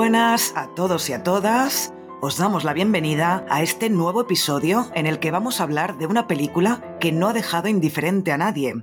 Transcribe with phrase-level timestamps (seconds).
[0.00, 1.92] Buenas a todos y a todas.
[2.22, 6.06] Os damos la bienvenida a este nuevo episodio en el que vamos a hablar de
[6.06, 8.76] una película que no ha dejado indiferente a nadie.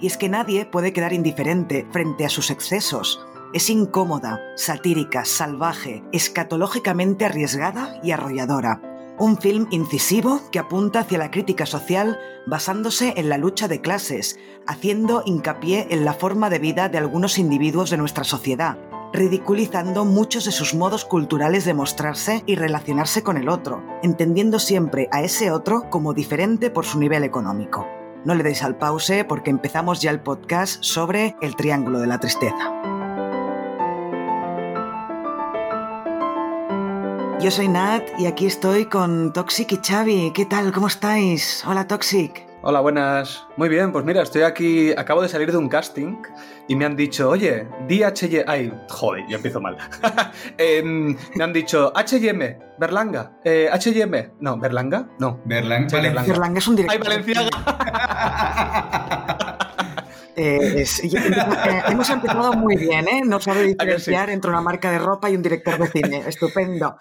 [0.00, 3.20] Y es que nadie puede quedar indiferente frente a sus excesos.
[3.52, 8.80] Es incómoda, satírica, salvaje, escatológicamente arriesgada y arrolladora.
[9.18, 14.38] Un film incisivo que apunta hacia la crítica social basándose en la lucha de clases,
[14.66, 18.78] haciendo hincapié en la forma de vida de algunos individuos de nuestra sociedad,
[19.14, 25.08] ridiculizando muchos de sus modos culturales de mostrarse y relacionarse con el otro, entendiendo siempre
[25.12, 27.86] a ese otro como diferente por su nivel económico.
[28.24, 32.18] No le deis al pause porque empezamos ya el podcast sobre el Triángulo de la
[32.18, 32.72] Tristeza.
[37.40, 40.32] Yo soy Nat y aquí estoy con Toxic y Xavi.
[40.34, 40.72] ¿Qué tal?
[40.72, 41.62] ¿Cómo estáis?
[41.66, 42.53] Hola Toxic.
[42.66, 43.46] Hola, buenas.
[43.58, 46.16] Muy bien, pues mira, estoy aquí, acabo de salir de un casting
[46.66, 48.44] y me han dicho, oye, di HY...
[48.46, 49.76] Ay, joder, ya empiezo mal.
[50.56, 54.32] Em, me han dicho, HM, Berlanga, eh, HM...
[54.40, 55.10] No, ¿Berlanga?
[55.18, 55.42] No.
[55.44, 55.90] Berlanga.
[55.90, 56.26] Sí, Berlanga.
[56.26, 57.06] Berlanga es un director.
[57.06, 57.50] Ay, Valenciaga.
[60.36, 63.22] Eh, es- y- eh, hemos empezado muy bien, ¿eh?
[63.24, 66.22] No sabe que diferenciar entre una marca de ropa y un director de cine.
[66.26, 66.96] Estupendo.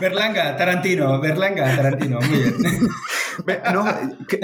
[0.00, 2.54] Berlanga, Tarantino, Berlanga, Tarantino, muy bien.
[3.72, 3.86] No,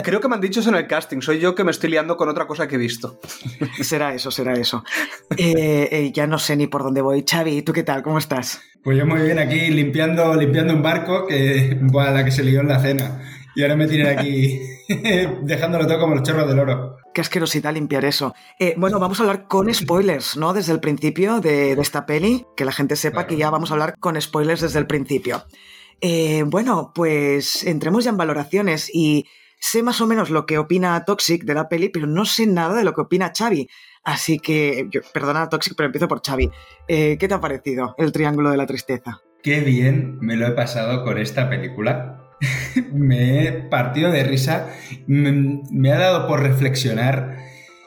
[0.02, 2.16] creo que me han dicho eso en el casting, soy yo que me estoy liando
[2.16, 3.20] con otra cosa que he visto.
[3.82, 4.82] Será eso, será eso.
[5.36, 7.22] Eh, eh, ya no sé ni por dónde voy.
[7.30, 8.02] Xavi, ¿tú qué tal?
[8.02, 8.60] ¿Cómo estás?
[8.82, 12.60] Pues yo muy bien aquí limpiando, limpiando un barco que, buah, la que se lió
[12.62, 13.20] en la cena.
[13.54, 14.58] Y ahora me tienen aquí
[15.42, 16.96] dejándolo todo como los chorros del oro.
[17.18, 18.32] Qué asquerosidad limpiar eso.
[18.60, 20.52] Eh, bueno, vamos a hablar con spoilers, ¿no?
[20.52, 23.26] Desde el principio de, de esta peli, que la gente sepa Claro.
[23.26, 25.44] que ya vamos a hablar con spoilers desde el principio.
[26.00, 29.24] Eh, bueno, pues entremos ya en valoraciones y
[29.58, 32.76] sé más o menos lo que opina Toxic de la peli, pero no sé nada
[32.76, 33.68] de lo que opina Xavi.
[34.04, 36.48] Así que, yo, perdona Toxic, pero empiezo por Xavi.
[36.86, 39.22] Eh, ¿Qué te ha parecido el Triángulo de la Tristeza?
[39.42, 42.27] Qué bien me lo he pasado con esta película.
[42.92, 44.68] Me he partido de risa,
[45.06, 47.38] me, ha dado por reflexionar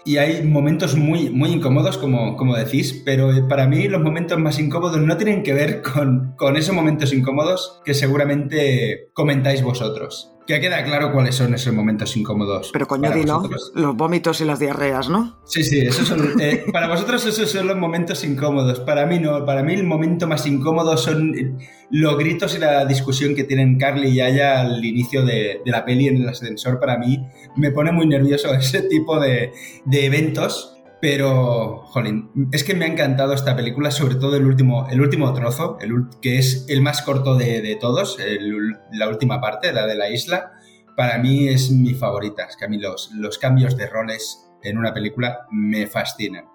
[0.04, 4.60] y hay momentos muy, muy incómodos, como, como decís, pero para mí los momentos más
[4.60, 10.34] incómodos no tienen que ver con, con esos momentos incómodos que seguramente comentáis vosotros.
[10.52, 12.72] Que queda claro cuáles son esos momentos incómodos.
[12.74, 13.72] Pero coño, dilo, vosotros.
[13.74, 15.40] los vómitos y las diarreas, ¿no?
[15.46, 18.82] Sí, sí, esos son, eh, para vosotros esos son los momentos incómodos.
[18.82, 21.54] Para mí no, para mí el momento más incómodo son eh,
[21.90, 25.86] los gritos y la discusión que tienen Carly y Aya al inicio de, de la
[25.86, 26.82] peli en el ascensor.
[26.82, 27.26] Para mí
[27.56, 29.54] me pone muy nervioso ese tipo de,
[29.86, 30.81] de eventos.
[31.02, 35.34] Pero, jolín, es que me ha encantado esta película, sobre todo el último, el último
[35.34, 35.92] trozo, el,
[36.22, 40.10] que es el más corto de, de todos, el la última parte, la de la
[40.12, 40.52] isla.
[40.96, 42.44] Para mí es mi favorita.
[42.44, 46.46] Es que a mí los, los cambios de roles en una película me fascinan.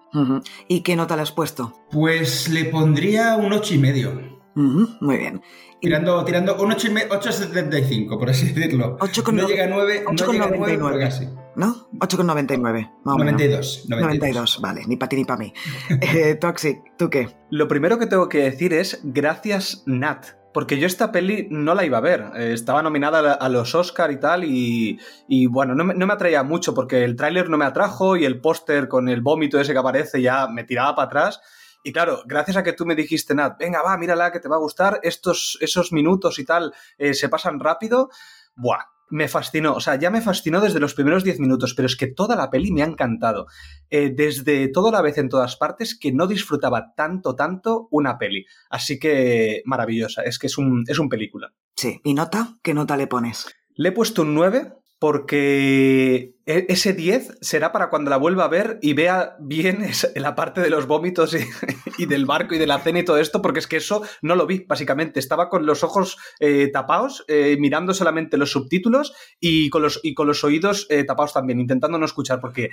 [0.69, 1.73] ¿Y qué nota le has puesto?
[1.91, 4.37] Pues le pondría un 8 y medio.
[4.55, 5.41] Muy bien.
[5.81, 8.97] Tirando, tirando un 8 y me- 8,75, por así decirlo.
[8.99, 9.33] 8,9.
[9.33, 10.87] No llega a 9, no llega a 9, 8,99.
[10.87, 11.27] pero casi.
[11.57, 11.89] ¿No?
[11.99, 12.91] 8,99.
[13.03, 13.31] más o menos.
[13.33, 13.89] 92, 92.
[13.89, 15.53] 92, vale, ni para ti ni para mí.
[16.01, 17.35] Eh, Toxic, ¿tú qué?
[17.49, 21.83] Lo primero que tengo que decir es gracias Nat, porque yo esta peli no la
[21.83, 25.73] iba a ver, Eh, estaba nominada a- a los Oscar y tal y, y bueno,
[25.73, 28.87] no me, no me atraía mucho porque el tráiler no me atrajo y el póster
[28.87, 31.41] con el vómito ese que aparece ya me tiraba para atrás.
[31.83, 34.57] Y claro, gracias a que tú me dijiste, Nat, venga, va, mírala, que te va
[34.57, 38.09] a gustar, estos, esos minutos y tal eh, se pasan rápido,
[38.55, 38.83] ¡buah!
[39.09, 42.07] Me fascinó, o sea, ya me fascinó desde los primeros 10 minutos, pero es que
[42.07, 43.47] toda la peli me ha encantado.
[43.89, 48.45] Eh, desde toda la vez en todas partes que no disfrutaba tanto, tanto una peli.
[48.69, 51.53] Así que maravillosa, es que es un, es un película.
[51.75, 52.55] Sí, ¿y nota?
[52.61, 53.47] ¿Qué nota le pones?
[53.75, 58.49] Le he puesto un 9 porque e- ese 10 será para cuando la vuelva a
[58.49, 59.85] ver y vea bien
[60.15, 61.37] la parte de los vómitos y,
[61.97, 64.35] y del barco y de la cena y todo esto, porque es que eso no
[64.35, 65.19] lo vi, básicamente.
[65.19, 70.13] Estaba con los ojos eh, tapados, eh, mirando solamente los subtítulos y con los, y
[70.13, 72.69] con los oídos eh, tapados también, intentando no escuchar, porque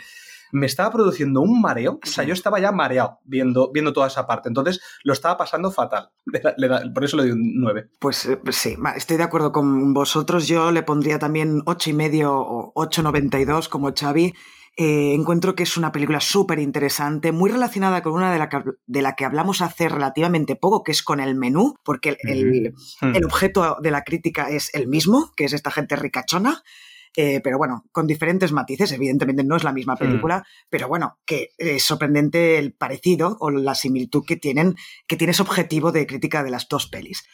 [0.53, 1.99] me estaba produciendo un mareo.
[2.03, 4.49] O sea, yo estaba ya mareado viendo, viendo toda esa parte.
[4.49, 6.11] Entonces lo estaba pasando fatal.
[6.95, 7.91] por eso le doy un 9.
[7.99, 10.47] Pues, eh, pues, sí, estoy de acuerdo con vosotros.
[10.47, 14.35] Yo le pondría también 8 y medio o 8,92 como Xavi.
[14.77, 18.61] Eh, encuentro que es una película súper interesante, muy relacionada con una de la, que,
[18.87, 23.25] de la que hablamos hace relativamente poco, que es con el menú, porque el, el,
[23.25, 26.65] objeto de la crítica es el mismo, que es esta gente ricachona.
[27.17, 29.99] Eh, pero bueno, con diferentes matices, evidentemente no es la misma hmm.
[29.99, 34.75] película, pero bueno, que es sorprendente el parecido o la similitud que tienen,
[35.07, 37.25] que tiene ese objetivo de crítica de las dos pelis.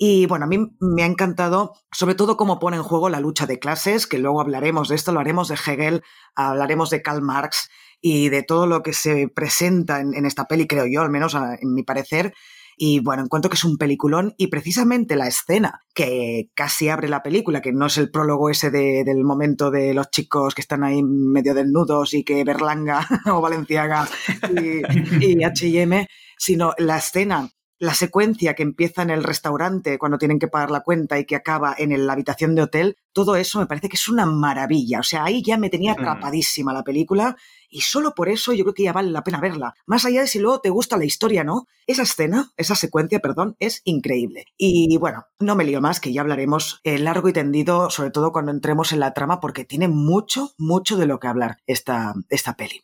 [0.00, 3.46] Y bueno, a mí me ha encantado, sobre todo cómo pone en juego la lucha
[3.46, 6.02] de clases, que luego hablaremos de esto, lo haremos de Hegel,
[6.36, 7.68] hablaremos de Karl Marx
[8.00, 11.74] y de todo lo que se presenta en, esta peli, creo yo, al menos en
[11.74, 12.32] mi parecer.
[12.80, 17.24] Y bueno, encuentro que es un peliculón y precisamente la escena que casi abre la
[17.24, 21.02] película, que no es el prólogo ese del momento de los chicos que están ahí
[21.02, 24.08] medio desnudos y que Berlanga o Valenciaga
[24.54, 26.06] y, y H&M,
[26.38, 30.80] sino la escena la secuencia que empieza en el restaurante cuando tienen que pagar la
[30.80, 34.08] cuenta y que acaba en la habitación de hotel, todo eso me parece que es
[34.08, 34.98] una maravilla.
[34.98, 37.36] O sea, ahí ya me tenía atrapadísima la película
[37.68, 39.74] y solo por eso yo creo que ya vale la pena verla.
[39.86, 41.66] Más allá de si luego te gusta la historia, ¿no?
[41.86, 44.46] Esa escena, esa secuencia, perdón, es increíble.
[44.56, 48.32] Y bueno, no me lío más, que ya hablaremos en largo y tendido, sobre todo
[48.32, 52.54] cuando entremos en la trama, porque tiene mucho, mucho de lo que hablar esta, esta
[52.56, 52.82] peli.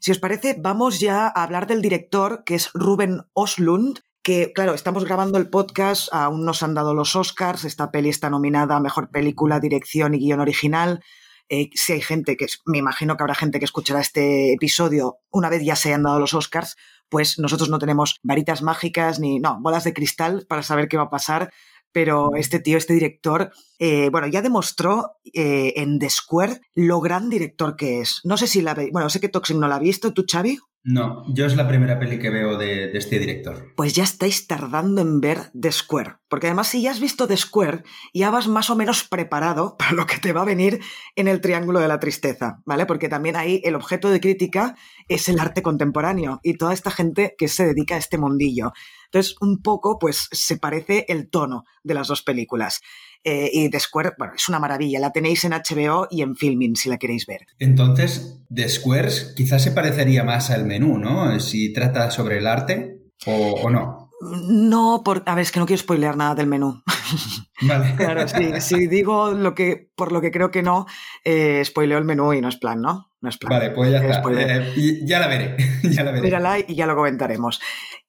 [0.00, 4.74] Si os parece, vamos ya a hablar del director, que es Ruben Oslund, que, claro,
[4.74, 8.80] estamos grabando el podcast, aún nos han dado los Oscars, esta peli está nominada a
[8.80, 11.00] Mejor Película, Dirección y Guión Original.
[11.48, 15.48] Eh, si hay gente que, me imagino que habrá gente que escuchará este episodio una
[15.48, 16.76] vez ya se hayan dado los Oscars,
[17.08, 21.04] pues nosotros no tenemos varitas mágicas ni, no, bolas de cristal para saber qué va
[21.04, 21.52] a pasar,
[21.92, 27.30] pero este tío, este director, eh, bueno, ya demostró eh, en The Square lo gran
[27.30, 28.20] director que es.
[28.24, 30.58] No sé si la bueno, sé que Toxic no la ha visto, ¿tú, Xavi?
[30.88, 33.72] No, yo es la primera peli que veo de, este director.
[33.74, 36.18] Pues ya estáis tardando en ver The Square.
[36.28, 37.82] Porque además, si ya has visto The Square,
[38.14, 40.80] ya vas más o menos preparado para lo que te va a venir
[41.16, 42.86] en el Triángulo de la Tristeza, ¿vale?
[42.86, 44.76] Porque también ahí el objeto de crítica
[45.08, 48.70] es el arte contemporáneo y toda esta gente que se dedica a este mundillo.
[49.06, 52.80] Entonces, un poco, pues se parece el tono de las dos películas.
[53.24, 55.00] Eh, y The Square, bueno, es una maravilla.
[55.00, 57.40] La tenéis en HBO y en Filming si la queréis ver.
[57.58, 61.38] Entonces, The Squares quizás se parecería más al menú, ¿no?
[61.40, 64.05] Si trata sobre el arte o, no.
[64.20, 66.82] No, por, a ver, es que no quiero spoilear nada del menú.
[67.62, 67.94] Vale.
[67.96, 70.86] claro, sí, si digo lo que, por lo que creo que no,
[71.24, 73.12] eh, spoileo el menú y no es plan, ¿no?
[73.20, 73.50] No es plan.
[73.50, 74.22] Vale, pues ya está.
[74.30, 75.56] Eh, ya la veré.
[75.82, 76.22] ya la veré.
[76.22, 77.60] Mírala y ya lo comentaremos.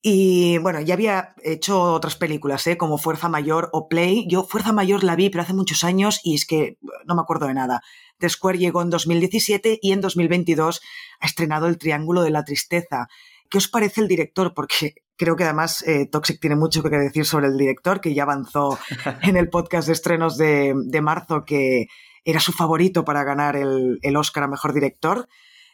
[0.02, 2.78] Y bueno, ya había hecho otras películas, ¿eh?
[2.78, 4.28] como Fuerza Mayor o Play.
[4.30, 7.48] Yo Fuerza Mayor la vi, pero hace muchos años y es que no me acuerdo
[7.48, 7.82] de nada.
[8.20, 10.82] The Square llegó en 2017 y en 2022
[11.20, 13.08] ha estrenado El Triángulo de la Tristeza.
[13.50, 14.54] ¿Qué os parece el director?
[14.54, 18.24] Porque creo que además eh, Toxic tiene mucho que decir sobre el director, que ya
[18.24, 18.78] avanzó
[19.24, 21.88] en el podcast de estrenos de, marzo que
[22.24, 25.28] era su favorito para ganar el, Oscar a Mejor Director.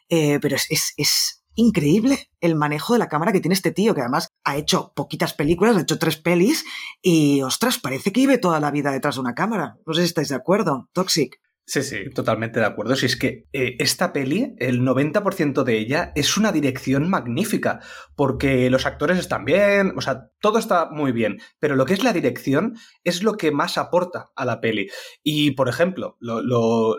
[0.10, 4.02] Eh, pero es, es increíble el manejo de la cámara que tiene este tío, que
[4.02, 6.66] además ha hecho poquitas películas, ha hecho tres pelis
[7.02, 9.78] y, ostras, parece que vive toda la vida detrás de una cámara.
[9.86, 10.90] No sé si estáis de acuerdo.
[10.94, 11.40] Toxic.
[11.66, 12.94] Sí, sí, totalmente de acuerdo.
[12.98, 17.80] Si es que eh, esta peli, el 90% de ella es una dirección magnífica,
[18.16, 22.04] porque los actores están bien, o sea, todo está muy bien, pero lo que es
[22.04, 22.76] la dirección
[23.06, 24.88] es lo que más aporta a la peli.
[25.24, 26.42] Y, por ejemplo, lo,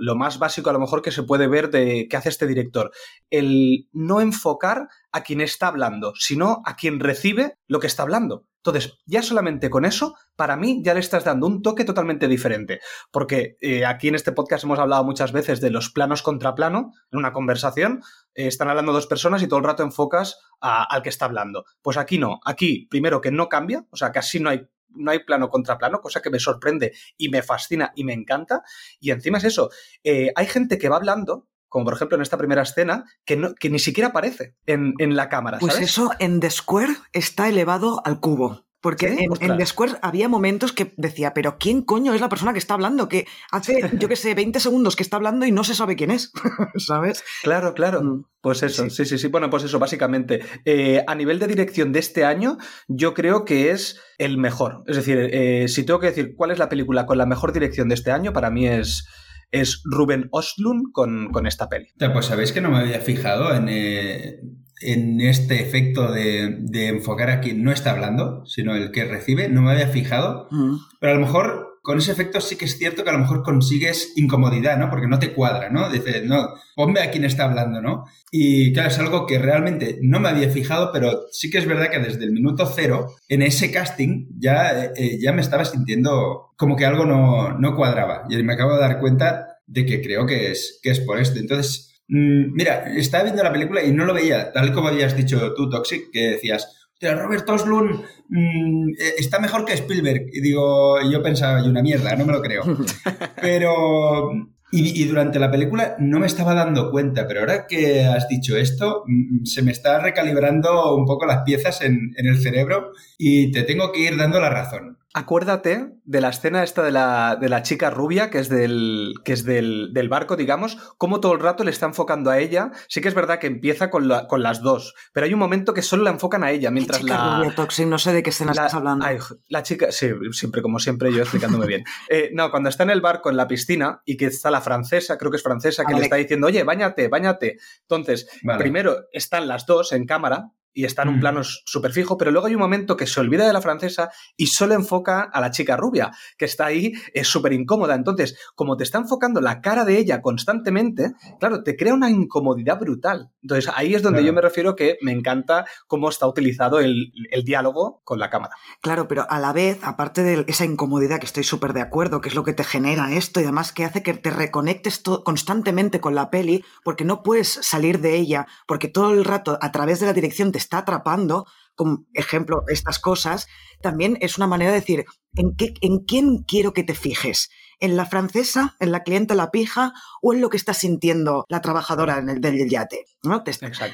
[0.00, 2.90] lo más básico a lo mejor que se puede ver de qué hace este director,
[3.28, 8.46] el no enfocar a quien está hablando, sino a quien recibe lo que está hablando.
[8.64, 12.80] Entonces, ya solamente con eso, para mí ya le estás dando un toque totalmente diferente.
[13.10, 16.92] Porque eh, aquí en este podcast hemos hablado muchas veces de los planos contra plano,
[17.12, 18.02] en una conversación,
[18.34, 21.66] eh, están hablando dos personas y todo el rato enfocas al que está hablando.
[21.82, 24.66] Pues aquí no, aquí primero que no cambia, o sea, casi no hay
[24.96, 28.62] no hay plano contra plano, cosa que me sorprende y me fascina y me encanta.
[29.00, 29.70] Y encima es eso,
[30.04, 33.52] eh, hay gente que va hablando como por ejemplo en esta primera escena, que, no,
[33.56, 35.58] que ni siquiera aparece en, la cámara.
[35.58, 38.64] Pues eso en The Square está elevado al cubo.
[38.80, 42.60] Porque en, The Square había momentos que decía, pero ¿quién coño es la persona que
[42.60, 43.08] está hablando?
[43.08, 46.12] Que hace, yo qué sé, 20 segundos que está hablando y no se sabe quién
[46.12, 46.30] es,
[46.76, 47.24] ¿sabes?
[47.42, 48.04] Claro, claro.
[48.04, 48.24] Mm.
[48.40, 49.04] Pues eso, sí.
[49.04, 50.42] sí, sí, Bueno, pues eso, básicamente.
[50.64, 54.84] Eh, a nivel de dirección de este año, yo creo que es el mejor.
[54.86, 57.88] Es decir, eh, si tengo que decir cuál es la película con la mejor dirección
[57.88, 59.08] de este año, para mí es,
[59.54, 61.88] es Ruben Ostlund con, esta peli.
[62.12, 64.40] Pues sabéis que no me había fijado en, eh,
[64.80, 69.62] en este efecto de, enfocar a quien no está hablando, sino el que recibe, no
[69.62, 70.76] me había fijado, mm.
[71.00, 73.42] pero a lo mejor con ese efecto sí que es cierto que a lo mejor
[73.42, 74.88] consigues incomodidad, ¿no?
[74.88, 75.90] Porque no te cuadra, ¿no?
[75.90, 78.06] Dices, no, ponme a quien está hablando, ¿no?
[78.30, 81.90] Y claro, es algo que realmente no me había fijado, pero sí que es verdad
[81.90, 86.74] que desde el minuto cero, en ese casting, ya, eh, ya me estaba sintiendo como
[86.74, 88.24] que algo no, no cuadraba.
[88.30, 91.38] Y me acabo de dar cuenta de que creo que es, que es por esto.
[91.38, 95.54] Entonces, Mm, mira, estaba viendo la película y no lo veía, tal como habías dicho
[95.54, 100.26] tú, Toxic, que decías, Robert Oslund mm, eh, está mejor que Spielberg.
[100.32, 102.62] Y digo, yo pensaba, y una mierda, no me lo creo.
[103.40, 104.30] Pero
[104.76, 109.04] y, durante la película no me estaba dando cuenta, pero ahora que has dicho esto,
[109.06, 113.62] mm, se me está recalibrando un poco las piezas en, en, el cerebro y te
[113.62, 117.62] tengo que ir dando la razón acuérdate de la escena esta de la, de la
[117.62, 121.62] chica rubia, que es, del, que es del, del, barco, digamos, cómo todo el rato
[121.62, 122.72] le está enfocando a ella.
[122.88, 125.72] Sí que es verdad que empieza con, la, con las dos, pero hay un momento
[125.72, 127.38] que solo la enfocan a ella, mientras chica la...
[127.38, 129.06] Rubia, Toxic, no sé de qué escena estás hablando.
[129.06, 129.18] Ay,
[129.48, 131.84] la chica, sí, siempre, como siempre, yo explicándome bien.
[132.10, 135.16] Eh, no, cuando está en el barco, en la piscina, y que está la francesa,
[135.16, 137.58] creo que es francesa, que le está diciendo, oye, bañate, bañate.
[137.82, 138.28] Entonces,
[138.58, 141.20] primero están las dos en cámara, y está en un mm.
[141.20, 144.48] plano súper fijo, pero luego hay un momento que se olvida de la francesa y
[144.48, 147.94] solo enfoca a la chica rubia, que está ahí, es súper incómoda.
[147.94, 152.78] Entonces, como te está enfocando la cara de ella constantemente, claro, te crea una incomodidad
[152.78, 153.30] brutal.
[153.42, 157.12] Entonces, ahí es donde yo me refiero que me encanta cómo está utilizado el,
[157.44, 158.54] diálogo con la cámara.
[158.80, 162.28] Claro, pero a la vez, aparte de esa incomodidad que estoy súper de acuerdo, que
[162.28, 166.14] es lo que te genera esto y además que hace que te reconectes constantemente con
[166.14, 170.06] la peli, porque no puedes salir de ella, porque todo el rato a través de
[170.06, 173.46] la dirección te está atrapando, como ejemplo, estas cosas,
[173.82, 175.04] también es una manera de decir,
[175.34, 177.50] ¿en, qué, ¿en quién quiero que te fijes?
[177.80, 179.92] ¿En la francesa, en la clienta la pija
[180.22, 183.04] o en lo que está sintiendo la trabajadora en el, del yate?
[183.24, 183.42] ¿no?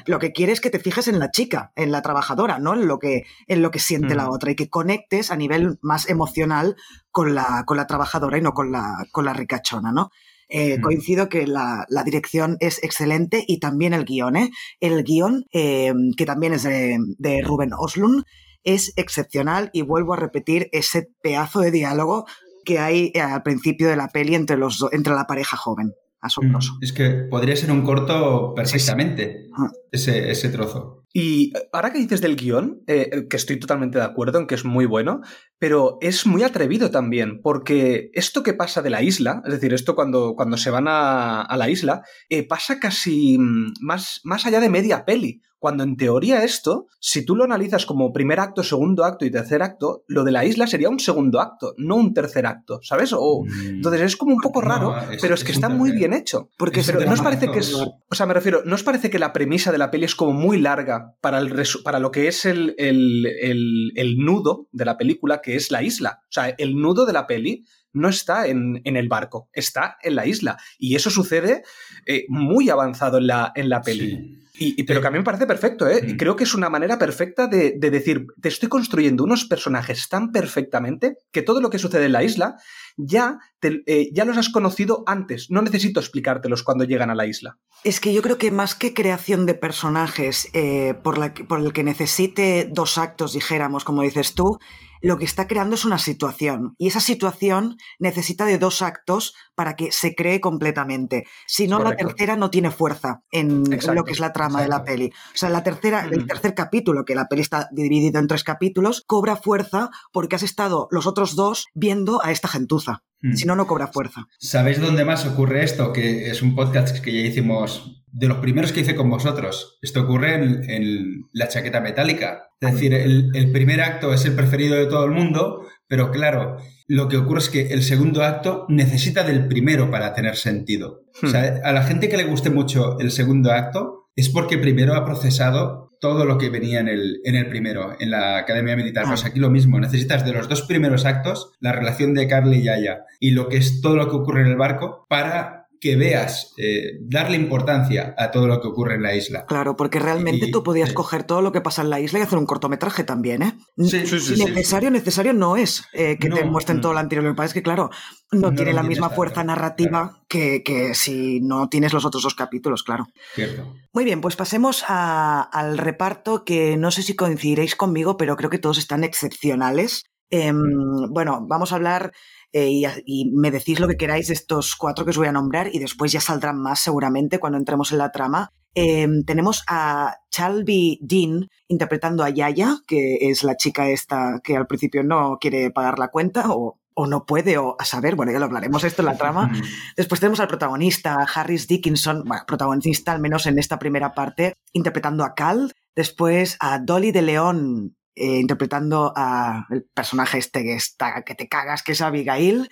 [0.05, 2.73] lo que quieres es que te fijes en la chica, en la trabajadora, ¿no?
[2.73, 6.07] En lo que, en lo que siente la otra y que conectes a nivel más
[6.09, 6.75] emocional
[7.09, 10.11] con la, con la trabajadora y no con la, con la ricachona, ¿no?
[10.53, 14.35] Eh, coincido que la, dirección es excelente y también el guion.
[14.35, 14.51] ¿eh?
[14.81, 18.25] El guion, eh, que también es de, de Ruben Oslund,
[18.63, 22.25] es excepcional y vuelvo a repetir ese pedazo de diálogo
[22.65, 25.93] que hay al principio de la peli entre, los, entre la pareja joven.
[26.19, 26.77] Asombroso.
[26.81, 29.71] Es que podría ser un corto perfectamente, ah.
[29.91, 31.01] ese, ese trozo.
[31.13, 34.63] Y ahora que dices del guion, eh, que estoy totalmente de acuerdo en que es
[34.63, 35.21] muy bueno,
[35.61, 39.93] pero es muy atrevido también, porque esto que pasa de la isla, es decir, esto
[39.93, 44.59] cuando, cuando se van a, a la isla, eh, pasa casi mm, más, más allá
[44.59, 45.43] de media peli.
[45.61, 49.61] Cuando en teoría esto, si tú lo analizas como primer acto, segundo acto y tercer
[49.61, 53.13] acto, lo de la isla sería un segundo acto, no un tercer acto, ¿sabes?
[53.13, 53.67] O, mm.
[53.67, 56.49] Entonces es como un poco raro, pero es, que está muy bien hecho.
[56.57, 57.75] Porque no os parece que es...
[57.75, 60.33] O sea, me refiero, ¿no os parece que la premisa de la peli es como
[60.33, 61.53] muy larga para, el,
[61.83, 66.21] para lo que es el, el, nudo de la película, que es la isla?
[66.23, 70.15] O sea, el nudo de la peli no está en, en, el barco, está en
[70.15, 70.57] la isla.
[70.77, 71.63] Y eso sucede
[72.05, 74.41] eh, muy avanzado en la, en la peli.
[74.63, 76.01] Y, pero que a mí me parece perfecto, ¿eh?
[76.07, 76.17] Y mm.
[76.17, 81.15] creo que es una manera perfecta de, decir, te estoy construyendo unos personajes tan perfectamente
[81.31, 82.57] que todo lo que sucede en la isla
[82.95, 85.49] ya, eh, ya los has conocido antes.
[85.49, 87.57] No necesito explicártelos cuando llegan a la isla.
[87.83, 91.73] Es que yo creo que más que creación de personajes eh, por, la, por el
[91.73, 94.59] que necesite dos actos, dijéramos, como dices tú,
[95.01, 99.75] lo que está creando es una situación y esa situación necesita de dos actos para
[99.75, 101.25] que se cree completamente.
[101.47, 104.83] Si no, la tercera no tiene fuerza en lo que es la trama de la
[104.83, 105.07] peli.
[105.07, 109.03] O sea, la tercera, el tercer capítulo, que la peli está dividido en tres capítulos,
[109.05, 113.03] cobra fuerza porque has estado los otros dos viendo a esta gentuza.
[113.35, 114.27] Si no, no cobra fuerza.
[114.39, 115.93] ¿Sabéis dónde más ocurre esto?
[115.93, 119.77] Que es un podcast que ya hicimos de los primeros que hice con vosotros.
[119.81, 122.49] Esto ocurre en, la chaqueta metálica.
[122.59, 127.07] Es decir, el, primer acto es el preferido de todo el mundo, pero claro, lo
[127.07, 131.03] que ocurre es que el segundo acto necesita del primero para tener sentido.
[131.23, 131.65] O sea, hmm.
[131.65, 135.91] a la gente que le guste mucho el segundo acto es porque primero ha procesado
[136.01, 139.05] todo lo que venía en el, en el primero, en la Academia Militar.
[139.07, 139.27] Pues ah.
[139.27, 143.05] aquí lo mismo, necesitas de los dos primeros actos la relación de Carly y Aya
[143.19, 146.99] y lo que es todo lo que ocurre en el barco para que veas, eh,
[147.01, 149.45] darle importancia a todo lo que ocurre en la isla.
[149.47, 152.37] Claro, porque realmente tú podías coger todo lo que pasa en la isla y hacer
[152.37, 153.57] un cortometraje también, ¿eh?
[153.79, 157.23] Sí, sí, sí, necesario, necesario no es eh, que te muestren todo lo anterior.
[157.23, 157.89] Lo que pasa es que, claro,
[158.31, 162.83] no, tiene la misma fuerza narrativa que, que, si no tienes los otros dos capítulos,
[162.83, 163.07] claro.
[163.33, 163.73] Cierto.
[163.91, 168.59] Muy bien, pues pasemos al reparto que no sé si coincidiréis conmigo, pero creo que
[168.59, 170.03] todos están excepcionales.
[170.29, 170.61] Em,
[171.09, 172.13] bueno, vamos a hablar
[172.53, 175.73] eh, y, me decís lo que queráis de estos cuatro que os voy a nombrar
[175.73, 178.51] y después ya saldrán más seguramente cuando entremos en la trama.
[178.73, 184.67] Em, tenemos a Chalby Dean interpretando a Yaya, que es la chica esta que al
[184.67, 188.39] principio no quiere pagar la cuenta o, o no puede, o a saber, bueno, ya
[188.39, 189.51] lo hablaremos esto en la trama.
[189.97, 195.23] Después tenemos al protagonista, Harris Dickinson, bueno, protagonista al menos en esta primera parte, interpretando
[195.23, 195.73] a Cal.
[195.95, 201.47] Después a Dolly de León, eh, interpretando a el personaje este que, está, que te
[201.47, 202.69] cagas, que es Abigail.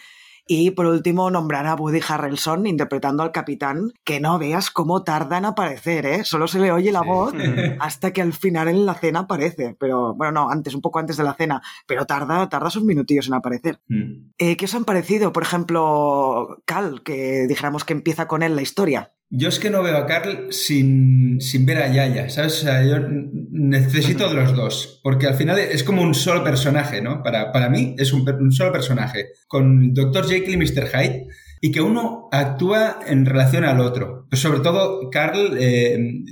[0.51, 5.37] Y por último, nombrar a Woody Harrelson interpretando al capitán, que no veas cómo tarda
[5.37, 6.23] en aparecer, ¿eh?
[6.23, 7.35] Solo se le oye la voz
[7.79, 9.75] hasta que al final en la cena aparece.
[9.79, 13.27] Pero, bueno, no, antes, un poco antes de la cena, pero tarda, tarda sus minutillos
[13.27, 13.79] en aparecer.
[13.89, 14.31] Mm.
[14.39, 15.31] Eh, ¿Qué os han parecido?
[15.31, 19.13] Por ejemplo, Cal, que dijéramos que empieza con él la historia.
[19.31, 22.59] Yo es que no veo a Carl sin, sin ver a Yaya, ¿sabes?
[22.59, 22.97] O sea, yo
[23.51, 27.21] necesito de los dos, porque al final es como un solo personaje, ¿no?
[27.21, 30.27] Para, para mí es un, un solo personaje, con Dr.
[30.27, 30.87] Jekyll y Mr.
[30.87, 31.27] Hyde,
[31.61, 34.25] y que uno actúa en relación al otro.
[34.29, 36.23] Pero sobre todo, Carl, eh,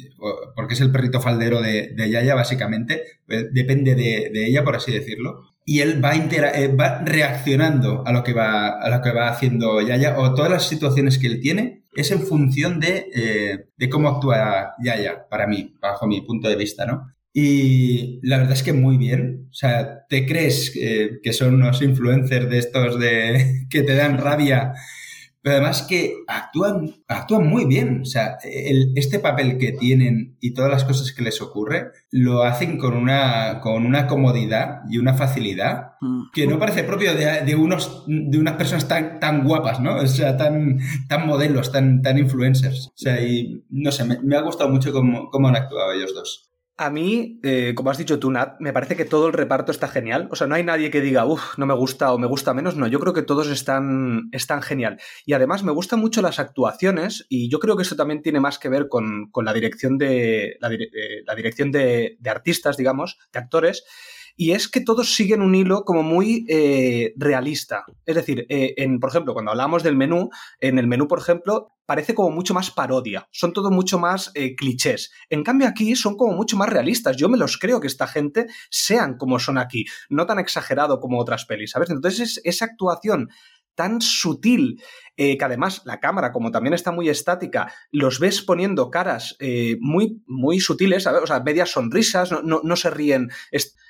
[0.56, 4.75] porque es el perrito faldero de, de Yaya, básicamente, eh, depende de, de, ella, por
[4.75, 5.42] así decirlo.
[5.66, 9.82] Y él va, eh, va reaccionando a lo, que va, a lo que va haciendo
[9.82, 14.08] Yaya, o todas las situaciones que él tiene, es en función de, eh, de cómo
[14.08, 17.12] actúa Yaya, para mí, bajo mi punto de vista, ¿no?
[17.34, 19.48] Y la verdad es que muy bien.
[19.50, 24.20] O sea, te crees eh, que son unos influencers de estos de que te dan
[24.20, 24.74] rabia
[25.48, 28.01] pero además que actúan, actúan muy bien.
[28.01, 32.77] O sea, este papel que tienen y todas las cosas que les ocurre, lo hacen
[32.77, 36.32] con una, con una comodidad y una facilidad mm.
[36.34, 39.96] que no parece propio de, unos, de unas personas tan, tan guapas, ¿no?
[39.96, 42.88] O sea, tan, tan modelos, tan, tan influencers.
[42.88, 46.47] O sea, y no sé, me, ha gustado mucho cómo, cómo han actuado ellos dos.
[46.80, 49.88] A mí, eh, como has dicho tú, Nat, me parece que todo el reparto está
[49.88, 50.28] genial.
[50.32, 52.76] O sea, no hay nadie que diga, uff, no me gusta o me gusta menos.
[52.76, 55.00] No, yo creo que todos están, están genial.
[55.26, 58.60] Y además me gustan mucho las actuaciones y yo creo que eso también tiene más
[58.60, 63.84] que ver con, la dirección de, la, eh, dirección de, de artistas, digamos, de actores
[64.39, 67.86] y es que todos siguen un hilo como muy eh, realista.
[68.06, 70.29] Es decir, eh, en, por ejemplo, cuando hablamos del menú,
[70.60, 74.56] en el menú, por ejemplo, parece como mucho más parodia, son todo mucho más eh,
[74.56, 75.12] clichés.
[75.29, 77.17] En cambio aquí son como mucho más realistas.
[77.17, 81.20] Yo me los creo que esta gente sean como son aquí, no tan exagerado como
[81.20, 81.89] otras pelis, ¿sabes?
[81.89, 83.29] Entonces esa actuación
[83.74, 84.82] tan sutil,
[85.15, 89.38] que además la cámara, como también está muy estática, los ves poniendo caras
[89.79, 91.21] muy, muy sutiles, ¿sabes?
[91.21, 93.30] O sea, medias sonrisas, no, no se ríen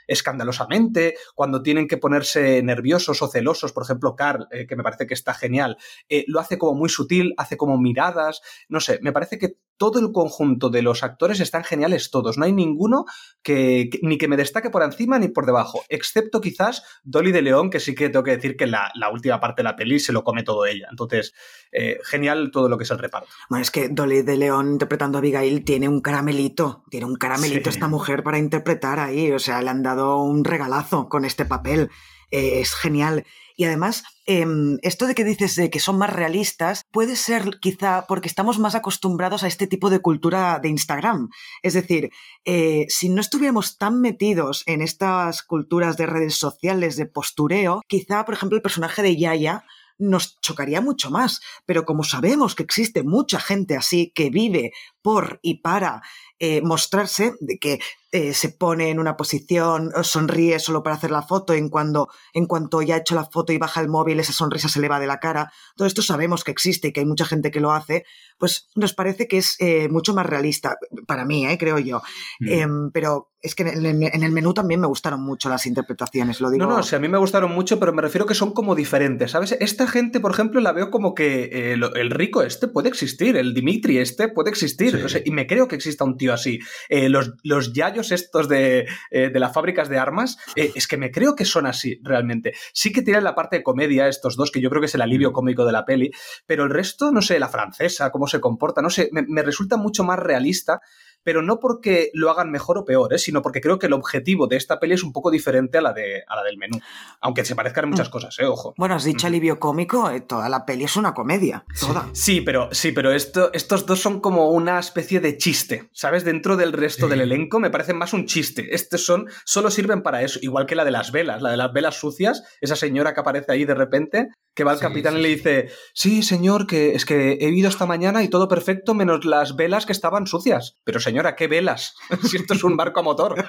[0.08, 5.06] escandalosamente, cuando tienen que ponerse nerviosos o celosos, por ejemplo, Carl, eh, que me parece
[5.06, 5.78] que está genial,
[6.10, 10.00] eh, lo hace como muy sutil, hace como miradas, no sé, me parece que todo
[10.00, 13.06] el conjunto de los actores están geniales todos, no hay ninguno
[13.44, 17.70] que, ni que me destaque por encima ni por debajo, excepto quizás Dolly de León,
[17.70, 20.14] que sí que tengo que decir que la, la última parte de la peli se
[20.14, 21.34] lo come todo ella, entonces,
[21.72, 23.30] eh, genial todo lo que es el reparto.
[23.50, 27.70] Bueno, es que Dolly de León interpretando a Abigail tiene un caramelito, tiene un caramelito
[27.70, 31.90] esta mujer para interpretar ahí, o sea, le han dado un regalazo con este papel.
[32.32, 33.26] Eh, es genial.
[33.58, 38.06] Y además, em, esto de que dices de que son más realistas puede ser quizá
[38.08, 41.30] porque estamos más acostumbrados a este tipo de cultura de Instagram.
[41.64, 42.12] Es decir,
[42.46, 48.26] eh, si no estuviéramos tan metidos en estas culturas de redes sociales de postureo, quizá,
[48.26, 49.66] por ejemplo, el personaje de Yaya
[49.98, 51.42] nos chocaría mucho más.
[51.66, 56.04] Pero como sabemos que existe mucha gente así que vive por y para
[56.40, 57.80] eh, mostrarse, de que
[58.18, 62.48] eh, se pone en una posición, sonríe solo para hacer la foto, en, cuando, en
[62.48, 65.00] cuanto ya ha hecho la foto y baja el móvil, esa sonrisa se le va
[65.00, 65.52] de la cara.
[65.76, 68.06] Todo esto sabemos que existe y que hay mucha gente que lo hace,
[68.40, 72.02] pues nos parece que es eh, mucho más realista, para mí, eh, creo yo.
[72.40, 72.48] Mm.
[72.50, 76.66] Em, pero es que en el, menú también me gustaron mucho las interpretaciones, lo digo.
[76.66, 79.32] No, no, sí, a mí me gustaron mucho, pero me refiero que son como diferentes,
[79.32, 79.56] ¿sabes?
[79.60, 84.00] Esta gente, por ejemplo, la veo como que el rico este puede existir, el Dimitri
[84.00, 86.60] este puede existir, y me creo que exista un tío así.
[86.90, 91.12] los, los yayos estos de, eh, de las fábricas de armas, eh, es que me
[91.12, 92.54] creo que son así realmente.
[92.74, 95.02] Sí que tienen la parte de comedia estos dos, que yo creo que es el
[95.02, 96.12] alivio cómico de la peli,
[96.46, 100.04] pero el resto, no sé, la francesa, cómo se comporta, no sé, me resulta mucho
[100.04, 100.82] más realista
[101.28, 103.18] pero no porque lo hagan mejor o peor, ¿eh?
[103.18, 105.92] sino porque creo que el objetivo de esta peli es un poco diferente a la,
[105.92, 106.80] de, a la del menú.
[107.20, 108.12] Aunque se parezcan muchas mm.
[108.12, 108.46] cosas, ¿eh?
[108.46, 108.74] ojo.
[108.78, 112.10] Bueno, has dicho alivio cómico, eh, toda la peli es una comedia, toda.
[112.14, 116.24] Sí, pero, sí, pero esto, estos dos son como una especie de chiste, ¿sabes?
[116.24, 118.74] Dentro del resto del elenco me parecen más un chiste.
[118.74, 121.74] Estos son, solo sirven para eso, igual que la de las velas, la de las
[121.74, 125.30] velas sucias, esa señora que aparece ahí de repente, que va al capitán y le
[125.30, 129.56] dice, sí, señor, que es que he ido esta mañana y todo perfecto menos las
[129.56, 130.78] velas que estaban sucias.
[130.84, 131.94] Pero señora, ¿qué velas?
[132.24, 133.36] si esto es un barco a motor.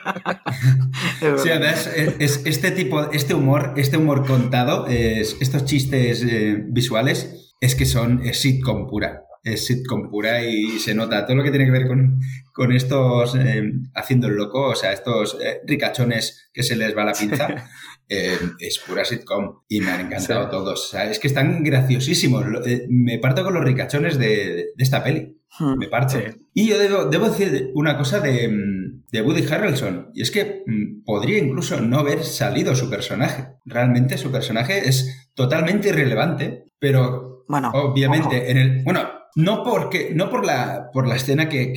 [1.43, 7.87] sí, es, este tipo, este humor, este humor contado, estos chistes eh, visuales, es que
[7.87, 9.23] son sitcom pura.
[9.43, 12.21] Es sitcom pura y se nota todo lo que tiene que ver con,
[12.53, 13.63] con estos eh,
[13.95, 17.49] haciendo el loco, o sea, estos eh, ricachones que se les va la pinza.
[18.09, 20.87] Eh, es pura sitcom y me han encantado todos.
[20.87, 22.45] O sea, es que están graciosísimos.
[22.67, 25.37] Eh, me parto con los ricachones de, esta peli.
[25.59, 25.79] Hmm.
[25.79, 26.19] Me parto.
[26.55, 28.51] Y yo debo, debo, decir una cosa de,
[29.11, 33.49] de Woody Harrelson, y es que mm, podría incluso no haber salido su personaje.
[33.65, 38.85] Realmente su personaje es totalmente irrelevante, pero bueno, obviamente en el...
[38.85, 41.73] Bueno, no, porque, no por, la, por la escena que,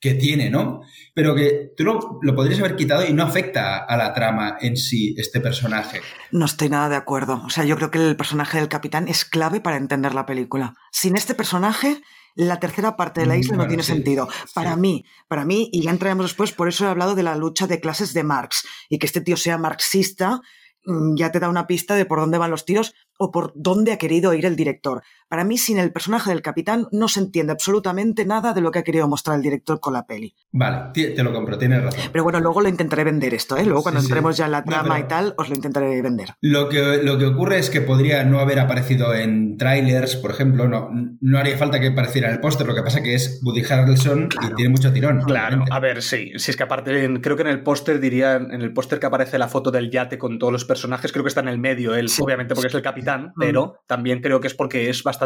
[0.00, 0.82] que, tiene, ¿no?
[1.14, 4.76] Pero que tú lo, lo, podrías haber quitado y no afecta a la trama en
[4.76, 6.00] sí, este personaje.
[6.30, 7.42] No estoy nada de acuerdo.
[7.44, 10.74] O sea, yo creo que el personaje del capitán es clave para entender la película.
[10.90, 12.02] Sin este personaje,
[12.34, 14.28] la tercera parte de la isla no tiene sentido.
[14.54, 17.66] Para mí, para mí, y ya entraremos después, por eso he hablado de la lucha
[17.66, 20.40] de clases de Marx y que este tío sea marxista
[20.84, 23.92] mm, ya te da una pista de por dónde van los tiros o por dónde
[23.92, 25.02] ha querido ir el director.
[25.32, 28.80] Para mí, sin el personaje del capitán, no se entiende absolutamente nada de lo que
[28.80, 30.34] ha querido mostrar el director con la peli.
[30.50, 32.00] Vale, te lo compro, tienes razón.
[32.12, 33.64] Pero bueno, luego lo intentaré vender esto, ¿eh?
[33.64, 36.34] Luego cuando entremos ya en la trama y tal, os lo intentaré vender.
[36.42, 40.68] Lo que, lo que ocurre es que podría no haber aparecido en trailers, por ejemplo,
[40.68, 40.90] no,
[41.22, 44.28] no haría falta que apareciera en el póster, lo que pasa que es Woody Harrelson
[44.38, 45.22] y tiene mucho tirón.
[45.22, 48.60] Claro, a ver, sí, si es que aparte, creo que en el póster diría, en
[48.60, 51.40] el póster que aparece la foto del yate con todos los personajes, creo que está
[51.40, 53.40] en el medio él, obviamente porque es el capitán, mm.
[53.40, 55.21] pero también creo que es porque es bastante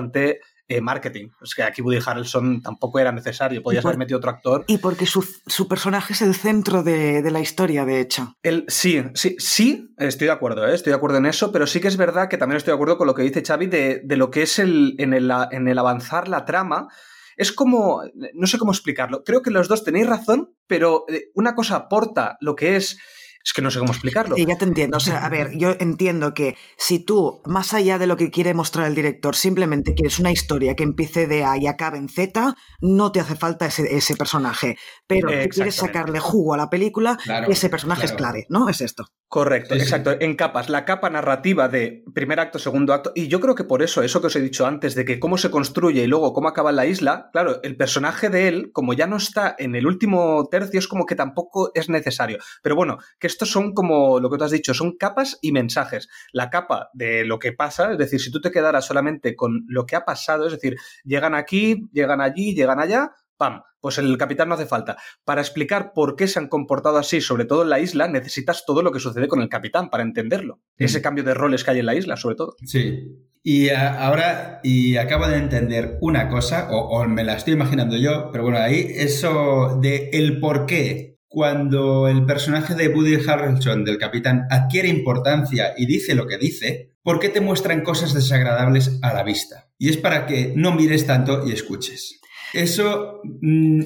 [0.68, 1.28] eh, marketing.
[1.42, 4.64] Es que aquí Woody Harrelson tampoco era necesario, podías haber metido otro actor.
[4.66, 8.34] Y porque su, personaje es el centro de, la historia, de hecho.
[8.42, 10.74] El, sí, sí, sí, estoy de acuerdo, ¿eh?
[10.74, 12.98] estoy de acuerdo en eso, pero sí que es verdad que también estoy de acuerdo
[12.98, 16.26] con lo que dice Xavi de, lo que es el, en, el, en el avanzar
[16.26, 16.88] la trama.
[17.36, 18.02] Es como,
[18.34, 22.38] no sé cómo explicarlo, creo que los dos tenéis razón, pero eh, una cosa aporta
[22.40, 22.98] lo que es
[23.46, 24.34] es que no sé cómo explicarlo.
[24.34, 24.96] Sí, ya te entiendo.
[24.96, 28.54] O sea, a ver, yo entiendo que si tú, más allá de lo que quiere
[28.54, 32.56] mostrar el director, simplemente quieres una historia que empiece de A y acabe en Z,
[32.80, 34.76] no te hace falta ese, personaje.
[35.06, 38.68] Pero si quieres sacarle jugo a la película, ese personaje es clave, ¿no?
[38.68, 39.12] Es esto.
[39.28, 40.16] Correcto, exacto.
[40.20, 43.10] En capas, la capa narrativa de primer acto, segundo acto.
[43.14, 45.36] Y yo creo que por eso, eso que os he dicho antes, de que cómo
[45.36, 49.08] se construye y luego cómo acaba la isla, claro, el personaje de él, como ya
[49.08, 52.38] no está en el último tercio, es como que tampoco es necesario.
[52.62, 56.08] Pero bueno, que estos son como lo que tú has dicho, son capas y mensajes.
[56.32, 59.86] La capa de lo que pasa, es decir, si tú te quedaras solamente con lo
[59.86, 63.62] que ha pasado, es decir, llegan aquí, llegan allí, llegan allá, ¡pam!
[63.80, 64.96] Pues el capitán no hace falta.
[65.24, 68.82] Para explicar por qué se han comportado así, sobre todo en la isla, necesitas todo
[68.82, 70.60] lo que sucede con el capitán para entenderlo.
[70.76, 72.56] Ese cambio de roles que hay en la isla, sobre todo.
[72.64, 73.26] Sí.
[73.42, 78.42] Y ahora, y acabo de entender una cosa, o, me la estoy imaginando yo, pero
[78.42, 84.46] bueno, ahí eso de el por qué cuando el personaje de Woody Harrelson, del capitán,
[84.50, 89.22] adquiere importancia y dice lo que dice, ¿por qué te muestran cosas desagradables a la
[89.22, 89.68] vista?
[89.78, 92.20] Y es para que no mires tanto y escuches.
[92.56, 93.80] Eso, mm,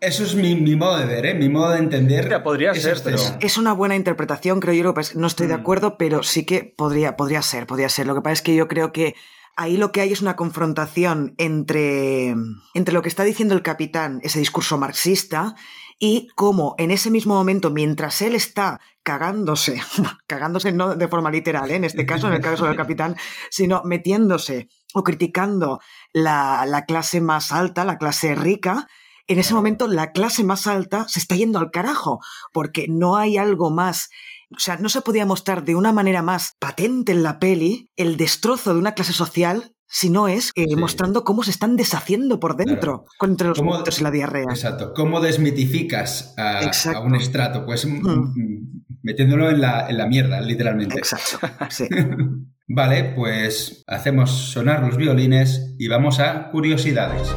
[0.00, 1.34] eso es mi, modo de ver, ¿eh?
[1.34, 2.42] mi modo de entender.
[2.42, 3.18] podría ser, pero...
[3.40, 4.94] Es una buena interpretación, creo yo.
[5.16, 5.60] No estoy de mm.
[5.60, 8.06] acuerdo, pero sí que podría, podría ser, podría ser.
[8.06, 9.16] Lo que pasa es que yo creo que
[9.56, 12.34] ahí lo que hay es una confrontación entre,
[12.74, 15.56] entre lo que está diciendo el capitán, ese discurso marxista,
[16.02, 19.80] y cómo en ese mismo momento, mientras él está cagándose,
[20.26, 21.76] cagándose no de forma literal, ¿eh?
[21.76, 23.16] en este caso, en el caso del capitán,
[23.50, 25.80] sino metiéndose o criticando
[26.12, 28.88] la, clase más alta, la clase rica,
[29.26, 32.20] en ese momento la clase más alta se está yendo al carajo,
[32.52, 34.10] porque no hay algo más
[34.52, 38.16] o sea, no se podía mostrar de una manera más patente en la peli el
[38.16, 42.56] destrozo de una clase social si no es eh, mostrando cómo se están deshaciendo por
[42.56, 44.46] dentro contra los muertos y la diarrea.
[44.50, 44.92] Exacto.
[44.94, 47.66] ¿Cómo desmitificas a, un estrato?
[47.66, 50.96] Pues mm, mm, metiéndolo en la, en la, mierda, literalmente.
[50.96, 51.38] Exacto.
[51.70, 51.88] Sí.
[52.72, 57.34] Vale, pues hacemos sonar los violines y vamos a curiosidades.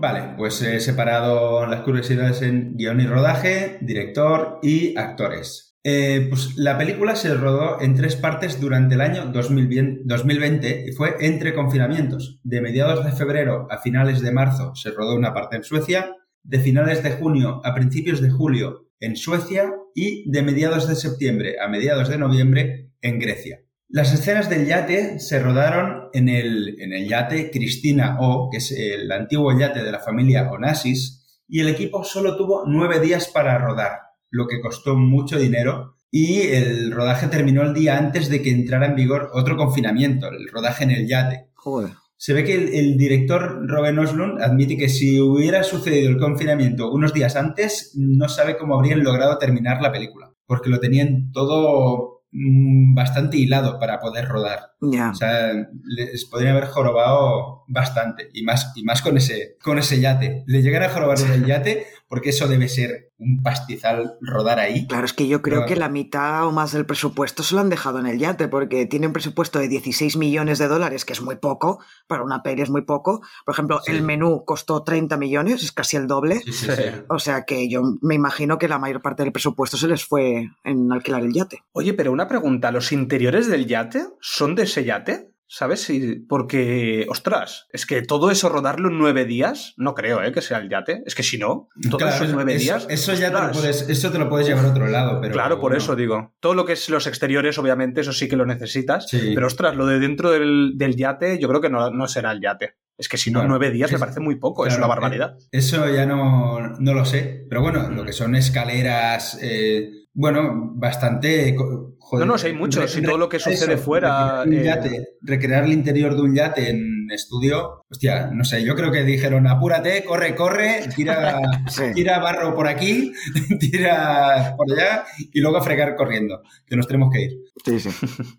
[0.00, 5.76] Vale, pues he separado las curiosidades en guion y rodaje, director y actores.
[5.84, 11.14] Eh, pues la película se rodó en tres partes durante el año 2020 y fue
[11.20, 12.40] entre confinamientos.
[12.42, 16.58] De mediados de febrero a finales de marzo se rodó una parte en Suecia, de
[16.58, 21.68] finales de junio a principios de julio en Suecia y de mediados de septiembre a
[21.68, 23.60] mediados de noviembre en Grecia.
[23.88, 28.70] Las escenas del yate se rodaron en el, en el yate Cristina O, que es
[28.70, 33.58] el antiguo yate de la familia Onassis, y el equipo solo tuvo nueve días para
[33.58, 33.92] rodar,
[34.30, 38.86] lo que costó mucho dinero, y el rodaje terminó el día antes de que entrara
[38.86, 41.48] en vigor otro confinamiento, el rodaje en el yate.
[41.54, 46.92] Joder se ve que el, director Robin Oslund admite que si hubiera sucedido el confinamiento
[46.92, 52.24] unos días antes, no sabe cómo habrían logrado terminar la película, porque lo tenían todo
[52.30, 54.72] mm, bastante hilado para poder rodar.
[54.82, 55.12] Ya.
[55.12, 55.50] O sea,
[55.86, 58.28] les podría haber jorobado bastante.
[58.34, 60.44] Y más, y más con ese, con ese yate.
[60.46, 64.86] Le llegan a jorobar el yate porque eso debe ser un pastizal rodar ahí.
[64.88, 67.60] Claro, es que yo creo Pero- que la mitad o más del presupuesto se lo
[67.60, 71.12] han dejado en el yate, porque tiene un presupuesto de 16 millones de dólares, que
[71.12, 73.20] es muy poco, para una peli es muy poco.
[73.46, 73.92] Por ejemplo, Sí.
[73.92, 76.40] el menú costó 30 millones, es casi el doble.
[76.40, 76.72] Sí, sí, Sí.
[76.76, 76.82] sí.
[77.08, 80.48] O sea que yo me imagino que la mayor parte del presupuesto se les fue
[80.64, 81.62] en alquilar el yate.
[81.72, 85.29] Oye, pero una pregunta, ¿los interiores del yate son de ese yate?
[85.52, 85.82] ¿Sabes?
[85.82, 90.30] Si, porque, ostras, es que todo eso rodarlo en nueve días, no creo, ¿eh?
[90.30, 91.02] Que sea el yate.
[91.06, 92.86] Es que si no, todos Claro, esos nueve eso, días.
[92.88, 95.20] Eso ya te lo, puedes, eso te lo puedes llevar a otro lado.
[95.20, 96.34] Pero, claro, por eso digo.
[96.38, 99.08] Todo lo que es los exteriores, obviamente, eso sí que lo necesitas.
[99.08, 99.32] Sí.
[99.34, 102.40] Pero ostras, lo de dentro del, del yate, yo creo que no, no será el
[102.40, 102.76] yate.
[102.96, 105.34] Es que si no, nueve días me es- parece muy poco, es una barbaridad.
[105.36, 107.44] eh, Eso ya no, no lo sé.
[107.48, 111.54] Pero bueno, lo que son escaleras, eh, bueno, bastante.
[111.98, 114.48] joder, No, no, sí hay mucho, re- si todo lo que eso, sucede fuera, Recrear,
[114.48, 117.84] un eh, yate, recrear el interior de un yate en estudio.
[117.90, 121.84] Hostia, no sé, yo creo que dijeron apúrate, corre, corre, tira, Sí.
[121.94, 123.12] tira barro por aquí,
[123.60, 127.30] tira por allá y luego a fregar corriendo, que nos tenemos que ir.
[127.64, 127.90] Sí, sí.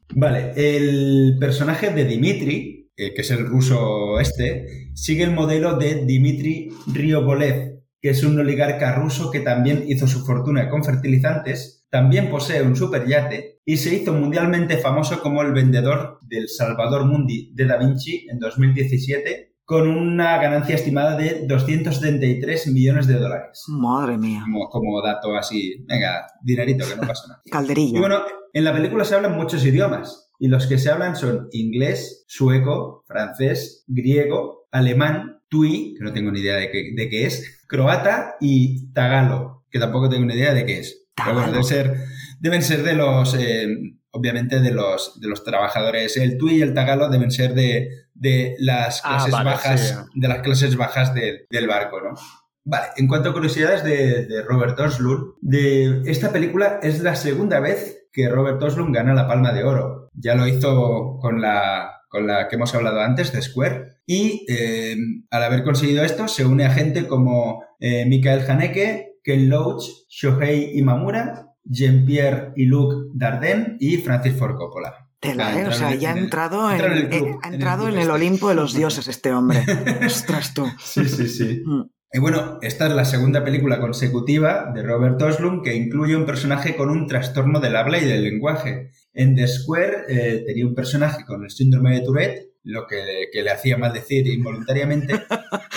[0.15, 6.05] Vale, el personaje de Dimitri, eh, que es el ruso este, sigue el modelo de
[6.05, 7.70] Dimitri Ryobolev,
[8.01, 12.75] que es un oligarca ruso que también hizo su fortuna con fertilizantes, también posee un
[12.75, 18.27] superyate y se hizo mundialmente famoso como el vendedor del Salvador Mundi de Da Vinci
[18.29, 23.63] en 2017 con una ganancia estimada de 273 millones de dólares.
[23.69, 24.41] Madre mía.
[24.43, 27.41] Como, como dato así, venga, dinerito, que no pasa nada.
[27.49, 27.97] Calderilla.
[27.97, 30.29] Y bueno, en la película se hablan muchos idiomas.
[30.39, 36.31] Y los que se hablan son inglés, sueco, francés, griego, alemán, tui, que no tengo
[36.31, 40.53] ni idea de qué, de qué es, croata y tagalo, que tampoco tengo ni idea
[40.53, 41.05] de qué es.
[41.15, 41.51] Pero bueno, Tagalo.
[41.53, 42.05] debe ser,
[42.41, 43.67] deben ser de los, eh,
[44.11, 46.17] obviamente, de los, de los trabajadores.
[46.17, 50.19] El tui y el tagalo deben ser de, de las Ah, clases vale, bajas, sí.
[50.19, 52.15] de las clases bajas del- del barco, ¿no?
[52.63, 57.59] Vale, en cuanto a curiosidades de, de Robert Oslund, de esta película es la segunda
[57.59, 60.09] vez que Robert Oslund gana la Palma de Oro.
[60.13, 63.90] Ya lo hizo con la, con la que hemos hablado antes, de Square.
[64.05, 64.95] Y eh,
[65.29, 70.77] al haber conseguido esto, se une a gente como eh, Michael Haneke, Ken Loach, Shohei
[70.77, 75.09] Imamura, Jean-Pierre y Luc Dardenne y Francis Ford Coppola.
[75.19, 75.67] Tela, ¿eh?
[75.67, 78.09] O sea, ya ha entrado en, el club, ha en el entrado club en el.
[78.09, 79.63] Olimpo de los dioses este hombre.
[80.05, 80.65] Ostras tú.
[80.79, 81.61] Sí, sí, sí.
[81.63, 81.83] Mm.
[82.13, 86.75] Y bueno, esta es la segunda película consecutiva de Robert Oslund que incluye un personaje
[86.75, 88.89] con un trastorno del habla y del lenguaje.
[89.13, 93.41] En The Square eh, tenía un personaje con el síndrome de Tourette, lo que, que
[93.41, 95.23] le hacía maldecir involuntariamente.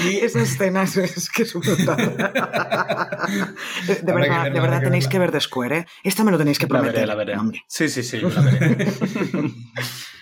[0.05, 1.97] Y Esa escena es, es que es brutal.
[3.87, 5.11] de, verdad, verla, de verdad que tenéis verla.
[5.11, 5.87] que ver The Square, ¿eh?
[6.03, 6.95] Esta me lo tenéis que La prometer.
[6.95, 7.37] veré, la veré.
[7.39, 7.63] Hombre.
[7.69, 8.87] Sí, sí, sí, la veré.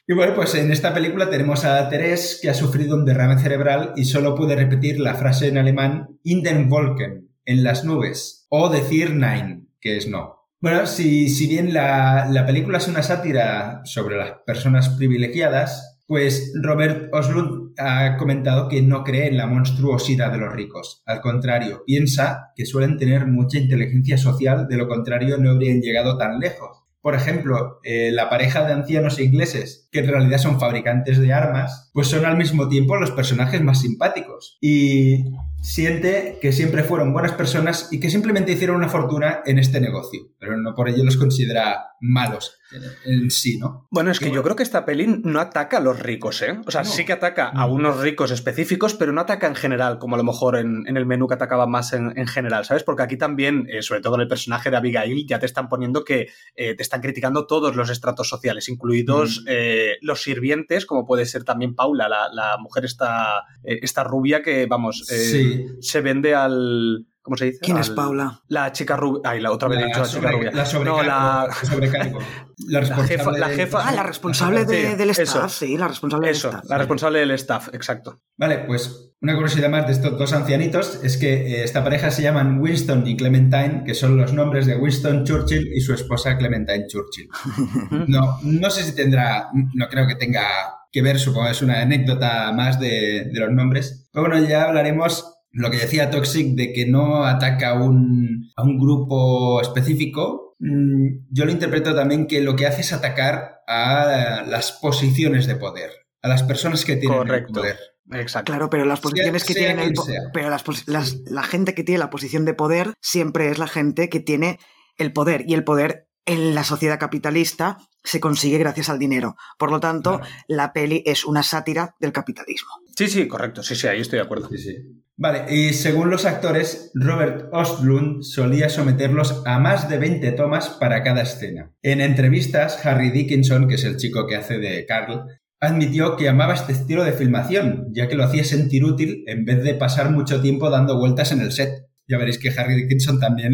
[0.05, 3.93] Y bueno, pues en esta película tenemos a Therese que ha sufrido un derrame cerebral
[3.95, 8.69] y solo puede repetir la frase en alemán in den Wolken, en las nubes, o
[8.69, 10.49] decir nein, que es no.
[10.61, 16.53] Bueno, si, si bien la, la película es una sátira sobre las personas privilegiadas, pues
[16.61, 21.03] Robert Oslund ha comentado que no cree en la monstruosidad de los ricos.
[21.07, 26.19] Al contrario, piensa que suelen tener mucha inteligencia social, de lo contrario no habrían llegado
[26.19, 26.83] tan lejos.
[27.01, 31.91] Por ejemplo, eh, la pareja de ancianos ingleses, que en realidad son fabricantes de armas,
[31.95, 34.59] pues son al mismo tiempo los personajes más simpáticos.
[34.61, 39.81] Y siente que siempre fueron buenas personas y que simplemente hicieron una fortuna en este
[39.81, 42.59] negocio, pero no por ello los considera malos
[43.05, 43.87] en, en sí, ¿no?
[43.91, 44.37] Bueno, es que Bueno.
[44.37, 46.59] yo creo que esta peli no ataca a los ricos, ¿eh?
[46.67, 46.91] O sea, No.
[46.91, 47.73] sí que ataca a No.
[47.75, 51.07] unos ricos específicos, pero no ataca en general, como a lo mejor en, en el
[51.07, 52.83] menú que atacaba más en, en general, ¿sabes?
[52.83, 56.03] Porque aquí también, eh, sobre todo en el personaje de Abigail, ya te están poniendo
[56.05, 59.47] que eh, te están criticando todos los estratos sociales, incluidos Mm.
[59.49, 64.67] eh, los sirvientes, como puede ser también Paula, la, la mujer esta, esta rubia que,
[64.67, 65.67] vamos, eh, Sí.
[65.81, 67.07] se vende al...
[67.25, 67.59] ¿Cómo se dice?
[67.63, 68.41] ¿Quién es Paula?
[68.49, 69.21] La chica rubia.
[69.31, 70.51] Ay, la otra vez he dicho la chica rubia.
[70.51, 72.19] la sobrecargo, no, la, la sobrecargo.
[72.67, 75.23] La, La jefa- la de- jefa- Ah, la responsable de- Sí, del eso.
[75.23, 76.71] staff, sí, la responsable Eso, del staff.
[76.71, 78.21] la responsable del staff, exacto.
[78.37, 82.23] Vale, pues una curiosidad más de estos dos ancianitos es que eh, esta pareja se
[82.23, 86.87] llaman Winston y Clementine, que son los nombres de Winston Churchill y su esposa Clementine
[86.89, 87.29] Churchill.
[88.09, 90.45] No, no sé si tendrá, no creo que tenga
[90.91, 94.09] que ver, supongo que es una anécdota más de, de los nombres.
[94.13, 98.63] Pero bueno, ya hablaremos lo que decía Toxic de que no ataca a un, a
[98.63, 100.57] un grupo específico.
[100.59, 105.57] Mm, Yo lo interpreto también que lo que hace es atacar a las posiciones de
[105.57, 105.91] poder,
[106.23, 107.77] a las personas que tienen el poder.
[108.13, 108.53] Exacto.
[108.53, 109.95] Claro, pero las posiciones que sea tienen el
[110.33, 114.21] pero las, la gente que tiene la posición de poder siempre es la gente que
[114.21, 114.59] tiene
[114.99, 119.37] el poder y el poder en la sociedad capitalista se consigue gracias al dinero.
[119.59, 120.35] Por lo tanto, Claro.
[120.49, 122.71] la peli es una sátira del capitalismo.
[122.97, 123.63] Sí, sí, correcto.
[123.63, 124.49] Sí, sí, ahí estoy de acuerdo.
[124.49, 124.77] Sí, sí.
[125.17, 131.03] Vale, y según los actores, Robert Ostlund solía someterlos a más de 20 tomas para
[131.03, 131.73] cada escena.
[131.83, 135.27] En entrevistas, Harry Dickinson, que es el chico que hace de Carl,
[135.61, 139.63] admitió que amaba este estilo de filmación, ya que lo hacía sentir útil en vez
[139.63, 141.87] de pasar mucho tiempo dando vueltas en el set.
[142.09, 143.53] Ya veréis que Harry Dickinson también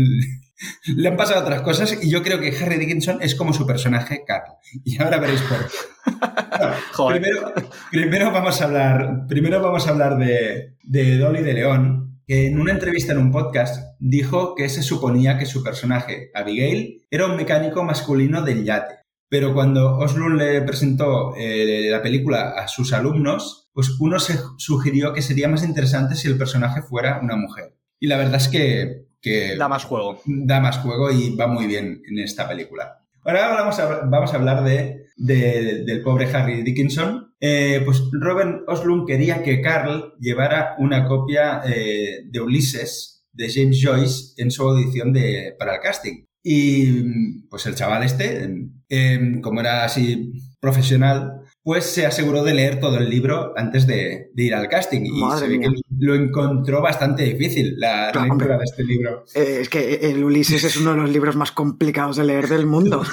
[0.97, 4.25] le han pasado otras cosas y yo creo que Harry Dickinson es como su personaje
[4.27, 4.55] Carl.
[4.85, 5.75] Y ahora veréis por qué.
[7.09, 7.53] Primero,
[7.93, 12.59] primero vamos a hablar, primero vamos a hablar de, de Dolly de León, que en
[12.59, 17.37] una entrevista en un podcast dijo que se suponía que su personaje, Abigail, era un
[17.37, 18.97] mecánico masculino del yate.
[19.29, 25.13] Pero cuando Oslund le presentó eh, la película a sus alumnos, pues uno se sugirió
[25.13, 27.77] que sería más interesante si el personaje fuera una mujer.
[28.01, 30.21] Y la verdad es que, que Da más juego.
[30.27, 32.99] da más juego y va muy bien en esta película.
[33.25, 37.35] Ahora vamos a, vamos a hablar de, de- del pobre Harry Dickinson.
[37.41, 43.81] Eh, pues Robert Oslund quería que Carl llevara una copia eh, de Ulises de James
[43.83, 46.25] Joyce en su audición de, para el casting.
[46.43, 48.49] Y pues el chaval este,
[48.89, 51.38] eh, como era así profesional,
[51.69, 55.03] pues se aseguró de leer todo el libro antes de, de ir al casting.
[55.05, 55.69] Y Madre se ve mía.
[55.69, 59.25] que lo encontró bastante difícil, la Claro, lectura de este libro.
[59.35, 62.65] Eh, es que el Ulises es uno de los libros más complicados de leer del
[62.65, 63.03] mundo.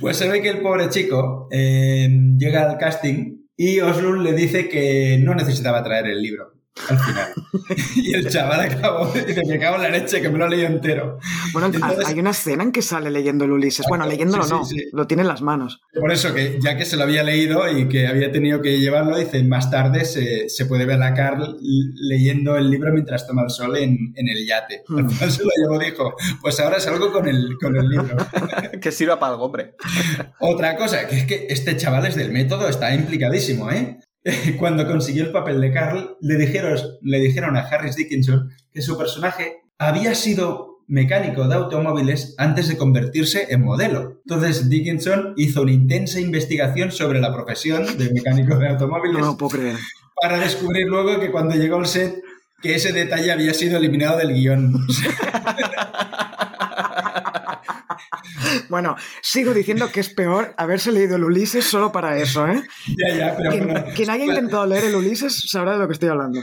[0.00, 4.68] Pues se ve que el pobre chico eh, llega al casting y Oslund le dice
[4.68, 6.52] que no necesitaba traer el libro
[6.88, 7.32] al final.
[7.96, 10.64] y el chaval acabó y dice, me cago en la leche, que me lo leí
[10.64, 11.18] entero.
[11.52, 13.86] Bueno, Entonces- hay una escena en que sale leyendo el Ulises.
[13.88, 14.76] Bueno, leyéndolo sí, no, sí.
[14.92, 15.80] lo tiene en las manos.
[15.98, 19.16] Por eso que ya que se lo había leído y que había tenido que llevarlo,
[19.16, 21.56] dice, más tarde se, se puede ver a Carl
[22.08, 24.82] leyendo el libro mientras toma el sol en, en el yate.
[24.88, 25.10] Al Hmm.
[25.10, 28.16] final se lo llevó, dijo, pues ahora salgo con el, con el libro.
[28.80, 29.74] que sirva para algo, hombre.
[30.40, 33.98] Otra cosa, que es que este chaval es del método, está implicadísimo, ¿eh?
[34.58, 38.98] Cuando consiguió el papel de Carl, le dijeron, le dijeron a Harris Dickinson que su
[38.98, 44.20] personaje había sido mecánico de automóviles antes de convertirse en modelo.
[44.24, 49.36] Entonces Dickinson hizo una intensa investigación sobre la profesión de mecánico de automóviles No lo
[49.36, 49.76] puedo creer.
[50.20, 52.22] para descubrir luego que cuando llegó al set
[52.62, 54.72] que ese detalle había sido eliminado del guion.
[58.68, 62.62] Bueno, sigo diciendo que es peor haberse leído el Ulises solo para eso, ¿eh?
[62.96, 65.92] ya, ya, pero Quien, bueno, quien haya intentado leer el Ulises sabrá de lo que
[65.94, 66.42] estoy hablando.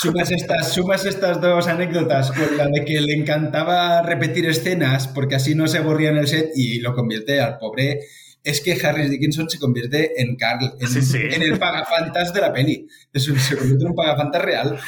[0.00, 5.34] Sumas estas, sumas estas dos anécdotas con la de que le encantaba repetir escenas porque
[5.36, 8.00] así no se aburría en el set y lo convierte al pobre.
[8.44, 11.18] Es que Harris Dickinson se convierte en Carl, en, Sí, sí.
[11.20, 12.86] en el pagafantas de la peli.
[13.12, 14.78] Es un- se convierte en un pagafantas real.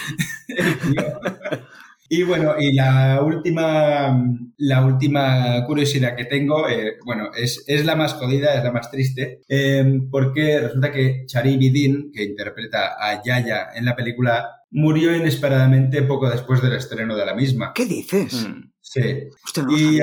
[2.12, 4.20] Y bueno, y la última,
[4.56, 8.90] la última curiosidad que tengo, eh, bueno, es, es la más jodida, es la más
[8.90, 15.14] triste, eh, porque resulta que Chari Bidin, que interpreta a Yaya en la película, murió
[15.14, 17.70] inesperadamente poco después del estreno de la misma.
[17.72, 18.44] ¿Qué dices?
[18.44, 18.72] Mm.
[18.80, 19.28] Sí.
[19.44, 20.00] Hostia, no lo Y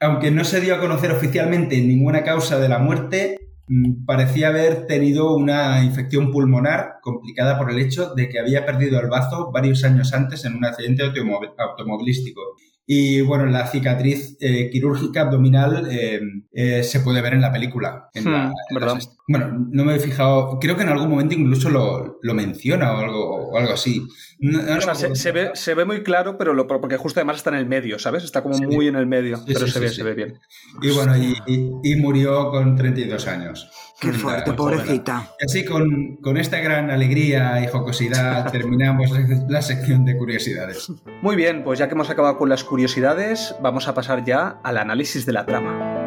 [0.00, 3.36] aunque no se dio a conocer oficialmente ninguna causa de la muerte,
[4.06, 9.08] parecía haber tenido una infección pulmonar complicada por el hecho de que había perdido el
[9.08, 12.40] bazo varios años antes en un accidente automo- automovilístico.
[12.86, 16.20] Y bueno, la cicatriz eh, quirúrgica abdominal eh,
[16.52, 18.10] eh, se puede ver en la película.
[18.12, 22.18] en la- Hmm, bueno, no me he fijado, creo que en algún momento incluso lo,
[22.20, 24.06] lo menciona o algo, o algo así.
[24.38, 27.20] No- no O sea, me se, ve, se ve muy claro, pero lo, porque justo
[27.20, 28.22] además está en el medio, ¿sabes?
[28.22, 28.66] Está como Sí.
[28.66, 30.38] muy en el medio, Sí, pero sí, se ve, se ve bien.
[30.82, 33.70] Y bueno, y, y- y murió con 32 años.
[34.04, 35.30] Qué fuerte, muy pobrecita.
[35.40, 39.10] Y así, con, con esta gran alegría y jocosidad, terminamos
[39.48, 40.92] la sección de curiosidades.
[41.22, 44.78] Muy bien, pues ya que hemos acabado con las curiosidades, vamos a pasar ya al
[44.78, 46.03] análisis de la trama.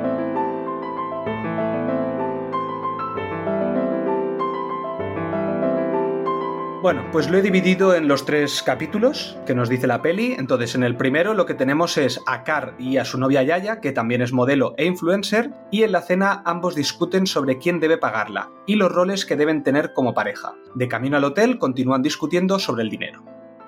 [6.80, 10.34] Bueno, pues lo he dividido en los tres capítulos que nos dice la peli.
[10.34, 13.82] Entonces, en el primero lo que tenemos es a Car y a su novia Yaya,
[13.82, 17.98] que también es modelo e influencer, y en la cena ambos discuten sobre quién debe
[17.98, 20.54] pagarla y los roles que deben tener como pareja.
[20.76, 23.24] De camino al hotel continúan discutiendo sobre el dinero.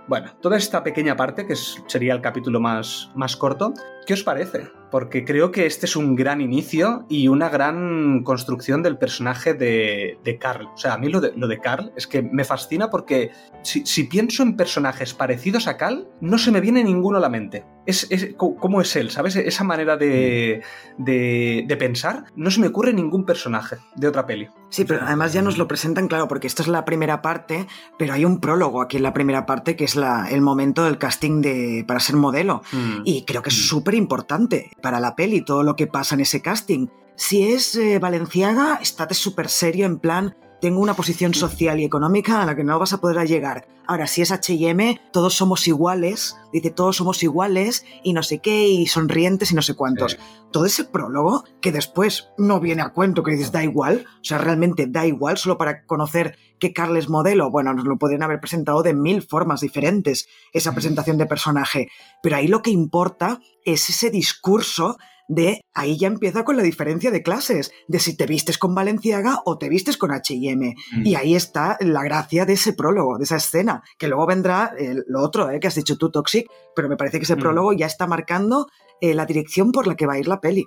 [0.08, 3.74] Bueno, toda esta pequeña parte, que sería el capítulo más, más corto,
[4.10, 4.68] ¿qué os parece?
[4.90, 10.18] Porque creo que este es un gran inicio y una gran construcción del personaje de,
[10.24, 10.66] de Carl.
[10.74, 13.30] O sea, a mí lo de, lo de Carl es que me fascina porque
[13.62, 17.30] si, si pienso en personajes parecidos a Carl, no se me viene ninguno a la
[17.30, 17.66] mente.
[17.86, 19.12] Es, es- ¿Cómo es él?
[19.12, 19.36] ¿Sabes?
[19.36, 20.64] Esa manera de,
[20.98, 24.48] de, de pensar, no se me ocurre ningún personaje de otra peli.
[24.72, 27.68] Sí, pero además ya nos lo presentan, claro, porque esta es la primera parte,
[28.00, 30.98] pero hay un prólogo aquí en la primera parte que es la, el momento del
[30.98, 32.64] casting de, para ser modelo.
[32.72, 33.02] Mm.
[33.06, 36.42] Y creo que es súper importante para la peli todo lo que pasa en ese
[36.42, 36.88] casting.
[37.16, 42.42] Si es eh, Valenciaga, estate súper serio en plan, tengo una posición social y económica
[42.42, 43.68] a la que no vas a poder llegar.
[43.88, 48.68] Ahora, si es HM, todos somos iguales, dice todos somos iguales y no sé qué,
[48.68, 50.20] y sonrientes y no sé cuántos.
[50.52, 54.38] Todo ese prólogo, que después no viene a cuento, que dices da igual, o sea,
[54.38, 58.40] realmente da igual, solo para conocer que Carl es modelo, bueno, nos lo podrían haber
[58.40, 61.90] presentado de mil formas diferentes, esa presentación de personaje.
[62.22, 64.98] Pero ahí lo que importa es ese discurso
[65.30, 69.40] de ahí ya empieza con la diferencia de clases, de si te vistes con Valenciaga
[69.46, 70.74] o te vistes con HM.
[71.06, 74.74] Y ahí está la gracia de ese prólogo, de esa escena, que luego vendrá
[75.08, 75.60] lo otro ¿eh?
[75.60, 78.68] que has dicho tú, Toxic, pero me parece que ese prólogo ya está marcando
[79.00, 80.66] eh, la dirección por la que va a ir la peli.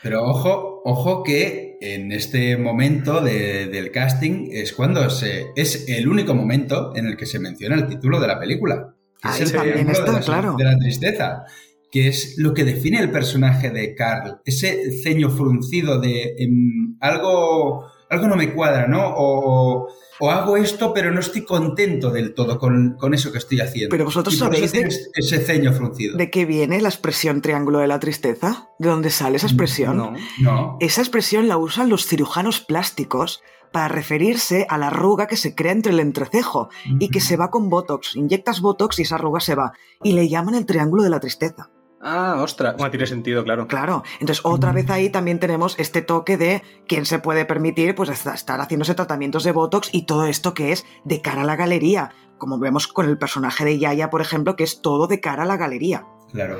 [0.00, 6.34] Pero ojo, ojo que en este momento del casting es cuando se, es el único
[6.34, 8.94] momento en el que se menciona el título de la película.
[9.24, 10.54] es el también está, claro.
[10.56, 11.46] de la tristeza
[11.94, 17.86] que es lo que define el personaje de Carl, ese ceño fruncido de em, algo,
[18.10, 19.14] algo no me cuadra, ¿no?
[19.16, 19.88] O,
[20.28, 23.90] hago esto, pero no estoy contento del todo con, eso que estoy haciendo.
[23.90, 24.72] Pero vosotros sabéis
[25.14, 26.16] ese ceño fruncido.
[26.16, 28.70] ¿De qué viene la expresión triángulo de la tristeza?
[28.80, 29.96] ¿De dónde sale esa expresión?
[29.96, 30.78] No, no.
[30.80, 33.40] Esa expresión la usan los cirujanos plásticos
[33.70, 37.50] para referirse a la arruga que se crea entre el entrecejo y que se va
[37.50, 38.16] con Botox.
[38.16, 39.74] Inyectas Botox y esa arruga se va.
[40.02, 41.70] Y le llaman el triángulo de la tristeza.
[42.06, 42.76] Ah, ostras.
[42.76, 43.66] Bueno, tiene sentido, claro.
[43.66, 44.02] Claro.
[44.20, 48.60] Entonces, otra vez ahí también tenemos este toque de quién se puede permitir pues estar
[48.60, 52.10] haciéndose tratamientos de Botox y todo esto que es de cara a la galería.
[52.36, 55.46] Como vemos con el personaje de Yaya, por ejemplo, que es todo de cara a
[55.46, 56.04] la galería.
[56.30, 56.58] Claro.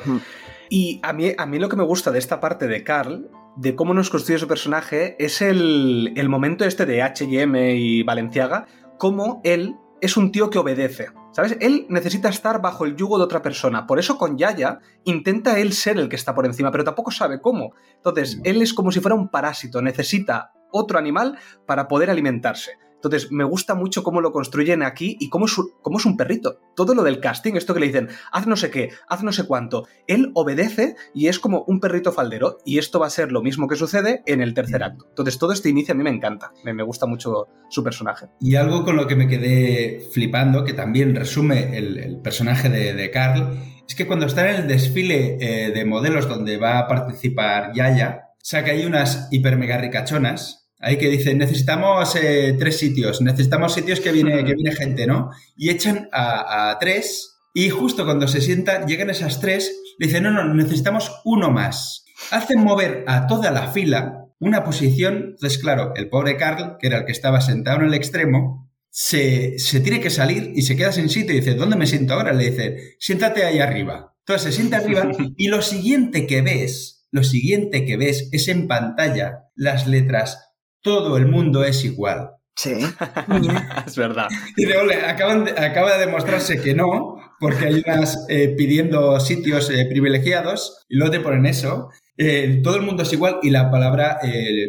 [0.70, 3.74] Y a mí, a mí lo que me gusta de esta parte de Carl, de
[3.74, 8.66] cómo nos construye su personaje, es el, el momento este de HM y Valenciaga,
[8.96, 11.08] cómo él es un tío que obedece.
[11.34, 11.56] ¿Sabes?
[11.60, 13.88] Él necesita estar bajo el yugo de otra persona.
[13.88, 17.40] Por eso con Yaya intenta él ser el que está por encima, pero tampoco sabe
[17.40, 17.74] cómo.
[17.96, 22.78] Entonces, él es como si fuera un parásito, necesita otro animal para poder alimentarse.
[23.04, 26.58] Entonces, me gusta mucho cómo lo construyen aquí y cómo es, cómo es un perrito.
[26.74, 29.44] Todo lo del casting, esto que le dicen, haz no sé qué, haz no sé
[29.44, 29.86] cuánto.
[30.06, 32.58] Él obedece y es como un perrito faldero.
[32.64, 35.06] Y esto va a ser lo mismo que sucede en el tercer acto.
[35.08, 36.52] Entonces, todo este inicio a mí me encanta.
[36.64, 38.26] Me, gusta mucho su personaje.
[38.40, 43.58] Y algo con lo que me quedé flipando, que también resume el, personaje de, Carl,
[43.86, 48.30] es que cuando está en el desfile eh, de modelos donde va a participar Yaya,
[48.38, 54.00] saca ahí unas hiper mega ricachonas Ahí que dicen, necesitamos eh, tres sitios, necesitamos sitios
[54.00, 55.30] que viene, que viene gente, ¿no?
[55.56, 60.30] Y echan a, tres y justo cuando se sientan, llegan esas tres, le dicen, no,
[60.30, 62.04] no, necesitamos uno más.
[62.30, 66.98] Hacen mover a toda la fila una posición, entonces claro, el pobre Carl, que era
[66.98, 70.92] el que estaba sentado en el extremo, se, se tiene que salir y se queda
[70.92, 72.32] sin sitio y dice, ¿dónde me siento ahora?
[72.32, 74.14] Le dice, siéntate ahí arriba.
[74.20, 78.66] Entonces se sienta arriba y lo siguiente que ves, lo siguiente que ves es en
[78.66, 80.53] pantalla las letras
[80.84, 82.30] todo el mundo es igual.
[82.54, 82.74] Sí.
[83.86, 84.28] es verdad.
[84.56, 89.86] Y de ole, acaba de demostrarse que no, porque hay unas eh, pidiendo sitios eh,
[89.88, 91.88] privilegiados y luego te ponen eso.
[92.16, 94.18] Eh, todo el mundo es igual y la palabra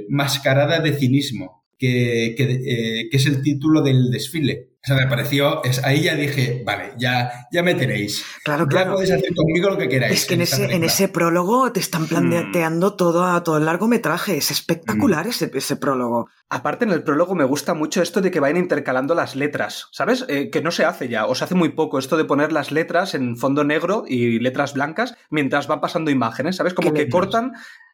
[0.10, 4.70] mascarada de cinismo, que, que es el título del desfile.
[4.86, 8.24] O sea, me pareció, es, ahí ya dije, vale, ya, ya me tenéis.
[8.44, 8.92] Claro, claro.
[8.92, 10.14] Ya podéis hacer conmigo lo que queráis.
[10.14, 12.96] Es que en, ese, en ese, prólogo te están planteando mm.
[12.98, 14.38] todo, todo el largometraje.
[14.38, 15.30] Es espectacular mm.
[15.30, 16.30] ese, ese, prólogo.
[16.50, 20.24] Aparte, en el prólogo me gusta mucho esto de que vayan intercalando las letras, ¿sabes?
[20.28, 22.72] Eh, que no se hace ya, o se hace muy poco, esto de poner las
[22.72, 26.76] letras en fondo negro y letras blancas mientras van pasando imágenes, ¿sabes?
[26.76, 27.54] Como que cortan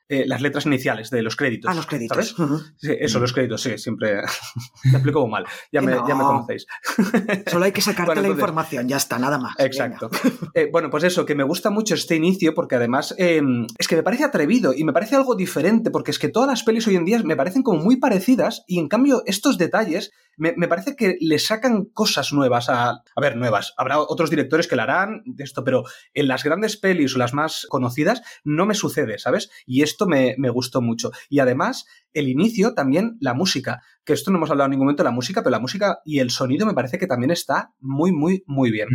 [0.10, 1.72] eh, las letras iniciales de los créditos.
[1.72, 2.36] Ah, los créditos.
[2.36, 2.64] ¿sabes?
[2.78, 4.16] sí, eso, los créditos, sí, siempre
[4.86, 5.46] me explico mal.
[5.72, 6.66] Ya me, ya me conocéis.
[7.48, 9.56] Solo hay que sacarte la información, ya está, nada más.
[9.60, 10.10] Exacto.
[10.54, 13.96] Eh, bueno, pues eso, que me gusta mucho este inicio porque además em, es que
[13.96, 16.96] me parece atrevido y me parece algo diferente porque es que todas las pelis hoy
[16.96, 20.96] en día me parecen como muy parecidas y en cambio estos detalles me, me parece
[20.96, 22.90] que le sacan cosas nuevas a...
[22.90, 23.74] A ver, nuevas.
[23.78, 25.84] Habrá otros directores que la harán de esto, pero
[26.14, 29.52] en las grandes pelis o las más conocidas no me sucede, ¿sabes?
[29.66, 31.12] Y esto me, gustó mucho.
[31.30, 35.04] Y además, el inicio, también la música, que esto no hemos hablado en ningún momento
[35.04, 38.12] de la música, pero la música y el sonido me parece que también está muy,
[38.12, 38.88] muy, muy bien.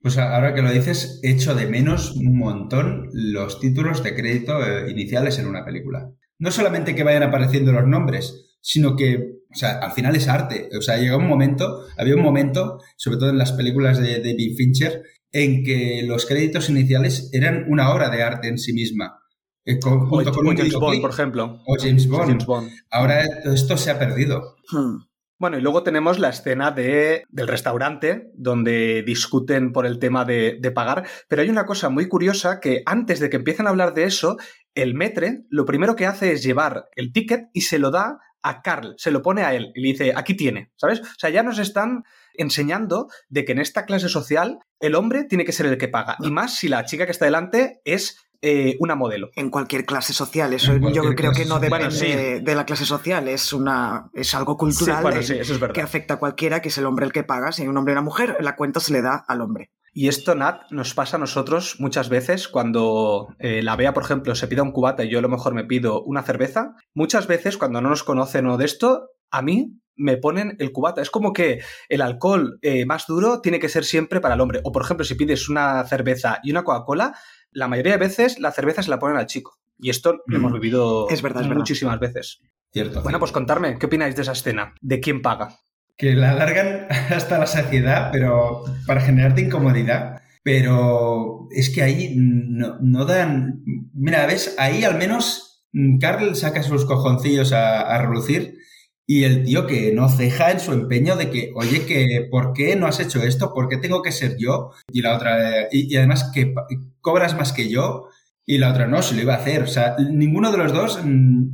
[0.00, 4.90] Pues ahora que lo dices, echo de menos un montón los títulos de crédito eh,
[4.90, 6.10] iniciales en una película.
[6.38, 9.16] No solamente que vayan apareciendo los nombres, sino que,
[9.50, 10.68] o sea, al final es arte.
[10.76, 14.56] O sea, llegó un momento, había un momento, sobre todo en las películas de David
[14.56, 19.18] Fincher, en que los créditos iniciales eran una obra de arte en sí misma.
[19.66, 21.60] Eh, con, James Bond, por ejemplo.
[21.66, 22.70] O James Bond.
[22.90, 24.56] Ahora esto se ha perdido.
[24.70, 25.02] Hmm.
[25.38, 30.56] Bueno, y luego tenemos la escena de, del restaurante, donde discuten por el tema de,
[30.58, 33.92] de, pagar, pero hay una cosa muy curiosa que antes de que empiecen a hablar
[33.92, 34.38] de eso,
[34.74, 38.62] el metre lo primero que hace es llevar el ticket y se lo da a
[38.62, 41.00] Carl, se lo pone a él y le dice, aquí tiene, ¿sabes?
[41.00, 42.04] O sea, ya nos están
[42.34, 46.16] enseñando de que en esta clase social el hombre tiene que ser el que paga,
[46.20, 49.30] y más si la chica que está delante es eh, una modelo.
[49.34, 52.06] En cualquier clase social, eso yo creo que no depende bueno, sí.
[52.06, 55.80] de la clase social, es una es algo cultural sí, bueno, sí, eso es que
[55.80, 57.94] afecta a cualquiera, que es el hombre el que paga, si hay un hombre y
[57.94, 59.72] una mujer, la cuenta se le da al hombre.
[59.92, 64.34] Y esto, Nat, nos pasa a nosotros muchas veces cuando eh, la Bea, por ejemplo,
[64.34, 66.76] se pida un cubata y yo a lo mejor me pido una cerveza.
[66.94, 71.00] Muchas veces, cuando no nos conocen o de esto, a mí me ponen el cubata.
[71.00, 74.60] Es como que el alcohol eh, más duro tiene que ser siempre para el hombre.
[74.64, 77.14] O, por ejemplo, si pides una cerveza y una Coca-Cola,
[77.56, 79.58] la mayoría de veces la cerveza se la ponen al chico.
[79.78, 82.40] Y esto lo hemos vivido es verdad, es muchísimas veces.
[82.70, 83.02] Cierto.
[83.02, 84.74] Bueno, pues contarme, ¿qué opináis de esa escena?
[84.80, 85.58] ¿De quién paga?
[85.96, 90.20] Que la alargan hasta la saciedad, pero para generarte incomodidad.
[90.42, 93.64] Pero es que ahí no, no dan.
[93.94, 95.66] Mira, ves, ahí al menos
[96.00, 98.58] Carl saca sus cojoncillos a, a relucir
[99.06, 102.74] y el tío que no ceja en su empeño de que, oye, que ¿por qué
[102.74, 103.54] no has hecho esto?
[103.54, 104.72] ¿Por qué tengo que ser yo?
[104.92, 106.52] Y la otra, y, además que
[107.00, 108.08] cobras más que yo.
[108.44, 109.62] Y la otra, no, se lo iba a hacer.
[109.62, 111.46] O sea, ninguno de los dos mmm,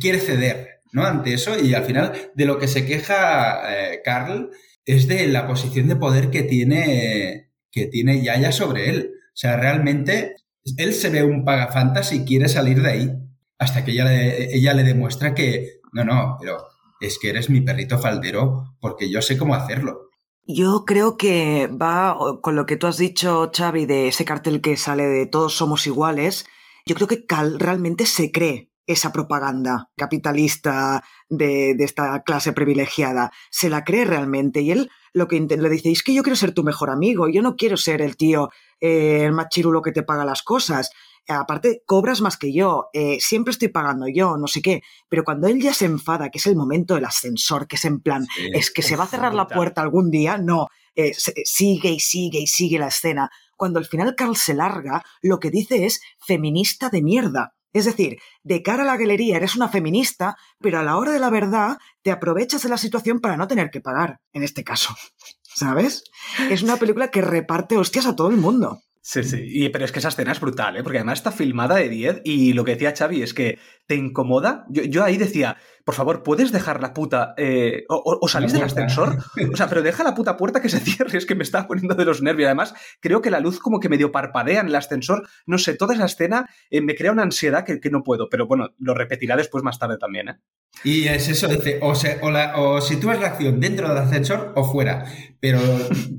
[0.00, 1.04] quiere ceder, ¿no?
[1.04, 1.58] Ante eso.
[1.58, 4.50] Y al final, de lo que se queja eh, Carl
[4.84, 9.12] es de la posición de poder que tiene, que tiene Yaya sobre él.
[9.28, 10.36] O sea, realmente,
[10.76, 13.10] él se ve un pagafantas y quiere salir de ahí.
[13.58, 16.71] Hasta que ella le, ella le demuestra que, no, no, pero
[17.02, 20.08] es que eres mi perrito faldero porque yo sé cómo hacerlo.
[20.44, 24.76] Yo creo que va con lo que tú has dicho, Xavi, de ese cartel que
[24.76, 26.46] sale de todos somos iguales.
[26.84, 33.30] Yo creo que Cal realmente se cree esa propaganda capitalista de, de, esta clase privilegiada.
[33.50, 34.62] Se la cree realmente.
[34.62, 37.42] Y él lo que le dice es que yo quiero ser tu mejor amigo, yo
[37.42, 38.50] no quiero ser el tío,
[38.80, 40.90] eh, el más chirulo que te paga las cosas
[41.28, 45.48] aparte cobras más que yo, eh, siempre estoy pagando yo, no sé qué, pero cuando
[45.48, 48.50] él ya se enfada, que es el momento del ascensor, que es en plan, sí,
[48.52, 52.00] es que se va a cerrar la puerta algún día, no, eh, se, sigue y
[52.00, 53.30] sigue y sigue la escena.
[53.56, 57.54] Cuando al final Carl se larga, lo que dice es feminista de mierda.
[57.72, 61.18] Es decir, de cara a la galería eres una feminista, pero a la hora de
[61.18, 64.94] la verdad te aprovechas de la situación para no tener que pagar, en este caso.
[65.54, 66.04] ¿Sabes?
[66.50, 68.82] Es una película que reparte hostias a todo el mundo.
[69.04, 70.82] Sí, sí, y, pero es que esa escena es brutal, ¿eh?
[70.84, 74.64] porque además está filmada de 10 y lo que decía Xavi es que te incomoda.
[74.68, 77.34] Yo, yo ahí decía, por favor, ¿puedes dejar la puta...
[77.36, 79.18] Eh, o, o, salís del ascensor?
[79.52, 81.94] O sea, pero deja la puta puerta que se cierre, es que me está poniendo
[81.94, 82.46] de los nervios.
[82.46, 85.28] Además, creo que la luz como que medio parpadea en el ascensor.
[85.46, 88.46] No sé, toda esa escena eh, me crea una ansiedad que, que, no puedo, pero
[88.46, 90.40] bueno, lo repetirá después más tarde también, ¿eh?
[90.84, 94.52] Y es eso, dice, o, se, o, la, o sitúas la acción dentro del ascensor
[94.56, 95.04] o fuera.
[95.38, 95.60] Pero,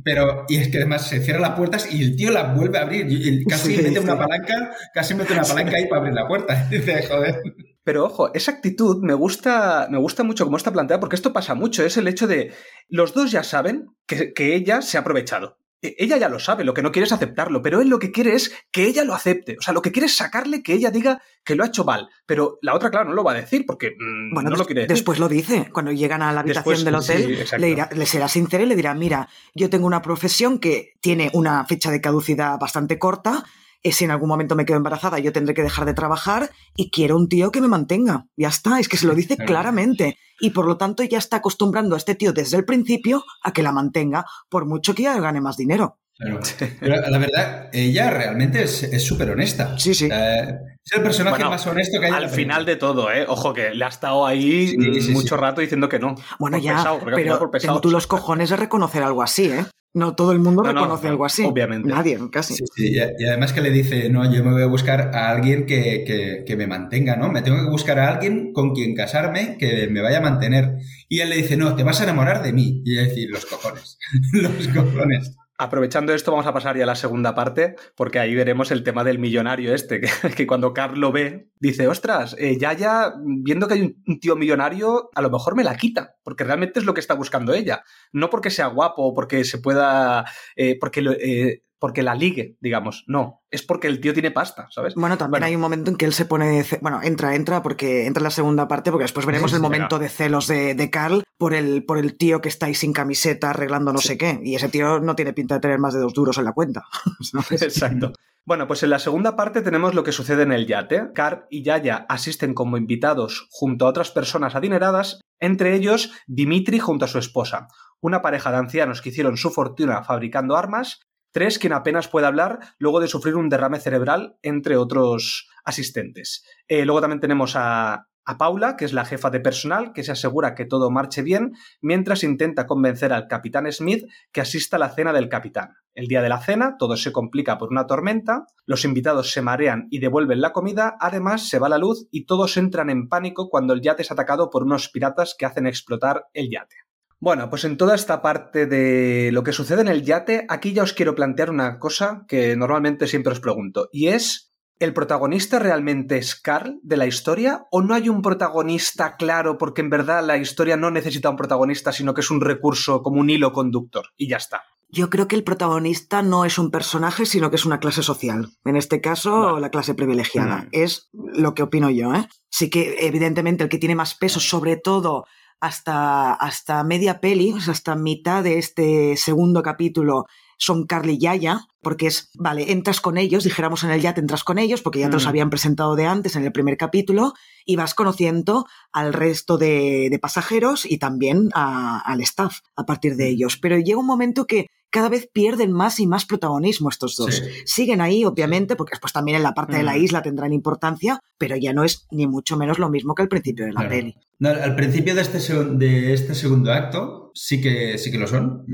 [0.03, 2.83] pero, y es que además se cierran las puertas y el tío la vuelve a
[2.83, 3.07] abrir.
[3.09, 3.99] Y casi sí, mete sí.
[3.99, 6.67] una palanca, casi mete una palanca ahí para abrir la puerta.
[6.71, 7.41] Dice, joder.
[7.83, 11.53] Pero ojo, esa actitud me gusta, me gusta mucho cómo está planteada, porque esto pasa
[11.53, 12.53] mucho, es el hecho de
[12.87, 15.57] los dos ya saben que, que ella se ha aprovechado.
[15.83, 18.11] E, Ella ya lo sabe, lo que no quiere es aceptarlo, pero él lo que
[18.11, 19.57] quiere es que ella lo acepte.
[19.59, 22.09] O sea, lo que quiere es sacarle que ella diga que lo ha hecho mal.
[22.25, 24.81] Pero la otra, claro, no lo va a decir porque mmm, bueno, no lo quiere
[24.81, 24.95] decir.
[24.95, 25.69] Después lo dice.
[25.73, 28.67] Cuando llegan a la habitación después, del hotel, sí, le, dirá, le, será sincero y
[28.67, 33.43] le dirá: Mira, yo tengo una profesión que tiene una fecha de caducidad bastante corta
[33.91, 37.17] si en algún momento me quedo embarazada, yo tendré que dejar de trabajar y quiero
[37.17, 38.27] un tío que me mantenga.
[38.37, 40.17] Ya está, es que se lo dice claramente.
[40.39, 43.63] Y por lo tanto ya está acostumbrando a este tío desde el principio a que
[43.63, 45.99] la mantenga, por mucho que ya gane más dinero.
[46.15, 46.39] Claro.
[46.79, 49.77] Pero la verdad, ella realmente es súper honesta.
[49.77, 50.09] Sí, sí.
[50.11, 52.11] Eh, es el personaje bueno, más honesto que hay.
[52.11, 53.25] Al final de todo, ¿eh?
[53.27, 55.41] Ojo, que le ha estado ahí sí, sí, mucho sí.
[55.41, 56.15] rato diciendo que no.
[56.39, 59.65] Bueno, ya, pesado, pero por pesado, tengo tú los cojones de reconocer algo así, ¿eh?
[59.95, 61.43] No todo el mundo no, reconoce no, algo así.
[61.45, 61.87] Obviamente.
[61.87, 62.55] Nadie, casi.
[62.55, 62.95] Sí, sí.
[62.95, 66.43] Y, además que le dice, no, yo me voy a buscar a alguien que, que,
[66.45, 67.31] que, me mantenga, ¿no?
[67.31, 70.77] Me tengo que buscar a alguien con quien casarme que me vaya a mantener.
[71.07, 72.81] Y él le dice, no, te vas a enamorar de mí.
[72.83, 73.99] Y ella dice, los cojones.
[74.33, 75.35] los cojones.
[75.57, 79.03] Aprovechando esto, vamos a pasar ya a la segunda parte, porque ahí veremos el tema
[79.03, 80.01] del millonario este,
[80.35, 84.35] que, cuando Carl lo ve, dice, ostras, eh, ya ya, viendo que hay un, tío
[84.35, 87.83] millonario, a lo mejor me la quita, porque realmente es lo que está buscando ella.
[88.11, 90.25] No porque sea guapo porque se pueda,
[90.55, 93.03] eh, porque, lo, eh, porque la ligue, digamos.
[93.07, 94.95] No, es porque el tío tiene pasta, ¿sabes?
[94.95, 96.65] Bueno, también hay un momento en que él se pone.
[96.79, 100.07] Bueno, entra, entra, porque entra en la segunda parte, porque después veremos el momento de
[100.07, 103.91] celos de, de, Carl por el, por el tío que está ahí sin camiseta arreglando
[103.91, 104.39] no sé qué.
[104.41, 106.85] Y ese tío no tiene pinta de tener más de dos duros en la cuenta.
[107.51, 108.13] Exacto.
[108.45, 111.11] Bueno, pues en la segunda parte tenemos lo que sucede en el yate.
[111.13, 117.03] Carl y Yaya asisten como invitados junto a otras personas adineradas, entre ellos Dimitri junto
[117.03, 117.67] a su esposa,
[117.99, 121.01] una pareja de ancianos que hicieron su fortuna fabricando armas
[121.33, 126.45] Tres, quien apenas puede hablar luego de sufrir un derrame cerebral, entre otros asistentes.
[126.67, 130.11] Eh, luego también tenemos a, a Paula, que es la jefa de personal, que se
[130.11, 134.89] asegura que todo marche bien, mientras intenta convencer al capitán Smith que asista a la
[134.89, 135.73] cena del capitán.
[135.95, 139.87] El día de la cena, todo se complica por una tormenta, los invitados se marean
[139.89, 143.73] y devuelven la comida, además se va la luz y todos entran en pánico cuando
[143.73, 146.75] el yate es atacado por unos piratas que hacen explotar el yate.
[147.23, 150.83] Bueno, pues en toda esta parte de lo que sucede en el yate, aquí ya
[150.83, 156.17] os quiero plantear una cosa que normalmente siempre os pregunto, y es, ¿el protagonista realmente
[156.17, 160.35] es Carl de la historia o no hay un protagonista claro porque en verdad la
[160.35, 164.27] historia no necesita un protagonista, sino que es un recurso como un hilo conductor y
[164.27, 164.63] ya está?
[164.89, 168.49] Yo creo que el protagonista no es un personaje, sino que es una clase social.
[168.65, 170.63] En este caso, la clase privilegiada.
[170.63, 170.67] Mm.
[170.73, 172.27] Es lo que opino yo, ¿eh?
[172.49, 175.25] Sí que, evidentemente, el que tiene más peso, sobre todo
[175.63, 180.25] hasta, hasta media peli, hasta mitad de este segundo capítulo,
[180.57, 184.43] son Carly y Yaya, porque es, vale, entras con ellos, dijéramos en el yate entras
[184.43, 185.29] con ellos, porque ya te los mm.
[185.29, 187.31] habían presentado de antes en el primer capítulo,
[187.65, 193.27] y vas conociendo al resto de, pasajeros y también al staff a partir de mm.
[193.27, 193.57] ellos.
[193.57, 197.41] Pero llega un momento que cada vez pierden más y más protagonismo estos dos.
[197.65, 200.03] Siguen ahí, obviamente, porque después también en la parte de la mm.
[200.03, 203.65] isla tendrán importancia, pero ya no es ni mucho menos lo mismo que al principio
[203.65, 204.15] de la peli.
[204.39, 208.67] al principio de este, de este segundo acto sí que, sí que lo son,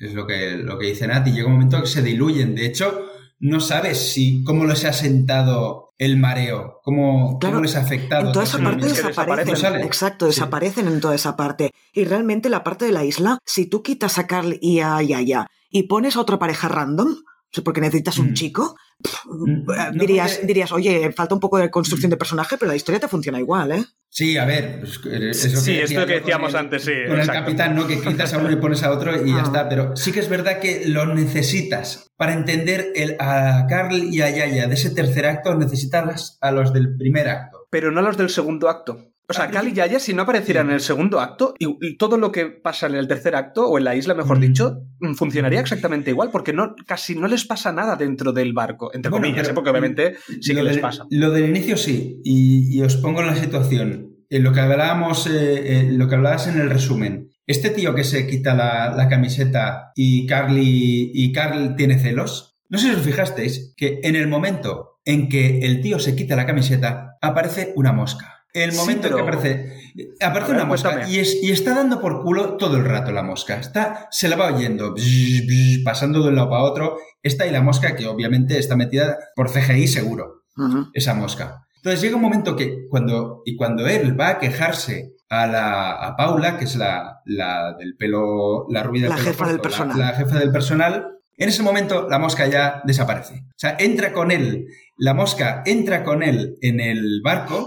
[0.00, 2.56] es lo que, lo que dice Nat, y llega un momento que se diluyen.
[2.56, 3.06] De hecho,
[3.38, 8.26] no sabes si cómo les ha sentado el mareo, cómo, les ha afectado.
[8.26, 9.74] En toda esa parte desaparecen.
[9.82, 11.70] Exacto, desaparecen en toda esa parte.
[11.92, 15.46] Y realmente la parte de la isla, si tú quitas a Carl y a Yaya
[15.70, 17.16] y pones a otra pareja random,
[17.64, 18.34] porque necesitas un mm.
[18.34, 18.76] chico,
[19.24, 23.08] mm, dirías, dirías, oye, falta un poco de construcción de personaje, pero la historia te
[23.08, 23.84] funciona igual, ¿eh?
[24.12, 25.00] Sí, a ver, pues,
[25.36, 26.92] sí, es lo que decíamos antes, sí.
[27.06, 27.86] Con el capitán, ¿no?
[27.86, 29.42] Que quitas a uno y pones a otro y ya ah.
[29.42, 29.68] está.
[29.68, 32.10] Pero sí que es verdad que lo necesitas.
[32.16, 36.72] Para entender el, a Carl y a Yaya de ese tercer acto, necesitas a los
[36.72, 37.68] del primer acto.
[37.70, 39.09] Pero no a los del segundo acto.
[39.30, 42.32] O sea, Cal y Yaya, si no aparecieran en el segundo acto, y, todo lo
[42.32, 46.10] que pasa en el tercer acto, o en la isla, mejor dicho, mm, funcionaría exactamente
[46.10, 49.52] igual, porque no, casi no les pasa nada dentro del barco, entre comillas, ¿eh?
[49.54, 51.06] porque obviamente sí que les pasa.
[51.10, 54.16] Lo del inicio sí, y, os pongo en la situación.
[54.30, 57.30] En lo que hablábamos, eh, lo que hablabas en el resumen.
[57.46, 62.58] Este tío que se quita la, camiseta y Carly y Carl tiene celos.
[62.68, 66.36] No sé si os fijasteis que en el momento en que el tío se quita
[66.36, 68.39] la camiseta, aparece una mosca.
[68.52, 69.74] El momento que aparece,
[70.20, 73.58] aparece una mosca y, es, y, está dando por culo todo el rato la mosca.
[73.58, 74.94] Está, se la va oyendo,
[75.84, 76.98] pasando de un lado para otro.
[77.22, 80.44] Está ahí la mosca que obviamente está metida por CGI seguro,
[80.94, 81.66] esa mosca.
[81.76, 86.16] Entonces llega un momento que cuando, y cuando él va a quejarse a, la, a
[86.16, 89.98] Paula, que es la, la del pelo, la rubia del la jefa del personal.
[89.98, 93.34] La, jefa del personal, en ese momento la mosca ya desaparece.
[93.34, 94.66] O sea, entra con él,
[94.98, 97.66] la mosca entra con él en el barco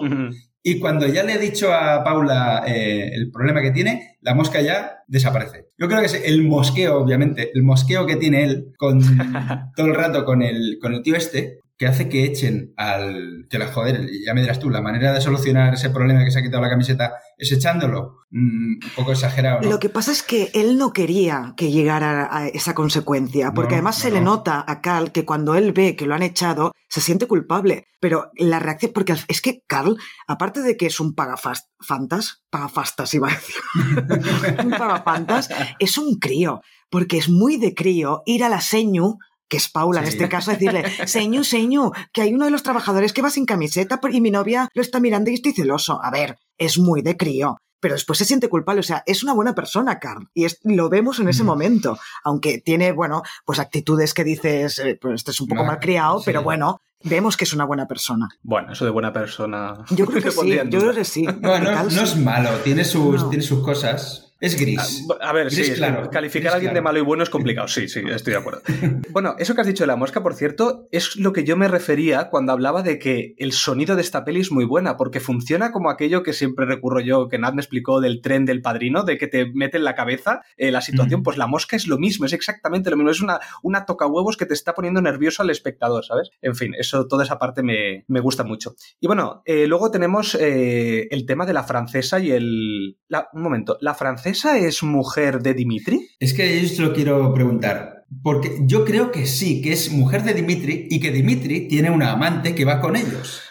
[0.66, 4.62] y cuando ya le he dicho a Paula eh, el problema que tiene, la mosca
[4.62, 5.68] ya desaparece.
[5.78, 9.02] Yo creo que es el mosqueo, obviamente, el mosqueo que tiene él con
[9.76, 13.48] todo el rato con el, con el tío este, que hace que echen al...
[13.50, 16.40] que la joder, ya me dirás tú, la manera de solucionar ese problema que se
[16.40, 18.24] ha quitado la camiseta es echándolo.
[18.30, 19.62] Mm, un poco exagerado.
[19.62, 23.98] Lo que pasa es que él no quería que llegara a esa consecuencia, porque además
[23.98, 27.28] se le nota a Carl que cuando él ve que lo han echado, se siente
[27.28, 27.86] culpable.
[28.00, 29.98] Pero la reacción, porque es que Carl,
[30.28, 33.56] aparte de que es un pagafantas, pagafastas iba a decir,
[34.66, 35.50] un pagafantas,
[35.80, 39.18] es un crío, porque es muy de crío ir a la señu
[39.54, 43.14] que es Paula en este caso, decirle, señu, señu, que hay uno de los trabajadores
[43.14, 46.04] que va sin camiseta y mi novia lo está mirando y estoy celoso.
[46.04, 47.58] A ver, es muy de crío.
[47.80, 51.20] Pero después se siente culpable, o sea, es una buena persona, Carl, y lo vemos
[51.20, 55.50] en ese momento, aunque tiene, bueno, pues actitudes que dices, eh, pues este es un
[55.50, 58.30] poco mal criado, pero bueno, vemos que es una buena persona.
[58.42, 59.86] Bueno, eso de buena persona.
[59.90, 61.24] Yo creo que sí, yo creo que sí.
[61.24, 64.34] No, no, es malo, tiene sus, tiene sus cosas.
[64.44, 65.08] Es gris.
[65.22, 66.10] A, ver, sí, claro.
[66.10, 67.70] calificar a alguien de malo y bueno es complicado.
[67.70, 68.62] Sí, sí, estoy de acuerdo.
[69.12, 71.70] bueno, eso que has dicho de la mosca, por cierto, es lo que yo me
[71.70, 75.72] refería cuando hablaba de que el sonido de esta peli es muy buena, porque funciona
[75.72, 79.18] como aquello que siempre recurro yo, que Nat me explicó del tren del padrino, de
[79.18, 81.24] que te mete en la cabeza eh, la situación.
[81.24, 83.12] Pues la mosca es lo mismo, es exactamente lo mismo.
[83.12, 86.32] Es una, una toca huevos que te está poniendo nervioso al espectador, ¿sabes?
[86.42, 88.76] En fin, eso, toda esa parte me, gusta mucho.
[89.00, 92.98] Y bueno, eh, luego tenemos eh, el tema de la francesa y el.
[93.34, 96.08] un momento, ¿la francesa es mujer de Dimitri?
[96.20, 98.04] Es que yo lo quiero preguntar.
[98.22, 102.12] Porque yo creo que sí, que es mujer de Dimitri y que Dimitri tiene una
[102.12, 103.42] amante que va con ellos.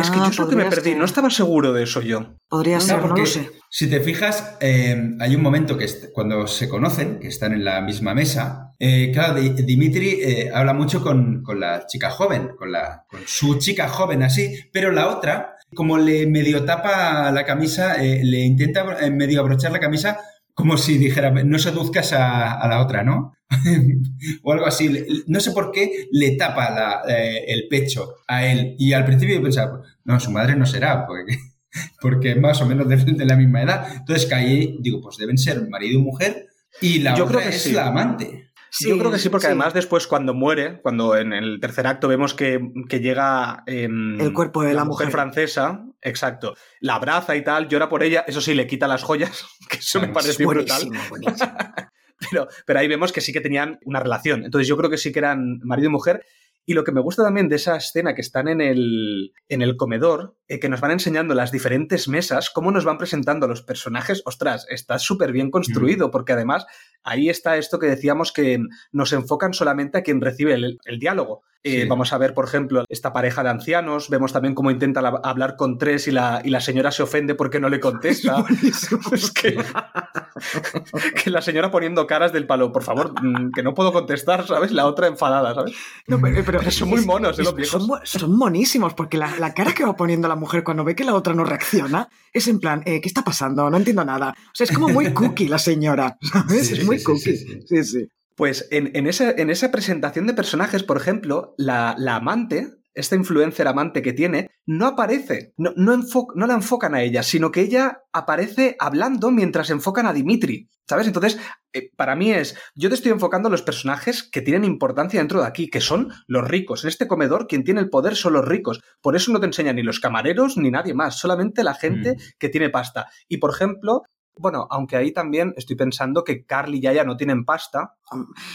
[0.00, 2.34] Es que yo es lo que me perdí, no estaba seguro de eso yo.
[2.48, 3.24] Podría ser, porque
[3.70, 7.80] si te fijas, eh, hay un momento que cuando se conocen, que están en la
[7.80, 13.20] misma mesa, eh, claro, Dimitri eh, habla mucho con, la chica joven, con, la, con
[13.26, 18.84] su chica joven así, pero la otra, como le medio tapa la camisa, le intenta
[19.10, 20.18] medio abrochar la camisa
[20.58, 23.32] como si dijera, no seduzcas a, la otra, ¿no?
[24.42, 25.06] o algo así.
[25.28, 28.74] No sé por qué le tapa el pecho a él.
[28.76, 31.38] Y al principio yo pensaba, no, su madre no será, porque
[32.00, 33.86] porque más o menos de, la misma edad.
[33.98, 36.48] Entonces caí, digo, pues deben ser marido y mujer
[36.80, 38.47] y la otra es la amante.
[38.70, 42.08] Sí, Yo creo que sí, porque además después cuando muere, cuando en el tercer acto
[42.08, 42.60] vemos que,
[43.00, 45.10] llega el cuerpo de la, mujer.
[45.10, 49.46] francesa, exacto, la abraza y tal, llora por ella, eso sí, le quita las joyas,
[49.70, 50.82] que eso me parece brutal.
[52.30, 54.44] pero, pero ahí vemos que sí que tenían una relación.
[54.44, 56.24] Entonces yo creo que sí que eran marido y mujer.
[56.68, 59.78] Y lo que me gusta también de esa escena que están en el, en el
[59.78, 64.20] comedor, eh, que nos van enseñando las diferentes mesas, cómo nos van presentando los personajes,
[64.26, 66.10] ostras, está súper bien construido, mm.
[66.10, 66.66] porque además
[67.02, 68.58] ahí está esto que decíamos que
[68.92, 71.42] nos enfocan solamente a quien recibe el, el diálogo.
[71.68, 74.08] Eh, vamos a ver, por ejemplo, esta pareja de ancianos.
[74.08, 77.60] Vemos también cómo intenta hablar con tres y la, y la señora se ofende porque
[77.60, 78.44] no le contesta.
[79.12, 79.56] es que,
[81.22, 84.72] que, la señora poniendo caras del palo, por favor, mm, que no puedo contestar, ¿sabes?
[84.72, 85.74] La otra enfadada, ¿sabes?
[86.06, 87.86] No, pero, son muy monos, ¿eh, los viejos.
[88.04, 91.34] Son, monísimos porque la, cara que va poniendo la mujer cuando ve que la otra
[91.34, 93.68] no reacciona es en plan, eh, ¿qué está pasando?
[93.70, 94.34] No entiendo nada.
[94.38, 96.72] O sea, es como muy cookie la señora, ¿sabes?
[96.72, 97.36] es muy cookie.
[97.66, 97.84] sí.
[97.84, 98.08] sí.
[98.38, 104.12] Pues en, en, esa, presentación de personajes, por ejemplo, la, amante, esta influencer amante que
[104.12, 105.98] tiene, no aparece, no, no,
[106.36, 111.08] no, la enfocan a ella, sino que ella aparece hablando mientras enfocan a Dimitri, ¿sabes?
[111.08, 111.36] Entonces,
[111.72, 115.40] eh, para mí es, yo te estoy enfocando a los personajes que tienen importancia dentro
[115.40, 116.84] de aquí, que son los ricos.
[116.84, 118.80] En este comedor, quien tiene el poder son los ricos.
[119.02, 122.16] Por eso no te enseñan ni los camareros ni nadie más, solamente la gente mm.
[122.38, 123.08] que tiene pasta.
[123.26, 124.04] Y, por ejemplo,
[124.38, 127.94] bueno, aunque ahí también estoy pensando que Carly y Yaya no tienen pasta.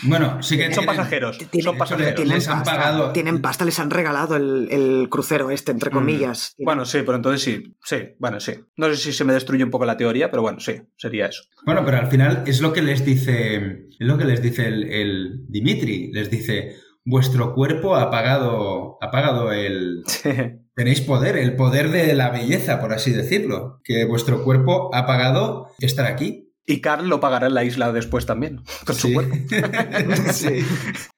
[0.03, 1.37] Bueno, sí que son pasajeros.
[1.61, 2.15] son pasajeros.
[2.15, 3.11] Tienen les han pagado.
[3.11, 5.93] Tienen pasta, les han regalado el, crucero este, entre mm.
[5.93, 6.55] comillas.
[6.57, 7.75] Bueno, sí, pero entonces sí.
[7.83, 8.53] Sí, bueno, sí.
[8.77, 11.43] No sé si se me destruye un poco la teoría, pero bueno, sí, sería eso.
[11.65, 13.87] Bueno, pero al final es lo que les dice.
[13.89, 16.11] Es lo que les dice el, el Dimitri.
[16.11, 16.75] Les dice.
[17.05, 20.03] Vuestro cuerpo ha pagado, ha pagado el,
[20.75, 25.67] tenéis poder, el poder de la belleza, por así decirlo, que vuestro cuerpo ha pagado
[25.79, 26.51] estar aquí.
[26.65, 29.35] Y Carl lo pagará en la isla después también, con su cuerpo.
[30.31, 30.65] sí.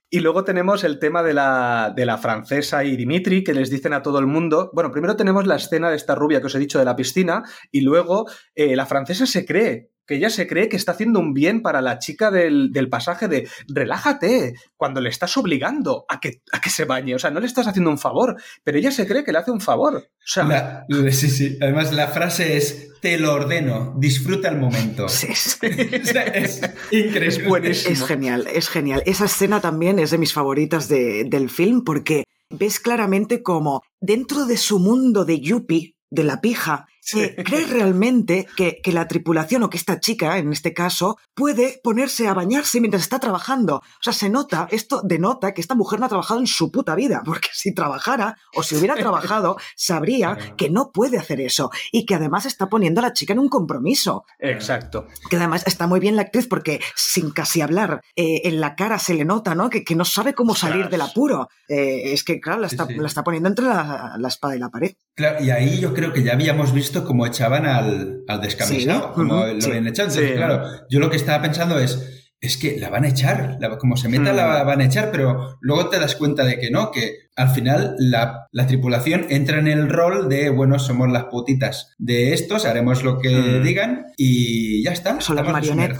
[0.10, 3.94] Y luego tenemos el tema de la, de la, francesa y Dimitri, que les dicen
[3.94, 4.70] a todo el mundo.
[4.74, 7.44] Bueno, primero tenemos la escena de esta rubia que os he dicho de la piscina,
[7.72, 11.34] y luego eh, la francesa se cree que ella se cree que está haciendo un
[11.34, 16.62] bien para la chica del, pasaje de relájate cuando le estás obligando a que, a
[16.62, 17.16] que se bañe.
[17.16, 19.52] O sea, no le estás haciendo un favor, pero ella se cree que le hace
[19.52, 19.96] un favor.
[19.96, 21.58] O sea, sí, sí.
[21.62, 25.06] Además, la frase es te lo ordeno, disfruta el momento.
[25.16, 27.70] Sí, es increíble.
[27.70, 29.04] Es, genial, es genial.
[29.06, 34.58] Esa escena también es de mis favoritas del film porque ves claramente como dentro de
[34.58, 40.00] su mundo de Yuppie, de la pija, ¿Crees realmente que, la tripulación o que esta
[40.00, 43.76] chica, en este caso, puede ponerse a bañarse mientras está trabajando?
[43.76, 46.96] O sea, se nota, esto denota que esta mujer no ha trabajado en su puta
[46.96, 52.06] vida, porque si trabajara o si hubiera trabajado, sabría que no puede hacer eso y
[52.06, 54.26] que además está poniendo a la chica en un compromiso.
[54.40, 55.08] Exacto.
[55.30, 58.98] Que además está muy bien la actriz porque sin casi hablar, eh, en la cara
[58.98, 59.70] se le nota, ¿no?
[59.70, 61.50] Que, que no sabe cómo salir del apuro.
[61.68, 64.70] Eh, es que, claro, la está, la está poniendo entre la, la espada y la
[64.70, 64.96] pared.
[65.16, 69.34] Claro, y ahí yo creo que ya habíamos visto cómo echaban al, al descamisado, como
[69.34, 70.10] lo habían echado.
[70.10, 73.98] Entonces, claro, yo lo que estaba pensando es, es que la van a echar, como
[73.98, 74.68] se meta la mm.
[74.68, 78.48] van a echar, pero luego te das cuenta de que no, que al final la,
[78.68, 83.30] tripulación entra en el rol de, bueno, somos las putitas de estos, haremos lo que
[83.30, 83.64] mm.
[83.64, 85.20] digan y ya está.
[85.22, 85.46] Son las,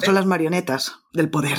[0.04, 1.58] son las marionetas del poder.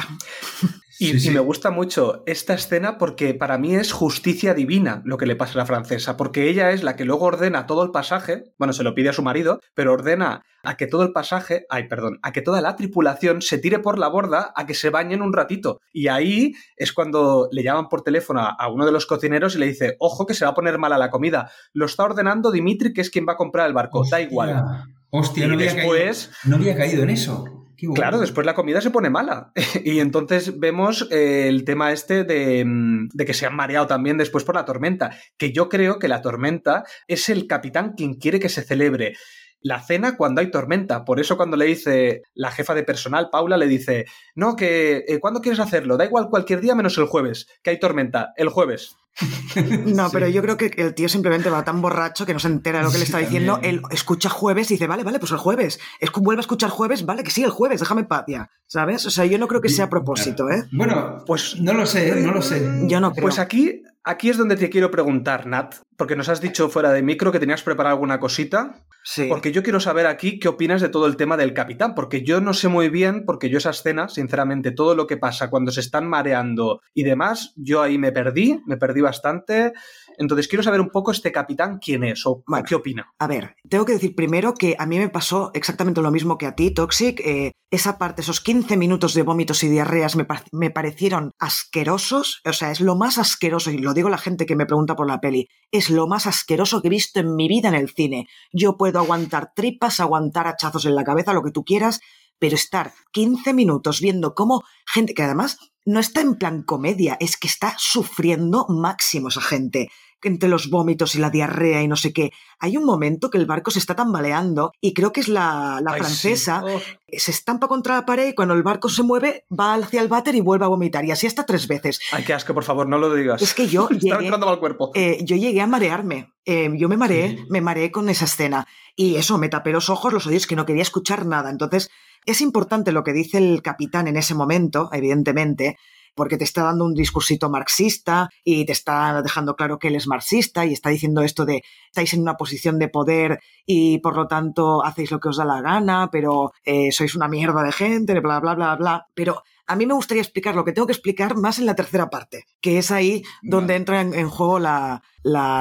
[0.98, 5.36] Y, me gusta mucho esta escena porque para mí es justicia divina lo que le
[5.36, 8.72] pasa a la francesa, porque ella es la que luego ordena todo el pasaje, bueno,
[8.72, 12.18] se lo pide a su marido, pero ordena a que todo el pasaje, ay, perdón,
[12.22, 15.32] a que toda la tripulación se tire por la borda a que se bañen un
[15.32, 15.80] ratito.
[15.92, 19.66] Y ahí es cuando le llaman por teléfono a, uno de los cocineros y le
[19.66, 21.50] dice, ojo que se va a poner mala la comida.
[21.72, 24.64] Lo está ordenando Dimitri, que es quien va a comprar el barco, da igual.
[25.10, 27.55] Hostia, no, después, no había caído en eso.
[27.94, 29.52] Claro, después la comida se pone mala.
[29.84, 32.24] y entonces vemos eh, el tema este
[32.64, 35.10] mm, de, que se han mareado también después por la tormenta.
[35.36, 39.14] Que yo creo que la tormenta es el capitán quien quiere que se celebre
[39.60, 41.04] la cena cuando hay tormenta.
[41.04, 45.18] Por eso cuando le dice la jefa de personal, Paula, le dice, no, que eh,
[45.20, 45.96] ¿cuándo quieres hacerlo?
[45.96, 48.96] Da igual cualquier día menos el jueves, que hay tormenta, el jueves.
[49.86, 52.78] No, pero yo creo que el tío simplemente va tan borracho que no se entera
[52.78, 53.58] de lo que le está diciendo.
[53.62, 55.78] Él escucha jueves y dice, vale, vale, pues el jueves.
[56.00, 58.50] Es que vuelve a escuchar jueves, vale, que sí, el jueves, déjame paz ya.
[58.66, 59.06] ¿Sabes?
[59.06, 60.64] O sea, yo no creo que sea a propósito, ¿eh?
[60.72, 62.84] Bueno, pues no lo sé, no lo sé.
[62.86, 63.22] Yo no creo.
[63.22, 67.02] Pues aquí, aquí es donde te quiero preguntar, Nat, porque nos has dicho fuera de
[67.02, 68.86] micro que tenías preparado alguna cosita.
[69.02, 69.26] Sí.
[69.28, 72.40] Porque yo quiero saber aquí qué opinas de todo el tema del capitán, porque yo
[72.40, 75.80] no sé muy bien, porque yo esa escena, sinceramente, todo lo que pasa cuando se
[75.80, 79.72] están mareando y demás, yo ahí me perdí, me perdí bastante.
[80.18, 83.12] Entonces quiero saber un poco este capitán quién es o qué opina.
[83.18, 86.46] A ver, tengo que decir primero que a mí me pasó exactamente lo mismo que
[86.46, 87.20] a ti, Toxic.
[87.20, 92.40] Eh, esa parte, esos 15 minutos de vómitos y diarreas me, me, parecieron asquerosos.
[92.44, 94.94] O sea, es lo más asqueroso, y lo digo a la gente que me pregunta
[94.94, 97.90] por la peli, es lo más asqueroso que he visto en mi vida en el
[97.90, 98.28] cine.
[98.52, 102.00] Yo puedo aguantar tripas, aguantar hachazos en la cabeza, lo que tú quieras,
[102.38, 107.36] pero estar 15 minutos viendo cómo gente que además no está en plan comedia, es
[107.36, 109.88] que está sufriendo máximo esa gente
[110.22, 112.30] entre los vómitos y la diarrea y no sé qué.
[112.58, 116.62] Hay un momento que el barco se está tambaleando y creo que es la, francesa,
[116.64, 116.80] oh.
[117.08, 120.34] se estampa contra la pared y cuando el barco se mueve va hacia el váter
[120.34, 122.00] y vuelve a vomitar y así hasta tres veces.
[122.12, 123.42] Ay, qué asco, por favor, no lo digas.
[123.42, 124.90] Es que yo llegué, entrando mal cuerpo.
[124.94, 126.32] Eh, yo llegué a marearme.
[126.44, 130.12] Eh, yo me mareé, me mareé con esa escena y eso, me tapé los ojos,
[130.12, 131.50] los oídos, que no quería escuchar nada.
[131.50, 131.90] Entonces,
[132.24, 135.76] es importante lo que dice el capitán en ese momento, evidentemente,
[136.16, 140.08] porque te está dando un discursito marxista y te está dejando claro que él es
[140.08, 144.26] marxista y está diciendo esto de estáis en una posición de poder y por lo
[144.26, 148.18] tanto hacéis lo que os da la gana, pero eh, sois una mierda de gente,
[148.20, 149.06] bla, bla, bla, bla.
[149.14, 152.08] Pero a mí me gustaría explicar lo que tengo que explicar más en la tercera
[152.08, 155.02] parte, que es ahí donde entra en, juego la,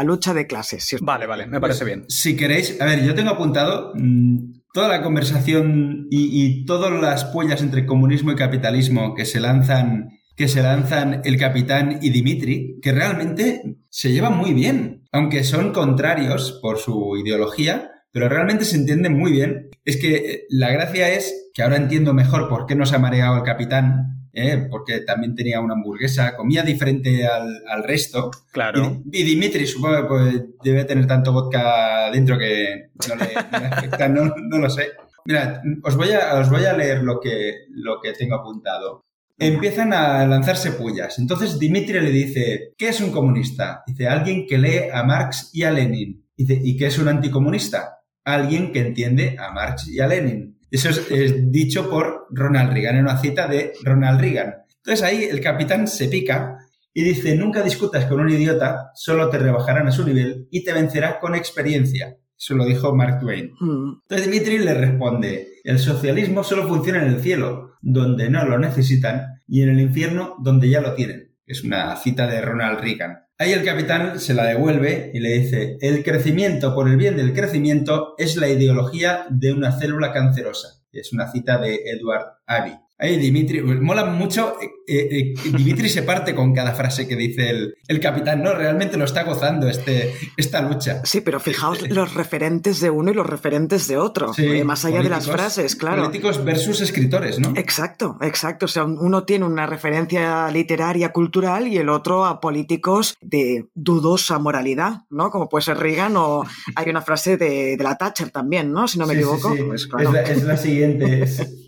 [0.03, 0.95] lucha de clases.
[1.01, 2.05] vale, vale, me parece bien.
[2.07, 7.25] Si queréis, a ver, yo tengo apuntado mm, toda la conversación y, y todas las
[7.25, 12.79] pollas entre comunismo y capitalismo que se lanzan que se lanzan el capitán y Dimitri,
[12.81, 18.75] que realmente se llevan muy bien, aunque son contrarios por su ideología, pero realmente se
[18.75, 19.69] entienden muy bien.
[19.85, 22.99] Es que eh, la gracia es que ahora entiendo mejor por qué no se ha
[22.99, 24.67] mareado el capitán, ¿eh?
[24.69, 28.31] porque también tenía una hamburguesa, comía diferente al, resto.
[28.51, 29.01] Claro.
[29.11, 34.57] Y, Dimitri supongo que pues, debe tener tanto vodka dentro que no le, afecta, no,
[34.57, 34.91] lo sé.
[35.23, 39.04] Mira, os voy a, os voy a leer lo que, lo que tengo apuntado
[39.37, 41.19] empiezan a lanzarse pullas.
[41.19, 43.83] Entonces Dimitri le dice, ¿qué es un comunista?
[43.85, 46.25] Dice, alguien que lee a Marx y a Lenin.
[46.35, 47.99] Dice, ¿y qué es un anticomunista?
[48.23, 50.59] Alguien que entiende a Marx y a Lenin.
[50.71, 54.55] Eso es, dicho por Ronald Reagan, en una cita de Ronald Reagan.
[54.77, 56.57] Entonces ahí el capitán se pica
[56.93, 60.73] y dice, nunca discutas con un idiota, solo te rebajarán a su nivel y te
[60.73, 62.17] vencerá con experiencia.
[62.37, 63.53] Eso lo dijo Mark Twain.
[63.59, 64.01] Mm.
[64.01, 69.41] Entonces Dimitri le responde, el socialismo solo funciona en el cielo, donde no lo necesitan,
[69.47, 71.33] y en el infierno, donde ya lo tienen.
[71.45, 73.19] Es una cita de Ronald Reagan.
[73.37, 77.33] Ahí el capitán se la devuelve y le dice, el crecimiento por el bien del
[77.33, 80.81] crecimiento es la ideología de una célula cancerosa.
[80.91, 82.77] Es una cita de Edward Abbey.
[82.97, 84.55] Ay, Dimitri, pues mola mucho.
[84.61, 87.49] Eh, eh, eh, Dimitri se parte con cada frase que dice
[87.87, 88.53] el, capitán, ¿no?
[88.53, 91.01] Realmente lo está gozando este, esta lucha.
[91.03, 94.31] Sí, pero fijaos este, los referentes de uno y los referentes de otro.
[94.63, 96.03] más allá de las frases, claro.
[96.03, 97.53] Políticos versus escritores, ¿no?
[97.57, 98.65] Exacto, exacto.
[98.65, 104.39] O sea, uno tiene una referencia literaria, cultural y el otro a políticos de dudosa
[104.39, 105.31] moralidad, ¿no?
[105.31, 106.43] Como puede ser Reagan o
[106.75, 108.87] hay una frase de, la Thatcher también, ¿no?
[108.87, 109.53] Si no me equivoco.
[109.67, 109.89] Pues
[110.29, 111.25] es, la, siguiente,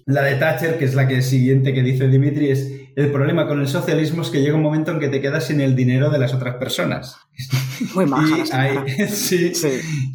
[0.07, 3.59] la de Thatcher, que es la que siguiente que dice Dimitri es, el problema con
[3.59, 6.17] el socialismo es que llega un momento en que te quedas sin el dinero de
[6.17, 7.17] las otras personas.
[7.93, 9.51] Muy maja y, ahí, sí,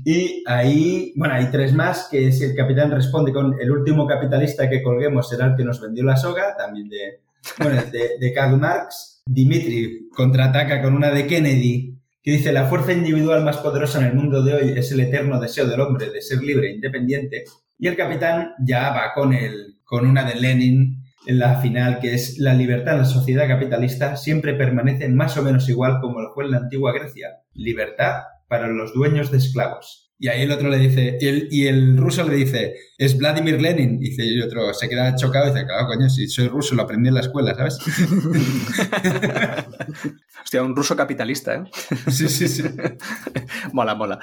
[0.04, 4.68] y ahí, bueno, hay tres más, que si el capitán responde con el último capitalista
[4.68, 7.20] que colguemos será el que nos vendió la soga, también de,
[7.58, 9.20] bueno, de, de Karl Marx.
[9.26, 14.14] Dimitri contraataca con una de Kennedy que dice la fuerza individual más poderosa en el
[14.14, 17.44] mundo de hoy es el eterno deseo del hombre de ser libre e independiente.
[17.78, 22.14] Y el capitán ya va con el, con una de Lenin en la final, que
[22.14, 26.32] es la libertad en la sociedad capitalista siempre permanece más o menos igual como lo
[26.32, 27.42] fue en la antigua Grecia.
[27.52, 30.14] Libertad para los dueños de esclavos.
[30.18, 33.60] Y ahí el otro le dice, y el, y el ruso le dice, es Vladimir
[33.60, 33.96] Lenin.
[33.96, 36.84] Y dice, y otro se queda chocado y dice, claro, coño, si soy ruso, lo
[36.84, 37.78] aprendí en la escuela, ¿sabes?
[40.42, 41.64] Hostia, un ruso capitalista, ¿eh?
[42.10, 42.62] sí, sí, sí.
[43.74, 44.20] mola, mola.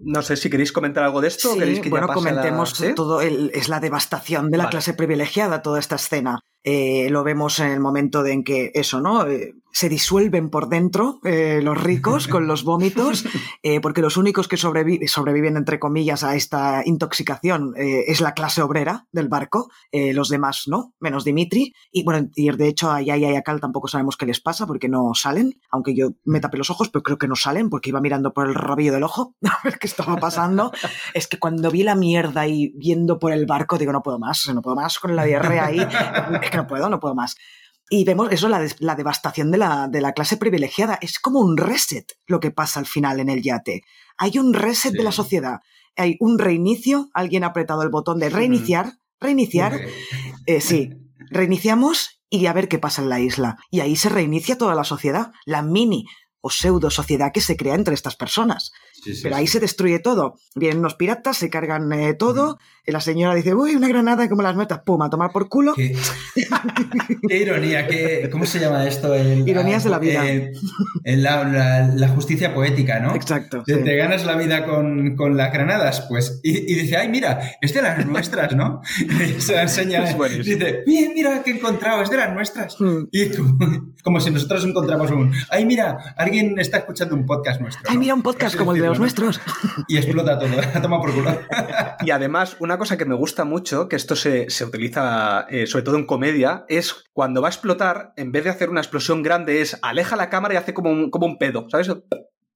[0.00, 1.50] No sé si queréis comentar algo de esto.
[1.50, 2.86] Sí, o queréis que ya bueno, comentemos la...
[2.88, 2.94] ¿Sí?
[2.94, 3.20] todo.
[3.20, 4.70] el- es la devastación de la Vale.
[4.72, 6.40] clase privilegiada, toda esta escena.
[6.70, 9.26] Eh, lo vemos en el momento de en que eso, ¿no?
[9.26, 13.24] Eh, se disuelven por dentro eh, los ricos con los vómitos,
[13.62, 18.32] eh, porque los únicos que sobrevi- sobreviven, entre comillas, a esta intoxicación eh, es la
[18.32, 21.74] clase obrera del barco, eh, los demás no, menos Dimitri.
[21.92, 24.66] Y bueno, y de hecho a Yaya y a Cal tampoco sabemos qué les pasa
[24.66, 27.90] porque no salen, aunque yo me tapé los ojos, pero creo que no salen porque
[27.90, 30.72] iba mirando por el rabillo del ojo a ver qué estaba pasando.
[31.14, 34.50] es que cuando vi la mierda ahí viendo por el barco, digo, no puedo más,
[34.52, 35.78] no puedo más con la diarrea ahí,
[36.42, 37.36] es que no puedo, no puedo más.
[37.90, 40.98] Y vemos eso, la, la devastación de la, de la clase privilegiada.
[41.00, 43.82] Es como un reset lo que pasa al final en el yate.
[44.18, 45.60] Hay un reset de la sociedad.
[45.96, 49.80] Hay un reinicio, alguien ha apretado el botón de reiniciar, reiniciar.
[50.46, 50.90] Eh, sí,
[51.30, 53.56] reiniciamos y a ver qué pasa en la isla.
[53.70, 56.06] Y ahí se reinicia toda la sociedad, la mini
[56.40, 58.72] o pseudo sociedad que se crea entre estas personas.
[59.02, 59.40] Sí, sí, Pero sí.
[59.40, 60.38] ahí se destruye todo.
[60.54, 62.58] Vienen los piratas, se cargan eh, todo.
[62.86, 65.74] y la señora dice, uy, una granada como las metas, pum, a tomar por culo.
[65.74, 65.94] Qué,
[67.28, 69.14] qué ironía, qué, ¿cómo se llama esto?
[69.14, 70.26] El- Ironías de la vida.
[70.26, 70.52] eh,
[71.04, 73.14] el- la, la- la justicia poética, ¿no?
[73.14, 73.62] Exacto.
[73.64, 76.40] Te, ganas la vida con, con las granadas, pues.
[76.42, 78.80] Y, y dice, ay, mira, es de las nuestras, ¿no?
[79.38, 80.04] Se la enseña.
[80.04, 82.80] Dice, bien, mira, que he encontrado, es de las nuestras.
[82.80, 83.04] Mm.
[83.12, 83.58] Y tú,
[84.02, 87.82] como si nosotros encontramos un, ay, mira, alguien está escuchando un podcast nuestro.
[87.88, 88.00] Ay, ¿no?
[88.00, 89.40] mira un podcast como el de los nuestros.
[89.86, 90.50] Y explota todo,
[90.82, 91.38] toma por culo.
[92.00, 95.84] Y además, una cosa que me gusta mucho, que esto se, se utiliza eh, sobre
[95.84, 99.60] todo en comedia, es cuando va a explotar, en vez de hacer una explosión grande,
[99.60, 101.90] es aleja la cámara y hace como un, como un pedo, ¿sabes?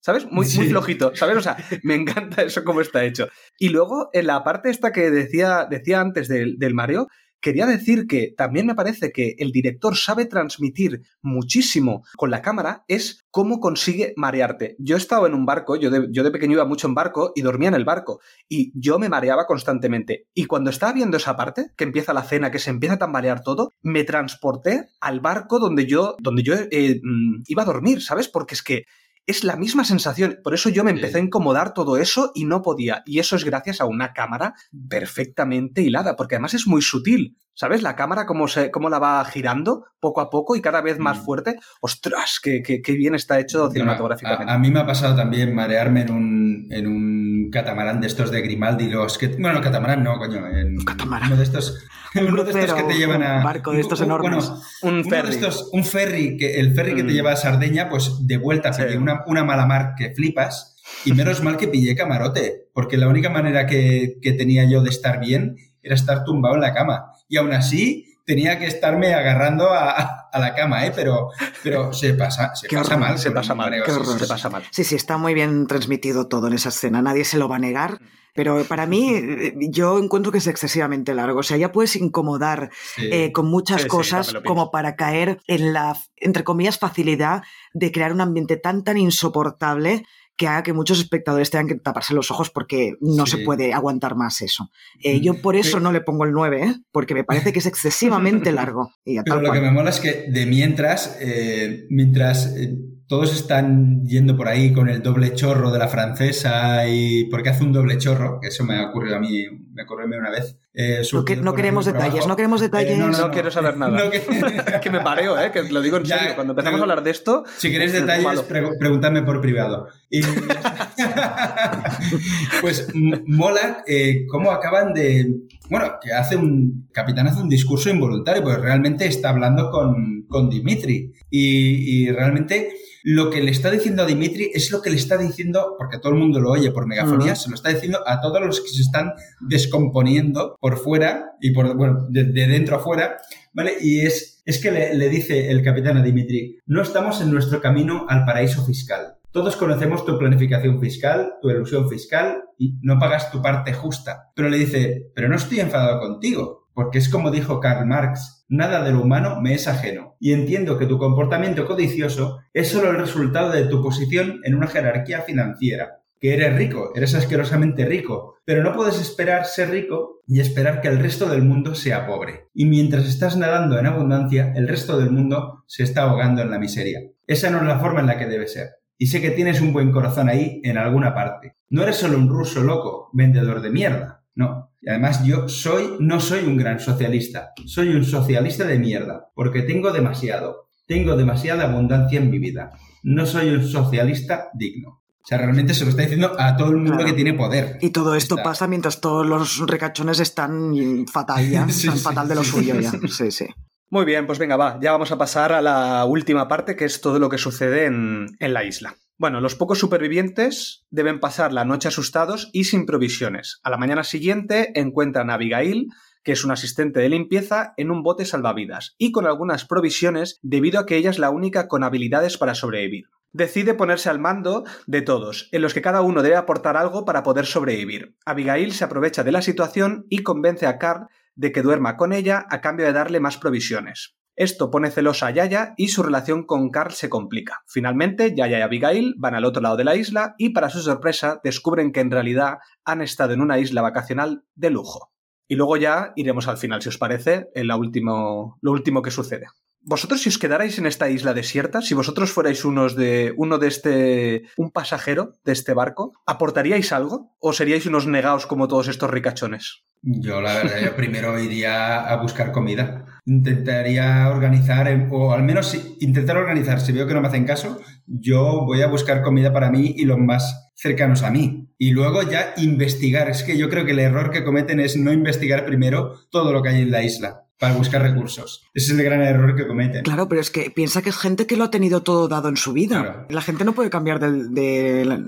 [0.01, 0.26] ¿Sabes?
[0.26, 1.37] Muy, muy flojito, ¿sabes?
[1.37, 3.28] O sea, me encanta eso como está hecho.
[3.59, 7.07] Y luego, en la parte esta que decía, decía antes del, del Mario,
[7.43, 12.84] quería decir que también me parece que el director sabe transmitir muchísimo con la cámara,
[12.88, 14.76] es cómo consigue marearte.
[14.78, 17.32] Yo he estado en un barco, yo de, yo de pequeño iba mucho en barco
[17.34, 20.28] y dormía en el barco, y yo me mareaba constantemente.
[20.32, 23.43] Y cuando estaba viendo esa parte, que empieza la cena, que se empieza a tambalear
[23.43, 28.28] todo, me transporté al barco donde yo, donde yo eh, mm, iba a dormir, ¿sabes?
[28.28, 28.84] Porque es que
[29.27, 30.39] es la misma sensación.
[30.43, 33.03] Por eso yo me empecé a incomodar todo eso y no podía.
[33.07, 34.55] Y eso es gracias a una cámara
[34.89, 37.37] perfectamente hilada, porque además es muy sutil.
[37.55, 37.82] ¿Sabes?
[37.82, 41.18] La cámara cómo, se, cómo la va girando poco a poco y cada vez más
[41.18, 41.24] Mm.
[41.24, 41.57] fuerte.
[41.80, 42.40] ¡Ostras!
[42.42, 44.50] ¡Qué, qué, qué bien está hecho cinematográficamente!
[44.50, 48.30] A, a mí me ha pasado también marearme en un, en un catamarán de estos
[48.30, 49.28] de Grimaldi, los que...
[49.28, 50.46] Bueno, catamarán no, coño.
[50.48, 51.28] En, catamarán.
[51.28, 51.84] Uno de estos...
[52.14, 53.38] Un uno de estos que te llevan a...
[53.38, 54.48] un barco de estos un- un- enormes.
[54.48, 55.28] Bueno, un uno ferry.
[55.28, 57.14] de estos, un ferry, que, el ferry que te Mm.
[57.14, 58.82] lleva a Sardeña, pues de vuelta, Sí.
[58.96, 60.76] una, una mala mar que flipas.
[61.05, 64.90] Y menos mal que pillé camarote, porque la única manera que, que tenía yo de
[64.90, 67.12] estar bien era estar tumbado en la cama.
[67.33, 70.93] Y aún así tenía que estarme agarrando a, a la cama, ¿eh?
[70.95, 71.30] Pero,
[71.62, 73.18] pero se pasa, se Qué pasa horror, mal.
[73.18, 74.18] se pasa mal, qué horror.
[74.18, 74.62] sí, Se pasa mal.
[74.70, 77.59] Sí, sí, está muy bien transmitido todo en esa escena, nadie se lo va a
[77.59, 77.99] negar.
[78.35, 81.41] Pero para mí, eh, yo encuentro que es excesivamente largo.
[81.41, 83.09] O sea, ya puedes incomodar Sí.
[83.11, 87.43] eh, con muchas Sí, cosas como para caer en la, entre comillas, facilidad
[87.74, 90.07] de crear un ambiente tan, tan insoportable
[90.37, 93.37] que haga que muchos espectadores tengan que taparse los ojos porque no Sí.
[93.39, 94.70] se puede aguantar más eso.
[95.03, 95.41] Eh, yo Mm.
[95.43, 95.83] por eso Sí.
[95.83, 96.74] no le pongo el 9, ¿eh?
[96.91, 97.66] porque me parece que es
[98.47, 98.91] excesivamente largo.
[99.05, 102.76] Y a Pero tal lo que me mola es que de mientras, eh, mientras eh,
[103.13, 107.63] todos están yendo por ahí con el doble chorro de la francesa y porque hace
[107.63, 109.45] un doble chorro, que eso me ha ocurrido a mí,
[109.75, 110.57] me ocurrió a mí una vez.
[110.73, 112.99] eh, No, que- no queremos detalles, no queremos detalles.
[112.99, 113.99] Eh, No quiero saber nada.
[114.05, 114.17] No, que-
[114.77, 115.51] Es que me mareo, ¿eh?
[115.53, 116.35] Que lo digo en Ya, serio.
[116.37, 119.89] Cuando empezamos pero- a hablar de esto, Si queréis Es detalles, pre- preguntadme por privado.
[120.09, 120.23] Y-
[122.63, 122.89] pues
[123.27, 125.35] mola eh, cómo acaban de.
[125.69, 126.89] Bueno, que hace un.
[126.93, 131.13] Capitán hace un discurso involuntario, pues realmente está hablando con, con Dimitri.
[131.29, 132.73] Y, y realmente
[133.05, 136.12] lo que le está diciendo a Dimitri es lo que le está diciendo, porque todo
[136.12, 138.82] el mundo lo oye por megafonía, se lo está diciendo a todos los que se
[138.82, 143.16] están descomponiendo por fuera y por, bueno, de, de dentro a fuera,
[143.53, 143.74] ¿vale?
[143.80, 147.61] Y es, es que le, le dice el capitán a Dimitri, no estamos en nuestro
[147.61, 149.16] camino al paraíso fiscal.
[149.32, 154.30] Todos conocemos tu planificación fiscal, tu ilusión fiscal y no pagas tu parte justa.
[154.34, 158.84] Pero le dice, pero no estoy enfadado contigo, porque es como dijo Karl Marx, nada
[158.84, 160.16] de lo humano me es ajeno.
[160.20, 164.66] Y entiendo que tu comportamiento codicioso es solo el resultado de tu posición en una
[164.66, 165.98] jerarquía financiera.
[166.20, 170.86] que eres rico, eres asquerosamente rico, pero no puedes esperar ser rico y esperar que
[170.86, 172.46] el resto del mundo sea pobre.
[172.55, 176.61] Y mientras estás nadando en abundancia, el resto del mundo se está ahogando en la
[176.61, 177.00] miseria.
[177.26, 178.68] Esa no es la forma en la que debe ser.
[178.96, 181.57] Y sé que tienes un buen corazón ahí en alguna parte.
[181.70, 184.22] No eres solo un ruso loco, vendedor de mierda.
[184.36, 184.72] No.
[184.83, 187.53] Y además yo soy, no soy un gran socialista.
[187.66, 189.28] Soy un socialista de mierda.
[189.35, 190.68] Porque tengo demasiado.
[190.87, 192.72] Tengo demasiada abundancia en mi vida.
[193.05, 194.89] No soy un socialista digno.
[194.89, 197.78] O sea, realmente se lo está diciendo a todo el mundo que tiene poder.
[197.80, 201.64] Y todo esto pasa mientras todos los recachones están fatal ya.
[201.68, 202.91] están fatal de lo suyo ya.
[203.09, 203.47] Sí, sí.
[203.89, 204.80] Muy bien, pues venga, va.
[204.80, 208.26] Ya vamos a pasar a la última parte, que es todo lo que sucede en,
[208.41, 208.97] en la isla.
[209.19, 213.61] Bueno, los pocos supervivientes deben pasar la noche asustados y sin provisiones.
[213.63, 215.89] A la mañana siguiente encuentran a Abigail,
[216.25, 220.81] que es un asistente de limpieza, en un bote salvavidas y con algunas provisiones debido
[220.81, 225.03] a que ella es la única con habilidades para sobrevivir decide ponerse al mando de
[225.03, 228.15] todos, en los que cada uno debe aportar algo para poder sobrevivir.
[228.25, 232.45] Abigail se aprovecha de la situación y convence a Carl de que duerma con ella
[232.51, 234.17] a cambio de darle más provisiones.
[234.35, 237.62] Esto pone celosa a Yaya y su relación con Carl se complica.
[237.66, 241.41] Finalmente, Yaya y Abigail van al otro lado de la isla y para su sorpresa
[241.45, 245.12] descubren que en realidad han estado en una isla vacacional de lujo.
[245.49, 249.49] Y luego ya iremos al final, si os parece, en último, lo último que sucede.
[249.85, 253.66] Vosotros, si os quedarais en esta isla desierta, si vosotros fuerais unos de, uno de
[253.66, 257.35] este, un pasajero de este barco, ¿aportaríais algo?
[257.41, 259.83] ¿O seríais unos negados como todos estos ricachones?
[260.01, 263.12] Yo, la verdad, yo primero iría a buscar comida.
[263.25, 266.81] Intentaría organizar, o al menos intentar organizar.
[266.81, 270.05] Si veo que no me hacen caso, yo voy a buscar comida para mí y
[270.05, 271.68] los más cercanos a mí.
[271.79, 273.29] Y luego ya investigar.
[273.31, 276.62] Es que yo creo que el error que cometen es no investigar primero todo lo
[276.62, 278.67] que hay en la isla para buscar recursos.
[278.75, 280.03] Ese es el gran error que cometen.
[280.03, 282.57] Claro, pero es que piensa que es gente que lo ha tenido todo dado en
[282.57, 283.25] su vida.
[283.31, 284.53] La gente no puede cambiar del,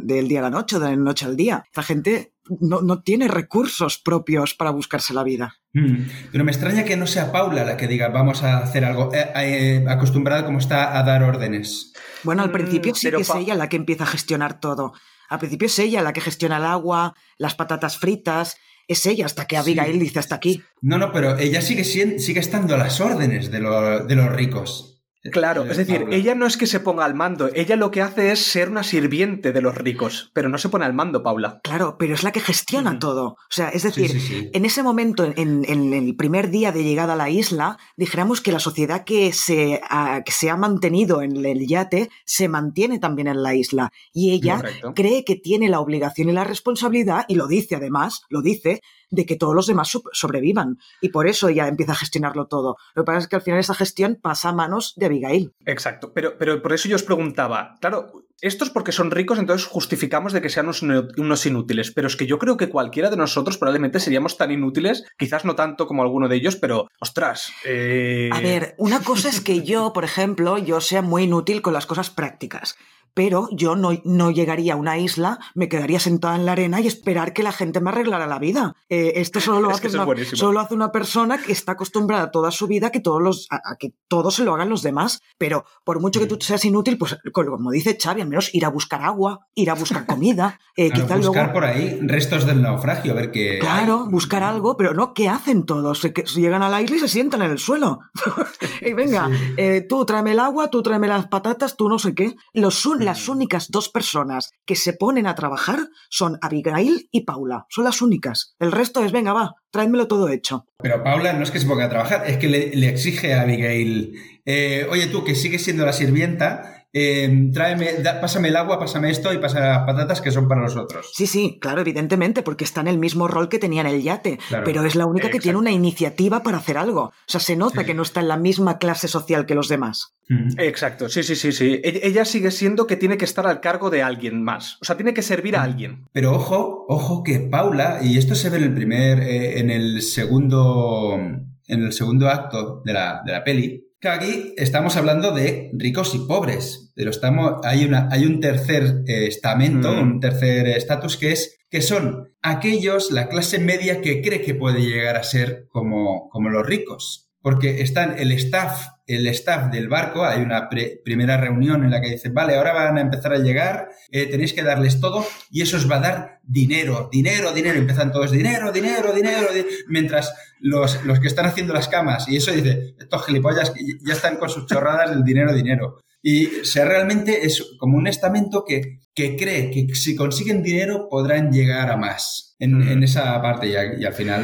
[0.04, 1.64] día a la noche, de la noche al día.
[1.76, 5.60] La gente no, tiene recursos propios para buscarse la vida.
[5.74, 6.06] Mm.
[6.32, 9.30] Pero me extraña que no sea Paula la que diga vamos a hacer algo, eh,
[9.36, 11.92] eh, acostumbrada como está a dar órdenes.
[12.24, 14.92] Bueno, al principio mm, sí que es ella la que empieza a gestionar todo.
[15.28, 18.56] Al principio es ella la que gestiona el agua, las patatas fritas,
[18.88, 20.62] es ella hasta que Abigail dice hasta aquí.
[20.80, 24.93] No, no, pero ella sigue, sigue estando a las órdenes de, de los ricos.
[25.30, 28.30] Claro, es decir, ella no es que se ponga al mando, ella lo que hace
[28.30, 31.60] es ser una sirviente de los ricos, pero no se pone al mando, Paula.
[31.62, 33.24] Claro, pero es la que gestiona todo.
[33.24, 35.64] O sea, es decir, en ese momento, en,
[35.94, 40.22] el primer día de llegada a la isla, dijéramos que la sociedad que se, ha,
[40.24, 43.92] que se ha mantenido en el yate se mantiene también en la isla.
[44.12, 44.62] Y ella
[44.94, 48.82] cree que tiene la obligación y la responsabilidad, y lo dice además, lo dice,
[49.14, 50.78] de que todos los demás sobrevivan.
[51.00, 52.76] Y por eso ella empieza a gestionarlo todo.
[52.94, 55.52] Lo que pasa es que al final esa gestión pasa a manos de Abigail.
[55.66, 60.32] Exacto, pero, pero por eso yo os preguntaba, claro, estos porque son ricos, entonces justificamos
[60.32, 64.00] de que sean unos, inútiles, pero es que yo creo que cualquiera de nosotros probablemente
[64.00, 67.52] seríamos tan inútiles, quizás no tanto como alguno de ellos, pero ostras.
[67.64, 71.72] Eh, a ver, una cosa es que yo, por ejemplo, yo sea muy inútil con
[71.72, 72.76] las cosas prácticas
[73.14, 76.88] pero yo no, no, llegaría a una isla, me quedaría sentada en la arena y
[76.88, 78.74] esperar que la gente me arreglara la vida.
[78.88, 82.66] Eh, esto solo lo, hace una, solo hace una persona que está acostumbrada toda su
[82.66, 85.22] vida a que, todos los, a, que todo se lo hagan los demás.
[85.38, 88.68] Pero por mucho que tú seas inútil, pues como dice Xavi, al menos ir a
[88.68, 90.58] buscar agua, ir a buscar comida.
[90.76, 93.58] Eh, buscar por ahí restos del naufragio, a ver qué.
[93.60, 96.00] Claro, buscar algo, pero no, ¿qué hacen todos?
[96.00, 98.00] Que llegan a la isla y se sientan en el suelo.
[98.80, 102.34] y venga, eh, tú tráeme el agua, tú tráeme las patatas, tú no sé qué.
[102.52, 102.74] Los
[103.04, 105.78] las únicas dos personas que se ponen a trabajar
[106.10, 107.66] son Abigail y Paula.
[107.68, 108.54] Son las únicas.
[108.58, 110.66] El resto es, venga, va, tráemelo todo hecho.
[110.78, 114.40] Pero Paula no es que se ponga a trabajar, es que le, exige a Abigail,
[114.44, 117.88] eh, oye tú, que sigues siendo la sirvienta, eh, tráeme,
[118.20, 121.10] pásame el agua, pásame esto y pasa las patatas que son para nosotros.
[121.12, 124.38] Sí, sí, claro, evidentemente, porque está en el mismo rol que tenía en el yate,
[124.64, 127.06] pero es la única que tiene una iniciativa para hacer algo.
[127.06, 130.14] O sea, se nota que no está en la misma clase social que los demás.
[130.56, 131.80] Exacto, sí, sí, sí, sí.
[131.82, 134.78] E-, ella sigue siendo que tiene que estar al cargo de alguien más.
[134.80, 136.06] O sea, tiene que servir a alguien.
[136.12, 140.00] Pero ojo, ojo que Paula, y esto se ve en el primer, eh, en el
[140.00, 146.14] segundo, en el segundo acto de la, de la peli, aquí estamos hablando de ricos
[146.14, 150.02] y pobres, pero estamos, hay, una, hay un tercer eh, estamento, mm.
[150.02, 154.80] un tercer estatus que es que son aquellos, la clase media que cree que puede
[154.80, 157.30] llegar a ser como, como los ricos.
[157.40, 162.10] Porque están el staff el staff del barco, hay una primera reunión en la que
[162.10, 165.76] dicen, vale, ahora van a empezar a llegar, eh, tenéis que darles todo y eso
[165.76, 167.78] os va a dar dinero, dinero, dinero.
[167.78, 169.48] Empiezan todos, dinero, dinero, dinero,
[169.88, 173.74] mientras los, los, que están haciendo las camas y eso dice, estos gilipollas
[174.06, 176.00] ya están con sus chorradas del dinero, dinero.
[176.26, 181.06] Y o sea, realmente es como un estamento que, que cree que si consiguen dinero
[181.10, 182.88] podrán llegar a más en, Mm.
[182.88, 183.66] en esa parte.
[183.68, 184.42] Y, a- y al final,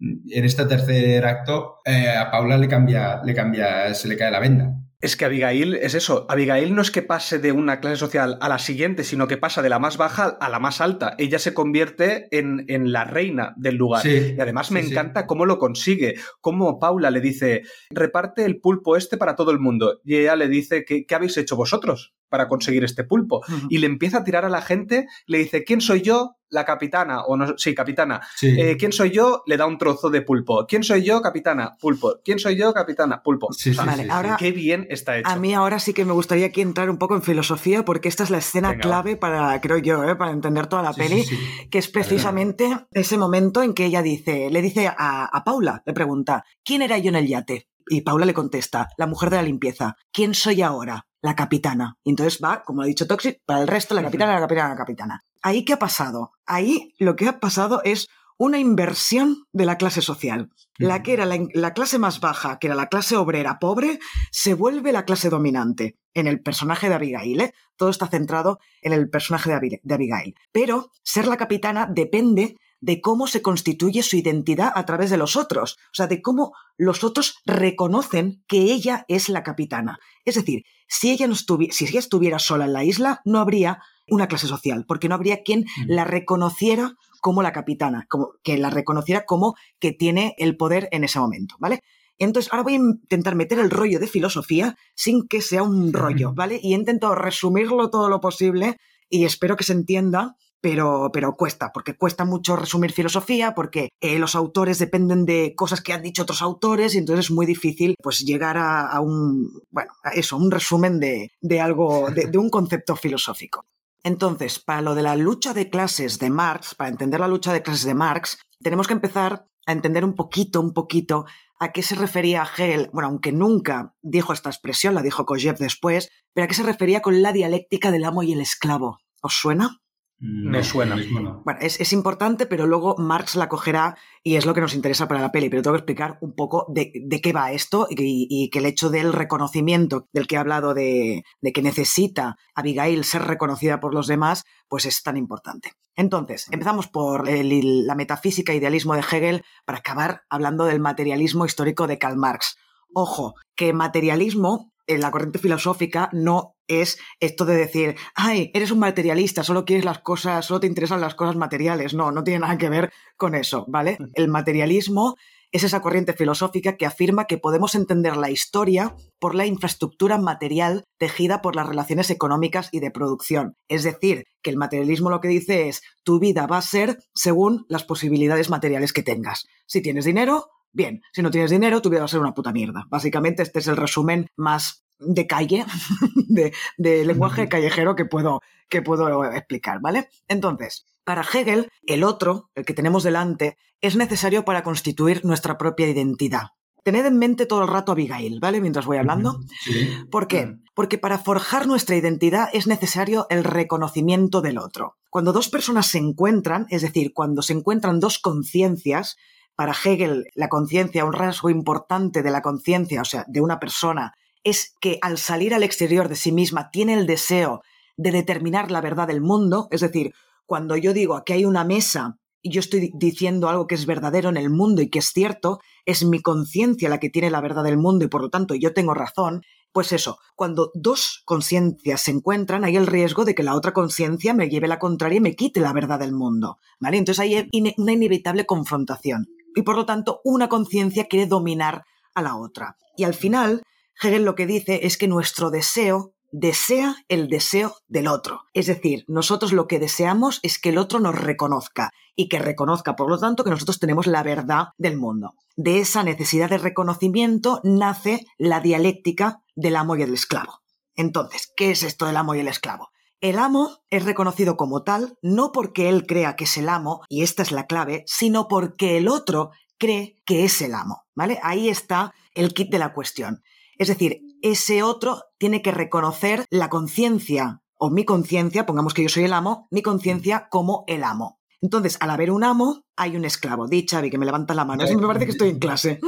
[0.00, 4.40] en este tercer acto, eh, a Paula le cambia, le cambia, se le cae la
[4.40, 4.74] venda.
[5.02, 6.26] Es que Abigail es eso.
[6.28, 9.60] Abigail no es que pase de una clase social a la siguiente, sino que pasa
[9.60, 11.16] de la más baja a la más alta.
[11.18, 14.02] Ella se convierte en, en la reina del lugar.
[14.02, 14.92] Sí, Y además me sí, sí.
[14.92, 16.14] encanta cómo lo consigue.
[16.40, 20.00] Cómo Paula le dice, reparte el pulpo este para todo el mundo.
[20.04, 23.42] Y ella le dice, ¿qué, qué habéis hecho vosotros para conseguir este pulpo?
[23.68, 26.34] Y le empieza a tirar a la gente, le dice, ¿quién soy yo?
[26.48, 28.20] La capitana, o no, sí, capitana.
[28.36, 28.48] Sí.
[28.60, 29.42] Eh, ¿Quién soy yo?
[29.46, 30.66] Le da un trozo de pulpo.
[30.66, 31.22] ¿Quién soy yo?
[31.22, 32.16] Capitana, pulpo.
[32.22, 32.74] ¿Quién soy yo?
[32.74, 33.50] Capitana, pulpo.
[33.54, 34.08] Sí, sí, Vale, sí, sí.
[34.10, 35.30] ahora- Qué bien está hecho.
[35.30, 38.22] A mí ahora sí que me gustaría aquí entrar un poco en filosofía porque esta
[38.24, 40.14] es la escena Venga, clave para, creo yo, ¿eh?
[40.14, 41.68] para entender toda la Sí, peli, sí, sí.
[41.70, 45.94] que es precisamente ese momento en que ella dice, le dice a, a Paula, le
[45.94, 47.68] pregunta, ¿quién era yo en el yate?
[47.88, 49.96] Y Paula le contesta, la mujer de la limpieza.
[50.12, 51.06] ¿Quién soy ahora?
[51.22, 51.96] La capitana.
[52.04, 54.76] Y entonces va, como ha dicho Toxic, para el resto, la capitana, la capitana, la
[54.76, 55.24] capitana.
[55.40, 56.32] ¿Ahí qué ha pasado?
[56.44, 58.08] Ahí lo que ha pasado es
[58.38, 60.50] una inversión de la clase social.
[60.76, 64.00] La que era la, la clase más baja, que era la clase obrera pobre,
[64.32, 67.40] se vuelve la clase dominante en el personaje de Abigail.
[67.40, 67.54] ¿eh?
[67.76, 70.34] Todo está centrado en el personaje de Abigail.
[70.50, 75.36] Pero ser la capitana depende de cómo se constituye su identidad a través de los
[75.36, 75.76] otros.
[75.86, 79.98] O sea, de cómo los otros reconocen que ella es la capitana.
[80.24, 83.78] Es decir, si ella, no estuvi- si ella estuviera sola en la isla, no habría
[84.08, 88.68] una clase social, porque no habría quien la reconociera como la capitana, como, que la
[88.68, 91.78] reconociera como que tiene el poder en ese momento, ¿vale?
[92.18, 96.34] Entonces, ahora voy a intentar meter el rollo de filosofía sin que sea un rollo,
[96.34, 96.58] ¿vale?
[96.60, 98.76] Y he intentado resumirlo todo lo posible
[99.08, 104.18] y espero que se entienda, pero, pero cuesta, porque cuesta mucho resumir filosofía, porque eh,
[104.18, 107.96] los autores dependen de cosas que han dicho otros autores y entonces es muy difícil
[108.00, 112.94] pues llegar a, un, bueno, a eso, un resumen de, de algo, de, un concepto
[112.94, 113.66] filosófico.
[114.04, 117.62] Entonces, para lo de la lucha de clases de Marx, para entender la lucha de
[117.62, 121.26] clases de Marx, tenemos que empezar a entender un poquito, un poquito
[121.58, 126.10] a qué se refería Hegel, bueno, aunque nunca dijo esta expresión, la dijo Kojève después,
[126.32, 128.98] pero a qué se refería con la dialéctica del amo y el esclavo.
[129.20, 129.82] ¿Os suena?
[130.24, 130.92] No, Me suena.
[130.92, 131.42] ahora mismo no.
[131.44, 135.08] Bueno, es, es importante, pero luego Marx la cogerá y es lo que nos interesa
[135.08, 138.28] para la peli, pero tengo que explicar un poco de, de qué va esto y,
[138.30, 143.02] y que el hecho del reconocimiento del que he hablado de, de que necesita Abigail
[143.04, 145.72] ser reconocida por los demás, pues es tan importante.
[145.96, 151.46] Entonces, empezamos por el- la metafísica e idealismo de Hegel para acabar hablando del materialismo
[151.46, 152.56] histórico de Karl Marx.
[152.94, 158.78] Ojo, que materialismo en la corriente filosófica no es esto de decir, ay, eres un
[158.78, 161.94] materialista, solo quieres las cosas, solo te interesan las cosas materiales.
[161.94, 163.98] No, no tiene nada que ver con eso, ¿vale?
[164.14, 165.16] El materialismo
[165.52, 170.84] es esa corriente filosófica que afirma que podemos entender la historia por la infraestructura material
[170.98, 173.54] tejida por las relaciones económicas y de producción.
[173.68, 177.66] Es decir, que el materialismo lo que dice es tu vida va a ser según
[177.68, 179.44] las posibilidades materiales que tengas.
[179.66, 181.02] Si tienes dinero, bien.
[181.12, 182.86] Si no tienes dinero, tu vida va a ser una puta mierda.
[182.88, 185.64] Básicamente este es el resumen más de calle,
[186.28, 190.08] de, de lenguaje callejero que puedo, que puedo explicar, ¿vale?
[190.28, 195.88] Entonces, para Hegel, el otro, el que tenemos delante, es necesario para constituir nuestra propia
[195.88, 196.50] identidad.
[196.84, 198.60] Tened en mente todo el rato a Abigail, ¿vale?
[198.60, 199.40] Mientras voy hablando.
[199.60, 199.88] Sí.
[200.10, 200.56] ¿Por qué?
[200.74, 204.96] Porque para forjar nuestra identidad es necesario el reconocimiento del otro.
[205.08, 209.16] Cuando dos personas se encuentran, es decir, cuando se encuentran dos conciencias,
[209.56, 214.12] para Hegel la conciencia, un rasgo importante de la conciencia, o sea, de una persona,
[214.44, 217.62] es que al salir al exterior de sí misma tiene el deseo
[217.96, 220.12] de determinar la verdad del mundo, es decir,
[220.46, 224.28] cuando yo digo aquí hay una mesa y yo estoy diciendo algo que es verdadero
[224.28, 227.62] en el mundo y que es cierto, es mi conciencia la que tiene la verdad
[227.62, 229.42] del mundo y por lo tanto yo tengo razón,
[229.72, 234.34] pues eso, cuando dos conciencias se encuentran, hay el riesgo de que la otra conciencia
[234.34, 236.96] me lleve la contraria y me quite la verdad del mundo, ¿vale?
[236.96, 241.84] Entonces hay ine- una inevitable confrontación y por lo tanto una conciencia quiere dominar
[242.14, 242.76] a la otra.
[242.96, 243.62] Y al final,
[244.00, 248.44] Hegel lo que dice es que nuestro deseo desea el deseo del otro.
[248.54, 252.96] Es decir, nosotros lo que deseamos es que el otro nos reconozca y que reconozca,
[252.96, 255.34] por lo tanto, que nosotros tenemos la verdad del mundo.
[255.56, 260.60] De esa necesidad de reconocimiento nace la dialéctica del amo y el esclavo.
[260.96, 262.91] Entonces, ¿qué es esto del amo y el esclavo?
[263.22, 267.22] El amo es reconocido como tal no porque él crea que es el amo, y
[267.22, 271.38] esta es la clave, sino porque el otro cree que es el amo, ¿vale?
[271.44, 273.42] Ahí está el kit de la cuestión.
[273.78, 279.08] Es decir, ese otro tiene que reconocer la conciencia o mi conciencia, pongamos que yo
[279.08, 281.38] soy el amo, mi conciencia como el amo.
[281.60, 283.68] Entonces, al haber un amo, hay un esclavo.
[283.68, 284.82] Di, Xavi, que me levantas la mano.
[285.00, 286.00] Me parece que estoy en clase.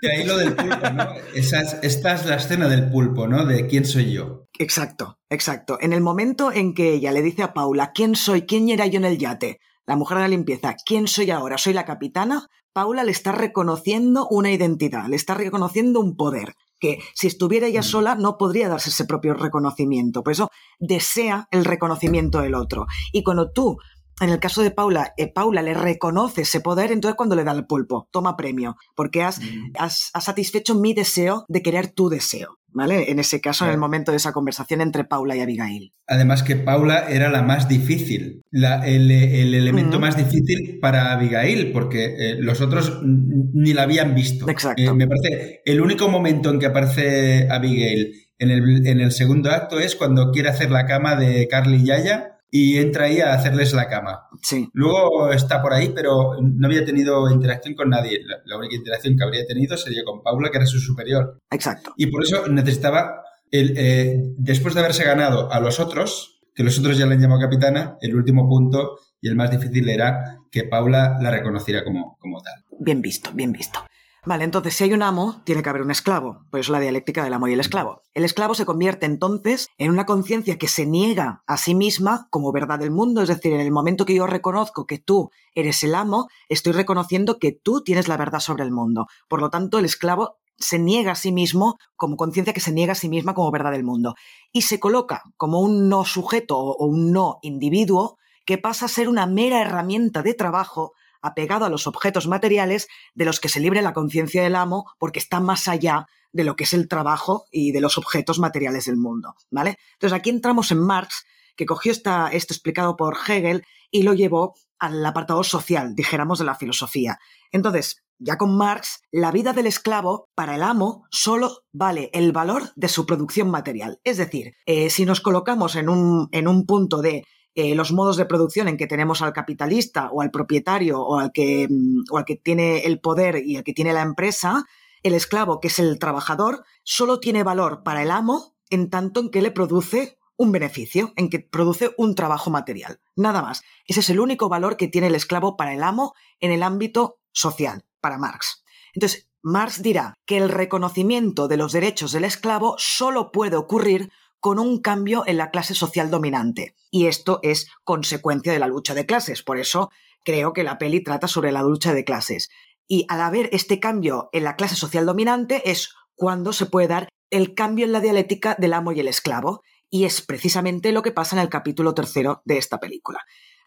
[0.00, 1.08] Y ahí lo del pulpo, ¿no?
[1.34, 3.44] Esa es- esta es la escena del pulpo, ¿no?
[3.44, 4.43] De quién soy yo.
[4.58, 5.78] Exacto, exacto.
[5.80, 8.42] En el momento en que ella le dice a Paula, ¿quién soy?
[8.42, 9.60] ¿Quién era yo en el yate?
[9.86, 11.58] La mujer de la limpieza, ¿quién soy ahora?
[11.58, 12.48] ¿Soy la capitana?
[12.72, 17.80] Paula le está reconociendo una identidad, le está reconociendo un poder que si estuviera ella
[17.80, 17.84] mm.
[17.84, 20.22] sola no podría darse ese propio reconocimiento.
[20.22, 22.86] Por eso desea el reconocimiento del otro.
[23.12, 23.78] Y cuando tú
[24.20, 27.50] en el caso de Paula, eh, Paula le reconoce ese poder, entonces cuando le da
[27.50, 29.72] el pulpo, toma premio, porque has, mm.
[29.76, 32.58] has, satisfecho mi deseo de querer tu deseo.
[32.74, 33.08] ¿Vale?
[33.08, 35.92] En ese caso, en el momento de esa conversación entre Paula y Abigail.
[36.08, 42.36] Además que Paula era la más difícil, el, elemento más difícil para Abigail, porque eh,
[42.40, 44.48] los otros ni la habían visto.
[44.48, 44.82] Exacto.
[44.82, 49.52] Eh, me parece, el único momento en que aparece Abigail en el, en el segundo
[49.52, 53.34] acto es cuando quiere hacer la cama de Carly y Yaya y entra ahí a
[53.34, 54.28] hacerles la cama.
[54.40, 54.68] Sí.
[54.74, 58.20] Luego está por ahí, pero no había tenido interacción con nadie.
[58.44, 61.40] La, única interacción que habría tenido sería con Paula, que era su superior.
[61.50, 61.94] Exacto.
[61.96, 66.78] Y por eso necesitaba, el, eh, después de haberse ganado a los otros, que los
[66.78, 70.62] otros ya le han llamado capitana, el último punto y el más difícil era que
[70.62, 72.54] Paula la reconociera como, como tal.
[72.78, 73.80] Bien visto, bien visto.
[74.26, 76.46] Vale, entonces si hay un amo, tiene que haber un esclavo.
[76.50, 78.00] Por eso la dialéctica del amo y el esclavo.
[78.14, 82.50] El esclavo se convierte entonces en una conciencia que se niega a sí misma como
[82.50, 83.20] verdad del mundo.
[83.20, 87.38] Es decir, en el momento que yo reconozco que tú eres el amo, estoy reconociendo
[87.38, 89.08] que tú tienes la verdad sobre el mundo.
[89.28, 92.92] Por lo tanto, el esclavo se niega a sí mismo como conciencia que se niega
[92.92, 94.14] a sí misma como verdad del mundo.
[94.52, 99.10] Y se coloca como un no sujeto o un no individuo que pasa a ser
[99.10, 100.92] una mera herramienta de trabajo
[101.26, 105.18] apegado a los objetos materiales de los que se libre la conciencia del amo porque
[105.18, 108.96] está más allá de lo que es el trabajo y de los objetos materiales del
[108.96, 109.78] mundo, ¿vale?
[109.94, 111.24] Entonces aquí entramos en Marx,
[111.56, 116.44] que cogió esta, esto explicado por Hegel y lo llevó al apartado social, dijéramos, de
[116.44, 117.18] la filosofía.
[117.52, 122.72] Entonces, ya con Marx, la vida del esclavo para el amo solo vale el valor
[122.74, 124.00] de su producción material.
[124.04, 127.24] Es decir, eh, si nos colocamos en un, en un punto de
[127.54, 131.32] eh, los modos de producción en que tenemos al capitalista o al propietario o al,
[131.32, 134.64] que, mm, o al que tiene el poder y el que tiene la empresa,
[135.02, 139.30] el esclavo, que es el trabajador, solo tiene valor para el amo en tanto en
[139.30, 143.00] que le produce un beneficio, en que produce un trabajo material.
[143.14, 143.62] Nada más.
[143.86, 147.20] Ese es el único valor que tiene el esclavo para el amo en el ámbito
[147.32, 148.64] social, para Marx.
[148.94, 154.10] Entonces, Marx dirá que el reconocimiento de los derechos del esclavo solo puede ocurrir
[154.44, 156.74] con un cambio en la clase social dominante.
[156.90, 159.42] Y esto es consecuencia de la lucha de clases.
[159.42, 159.90] Por eso
[160.22, 162.50] creo que la peli trata sobre la lucha de clases.
[162.86, 167.08] Y al haber este cambio en la clase social dominante es cuando se puede dar
[167.30, 169.62] el cambio en la dialéctica del amo y el esclavo.
[169.88, 173.20] Y es precisamente lo que pasa en el capítulo tercero de esta película.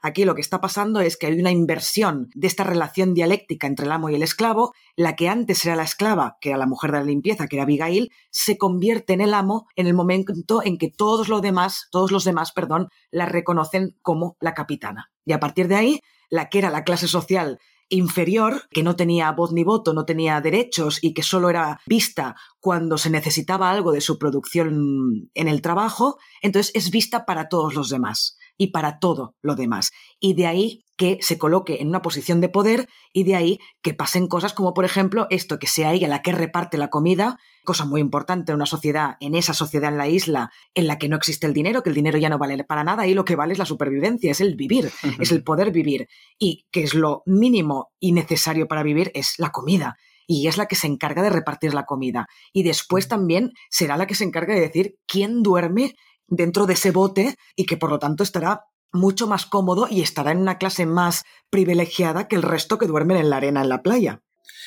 [0.08, 3.86] Aquí lo que está pasando es que hay una inversión de esta relación dialéctica entre
[3.86, 4.74] el amo y el esclavo.
[4.96, 7.64] La que antes era la esclava, que era la mujer de la limpieza, que era
[7.64, 12.14] Abigail, se convierte en el amo en el momento en que todos los demás, todos
[12.14, 15.12] los demás, perdón, la reconocen como la capitana.
[15.26, 17.60] Y a partir de ahí, la que era la clase social
[17.90, 22.38] inferior, que no tenía voz ni voto, no tenía derechos y que solo era vista
[22.60, 27.76] cuando se necesitaba algo de su producción en el trabajo, entonces es vista para todos
[27.76, 29.92] los demás y para todo lo demás.
[30.20, 33.94] Y de ahí que se coloque en una posición de poder y de ahí que
[33.94, 37.86] pasen cosas como, por ejemplo, esto, que sea ella la que reparte la comida, cosa
[37.86, 41.16] muy importante en una sociedad, en esa sociedad en la isla en la que no
[41.16, 43.54] existe el dinero, que el dinero ya no vale para nada y lo que vale
[43.54, 46.08] es la supervivencia, es el vivir, es el poder vivir.
[46.40, 49.98] Y que es lo mínimo y necesario para vivir es la comida
[50.28, 52.28] y es la que se encarga de repartir la comida.
[52.54, 55.96] Y después también será la que se encarga de decir quién duerme
[56.28, 60.32] dentro de ese bote y que por lo tanto estará mucho más cómodo y estará
[60.32, 63.82] en una clase más privilegiada que el resto que duermen en la arena en la
[63.82, 64.22] playa.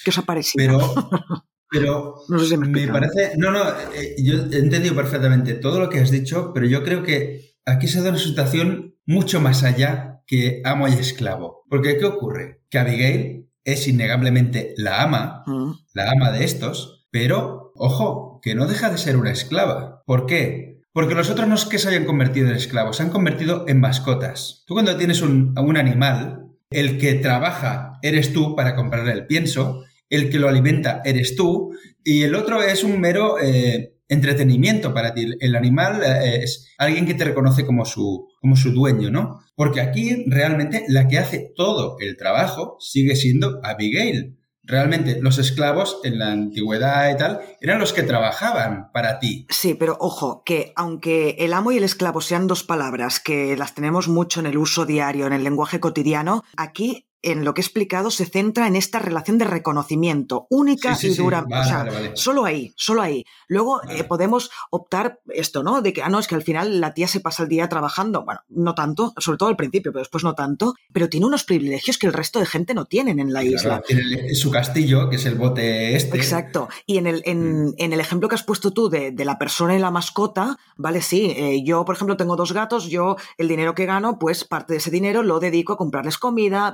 [0.04, 0.64] ¿Qué os ha parecido?
[0.64, 0.78] Pero,
[1.70, 3.32] pero no sé si me, parece.
[3.36, 3.62] No, no,
[3.94, 7.86] eh, yo he entendido perfectamente todo lo que has dicho, pero yo creo que aquí
[7.86, 11.64] se da una situación mucho más allá que amo y esclavo.
[11.68, 12.62] Porque ¿qué ocurre?
[12.70, 15.72] Que Abigail es innegablemente la ama, mm.
[15.94, 20.02] la ama de estos, pero, ojo, que no deja de ser una esclava.
[20.06, 20.80] ¿Por qué?
[20.92, 23.80] Porque los otros no es que se hayan convertido en esclavos, se han convertido en
[23.80, 24.64] mascotas.
[24.66, 29.84] Tú cuando tienes un, un animal, el que trabaja eres tú para comprarle el pienso,
[30.08, 31.72] el que lo alimenta eres tú,
[32.04, 35.26] y el otro es un mero eh, entretenimiento para ti.
[35.38, 39.40] El animal eh, es alguien que te reconoce como su, como su dueño, ¿no?
[39.54, 44.38] Porque aquí realmente la que hace todo el trabajo sigue siendo Abigail.
[44.62, 49.46] Realmente los esclavos en la antigüedad y tal eran los que trabajaban para ti.
[49.50, 53.74] Sí, pero ojo, que aunque el amo y el esclavo sean dos palabras que las
[53.74, 57.64] tenemos mucho en el uso diario, en el lenguaje cotidiano, aquí en lo que he
[57.64, 61.22] explicado, se centra en esta relación de reconocimiento única Sí, sí, y sí.
[61.22, 61.42] dura.
[61.48, 63.24] Vale, o sea, vale, solo ahí, solo ahí.
[63.48, 64.00] Luego Vale.
[64.00, 65.82] eh, podemos optar esto, ¿no?
[65.82, 68.24] De que, ah, no, es que al final la tía se pasa el día trabajando.
[68.24, 70.74] Bueno, no tanto, sobre todo al principio, pero después no tanto.
[70.92, 73.82] Pero tiene unos privilegios que el resto de gente no tienen en la Claro, isla.
[73.86, 76.16] tiene su castillo, que es el bote este.
[76.16, 76.68] Exacto.
[76.86, 79.76] Y en el, en, en el ejemplo que has puesto tú de, de la persona
[79.76, 81.32] y la mascota, vale, sí.
[81.36, 84.78] eh, yo, por ejemplo, tengo dos gatos, yo el dinero que gano, pues parte de
[84.78, 86.70] ese dinero lo dedico a comprarles comida,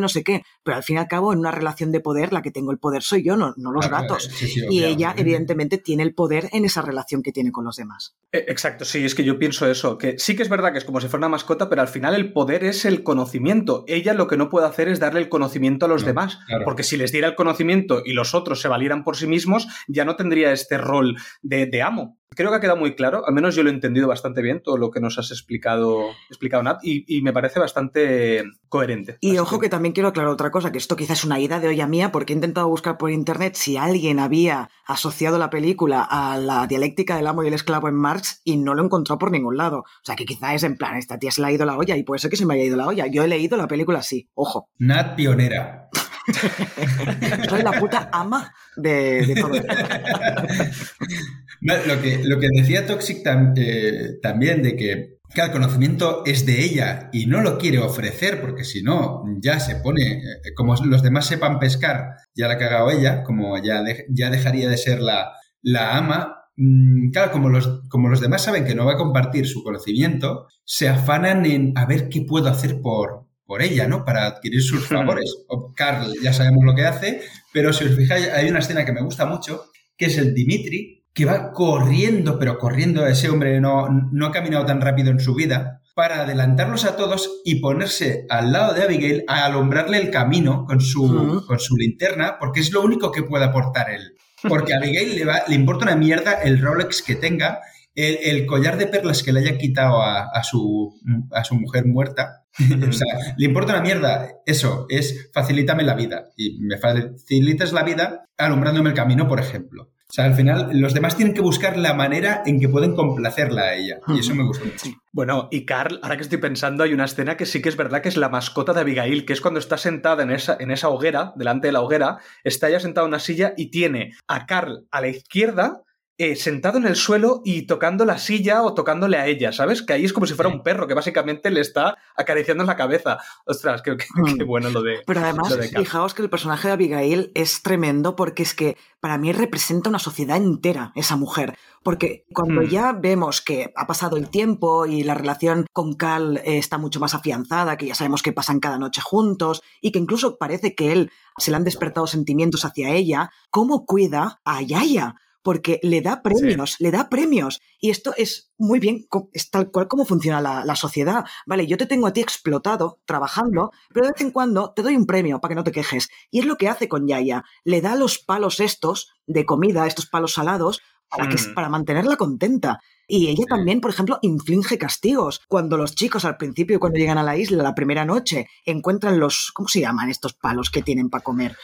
[0.00, 0.42] no sé qué.
[0.62, 2.78] Pero al fin y al cabo, en una relación de poder, la que tengo el
[2.78, 4.24] poder soy yo, no, no los Claro, gatos.
[4.32, 7.76] sí, sí, Y ella, evidentemente, tiene el poder en esa relación que tiene con los
[7.76, 8.16] demás.
[8.32, 10.84] Eh, Exacto, sí, es que yo pienso eso, que sí que es verdad que es
[10.84, 13.84] como si fuera una mascota, pero al final el poder es el conocimiento.
[13.86, 16.64] Ella lo que no puede hacer es darle el conocimiento a los No, demás, claro.
[16.64, 20.04] porque si les diera el conocimiento y los otros se valieran por sí mismos, ya
[20.04, 22.18] no tendría este rol de, de amo.
[22.34, 24.76] Creo que ha quedado muy claro, al menos yo lo he entendido bastante bien, todo
[24.76, 29.18] lo que nos has explicado, explicado Nat, y, y me parece bastante coherente.
[29.20, 31.68] Y ojo que también quiero aclarar otra cosa, que esto quizás es una ida de
[31.68, 36.36] olla mía, porque he intentado buscar por internet si alguien había asociado la película a
[36.38, 39.30] la dialéctica del amo y el esclavo en Marx y no lo he encontrado por
[39.30, 39.78] ningún lado.
[39.80, 41.96] O sea que quizás es en plan, esta tía se le ha ido la olla
[41.96, 43.06] y puede ser que se me haya ido la olla.
[43.06, 44.68] Yo he leído la película así, ojo.
[44.78, 45.88] Nat pionera.
[47.48, 49.74] Soy la puta ama de, de todo esto.
[51.86, 56.44] Lo, que, lo que decía Toxic tam- eh, también de que, que el conocimiento es
[56.44, 60.74] de ella y no lo quiere ofrecer porque si no ya se pone, eh, como
[60.84, 64.76] los demás sepan pescar, ya la ha cagado ella, como ya, de- ya dejaría de
[64.76, 65.32] ser la,
[65.62, 66.36] la ama.
[66.56, 70.46] Mm, Claro, como los, como los demás saben que no va a compartir su conocimiento,
[70.64, 74.04] se afanan en a ver qué puedo hacer por, por ella, ¿no?
[74.04, 75.34] Para adquirir sus favores.
[75.48, 77.22] O Carl ya sabemos lo que hace,
[77.54, 79.64] pero si os fijáis, hay una escena que me gusta mucho,
[79.96, 84.66] que es el Dimitri, que va corriendo, pero corriendo, ese hombre no, no ha caminado
[84.66, 89.24] tan rápido en su vida, para adelantarlos a todos y ponerse al lado de Abigail
[89.28, 93.44] a alumbrarle el camino con su, con su linterna, porque es lo único que puede
[93.44, 94.14] aportar él.
[94.48, 97.60] Porque a Abigail le, va- le importa una mierda el Rolex que tenga,
[97.94, 100.98] el, el collar de perlas que le haya quitado a, a su,
[101.30, 102.44] a su mujer muerta.
[102.88, 104.30] o sea, le importa una mierda.
[104.46, 106.24] Eso es facilítame la vida.
[106.36, 109.92] Y me facilitas la vida alumbrándome el camino, por ejemplo.
[110.14, 113.62] O sea, al final, los demás tienen que buscar la manera en que pueden complacerla
[113.62, 113.98] a ella.
[114.06, 114.96] Y eso me gusta mucho.
[115.10, 118.00] Bueno, y Carl, ahora que estoy pensando, hay una escena que sí que es verdad
[118.00, 120.88] que es la mascota de Abigail, que es cuando está sentada en esa, en esa
[120.88, 124.86] hoguera, delante de la hoguera, está ella sentada en una silla y tiene a Carl
[124.92, 125.82] a la izquierda,
[126.16, 129.82] eh, sentado en el suelo y tocando la silla o tocándole a ella, ¿sabes?
[129.82, 132.76] Que ahí es como si fuera un perro, que básicamente le está acariciando en la
[132.76, 133.18] cabeza.
[133.46, 134.36] Ostras, qué, qué- Mm.
[134.38, 135.00] qué bueno lo de...
[135.06, 139.18] Pero además, de fijaos que el personaje de Abigail es tremendo porque es que para
[139.18, 141.58] mí representa una sociedad entera, esa mujer.
[141.82, 142.68] Porque cuando Hmm.
[142.68, 147.00] ya vemos que ha pasado el tiempo y la relación con Cal eh, está mucho
[147.00, 150.92] más afianzada, que ya sabemos que pasan cada noche juntos y que incluso parece que
[150.92, 155.16] él se le han despertado sentimientos hacia ella, ¿cómo cuida a Yaya?
[155.44, 157.60] Porque le da premios, le da premios.
[157.78, 161.24] Y esto es muy bien, es tal cual como funciona la, la sociedad.
[161.46, 164.96] Vale, yo te tengo a ti explotado, trabajando, pero de vez en cuando te doy
[164.96, 166.08] un premio para que no te quejes.
[166.32, 167.44] Y es lo que hace con Yaya.
[167.62, 170.80] Le da los palos estos de comida, estos palos salados,
[171.16, 171.54] para, que, Mm.
[171.54, 172.80] para mantenerla contenta.
[173.06, 175.42] Y ella también, por ejemplo, inflige castigos.
[175.48, 179.50] Cuando los chicos al principio, cuando llegan a la isla la primera noche, encuentran los,
[179.52, 181.56] ¿cómo se llaman estos palos que tienen para comer?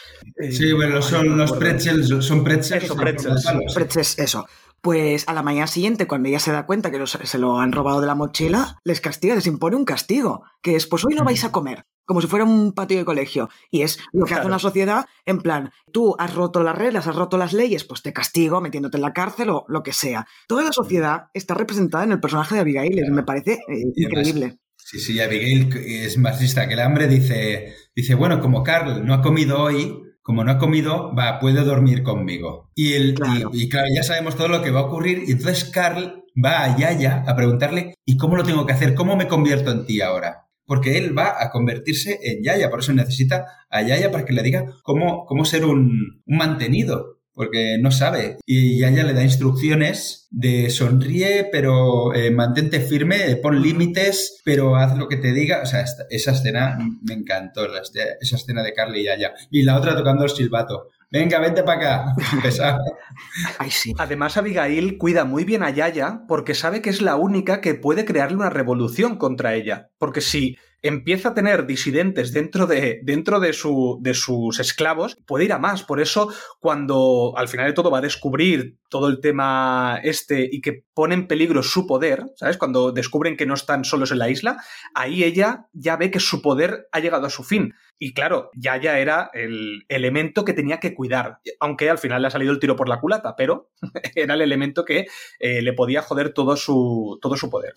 [0.51, 2.85] Sí, bueno, son los pretzels, son pretzels.
[2.85, 3.75] Eso.
[3.75, 4.47] Pretzels, eso.
[4.83, 7.73] Pues a la mañana siguiente, cuando ella se da cuenta que los- se lo han
[7.73, 11.25] robado de la mochila, les castiga, les impone un castigo, que es, pues hoy no
[11.25, 13.49] vais a comer, como si fuera un patio de colegio.
[13.71, 17.15] Y es lo que hace una sociedad en plan, tú has roto las reglas, has
[17.15, 20.27] roto las leyes, pues te castigo metiéndote en la cárcel o lo que sea.
[20.49, 24.59] Toda la sociedad está representada en el personaje de Abigail, y me parece eh, increíble.
[24.77, 29.23] Sí, sí, Abigail es marxista que el hambre dice, dice, bueno, como Carl no ha
[29.23, 32.73] comido hoy, como no ha comido, va, puede dormir conmigo.
[32.75, 33.15] Y, el,
[33.53, 36.65] y- y claro, ya sabemos todo lo que va a ocurrir, y entonces Carl va
[36.65, 38.97] a Yaya a preguntarle, ¿y cómo lo tengo que hacer?
[38.97, 40.49] ¿Cómo me convierto en ti ahora?
[40.71, 44.45] Porque él va a convertirse en Yaya, por eso necesita a Yaya para que le
[44.45, 47.19] diga cómo, cómo ser un, un mantenido.
[47.33, 48.37] Porque no sabe.
[48.47, 54.97] Y Yaya le da instrucciones de sonríe, pero eh, mantente firme, pon límites, pero haz
[54.97, 55.61] lo que te diga.
[55.65, 59.33] O sea, esa escena me encantó, esa escena de Carly y Yaya.
[59.51, 60.91] Y la otra tocando el silbato.
[61.13, 62.15] Venga, vente para acá.
[63.99, 68.05] Además, Abigail cuida muy bien a Yaya porque sabe que es la única que puede
[68.05, 69.91] crearle una revolución contra ella.
[69.99, 75.47] Porque si empieza a tener disidentes dentro de, dentro de, su, de sus esclavos, puede
[75.47, 75.83] ir a más.
[75.83, 80.61] Por eso, cuando al final de todo va a descubrir todo el tema este y
[80.61, 82.57] que pone en peligro su poder, ¿sabes?
[82.57, 84.63] Cuando descubren que no están solos en la isla,
[84.95, 87.75] ahí ella ya ve que su poder ha llegado a su fin.
[88.03, 92.31] Y claro, Yaya era el elemento que tenía que cuidar, aunque al final le ha
[92.31, 93.69] salido el tiro por la culata, pero
[94.15, 95.05] era el elemento que
[95.39, 97.75] eh, le podía joder todo su, todo su poder.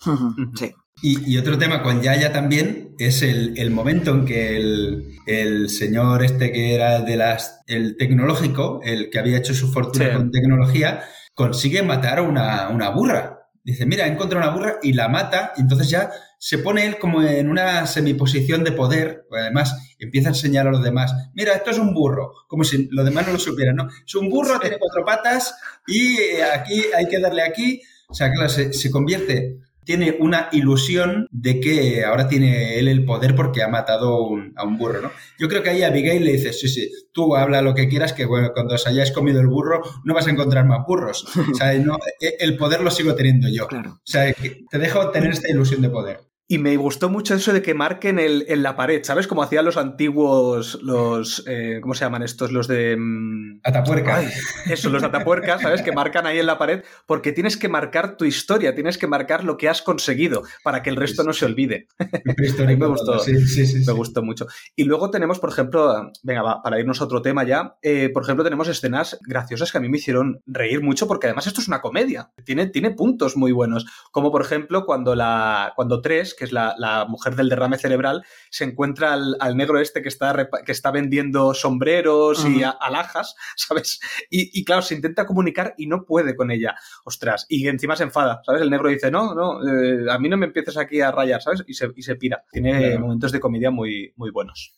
[0.54, 0.72] Sí.
[1.02, 4.56] Y, otro tema con Yaya también es el, momento en que
[5.26, 10.14] el, señor este que era de las, el tecnológico, el que había hecho su fortuna
[10.14, 13.40] con tecnología, consigue matar a una, una burra.
[13.62, 17.22] Dice, mira, encontrado una burra y la mata, y entonces ya se pone él como
[17.22, 21.78] en una semiposición de poder, además empieza a enseñar a los demás, mira, esto es
[21.78, 23.88] un burro, como si los demás no lo supieran, ¿no?
[24.06, 25.54] Es un burro, tiene cuatro patas
[25.86, 31.60] y aquí hay que darle aquí, o sea, claro, se convierte tiene una ilusión de
[31.60, 35.10] que ahora tiene él el poder porque ha matado a un burro, ¿no?
[35.38, 38.24] Yo creo que ahí Abigail le dice, sí, sí, tú habla lo que quieras, que
[38.24, 41.26] bueno, cuando os hayáis comido el burro no vas a encontrar más burros.
[41.54, 43.68] O sea, no, e, el poder lo sigo teniendo yo.
[43.68, 43.90] Claro.
[43.90, 46.20] O sea, te dejo tener esta ilusión de poder.
[46.46, 49.26] Y me gustó mucho eso de que marquen el, en la pared, ¿sabes?
[49.26, 52.52] Como hacían los antiguos, los, eh, ¿cómo se llaman estos?
[52.52, 52.96] Los de...
[52.98, 54.22] Mm, Atapuerca.
[54.66, 55.80] eso, los atapuercas, ¿sabes?
[55.80, 59.42] Que marcan ahí en la pared, porque tienes que marcar tu historia, tienes que marcar
[59.42, 61.88] lo que has conseguido para que el resto no se olvide.
[62.78, 64.46] me gustó, sí, sí, sí, me gustó mucho.
[64.76, 68.22] Y luego tenemos, por ejemplo, venga, va, para irnos a otro tema ya, eh, por
[68.22, 71.68] ejemplo, tenemos escenas graciosas que a mí me hicieron reír mucho, porque además esto es
[71.68, 76.44] una comedia, tiene, tiene puntos muy buenos, como por ejemplo cuando, la, cuando tres que
[76.44, 80.90] es la, mujer del derrame cerebral, se encuentra al, negro este que está, que está
[80.90, 84.00] vendiendo sombreros y alhajas, ¿sabes?
[84.30, 86.74] Y, claro, se intenta comunicar y no puede con ella.
[87.04, 88.62] Ostras, y encima se enfada, ¿sabes?
[88.62, 91.62] El negro dice, no, no, eh, a mí no me empieces aquí a rayar, ¿sabes?
[91.66, 92.44] Y se, y se pira.
[92.50, 94.74] Tiene momentos de comedia muy, muy buenos.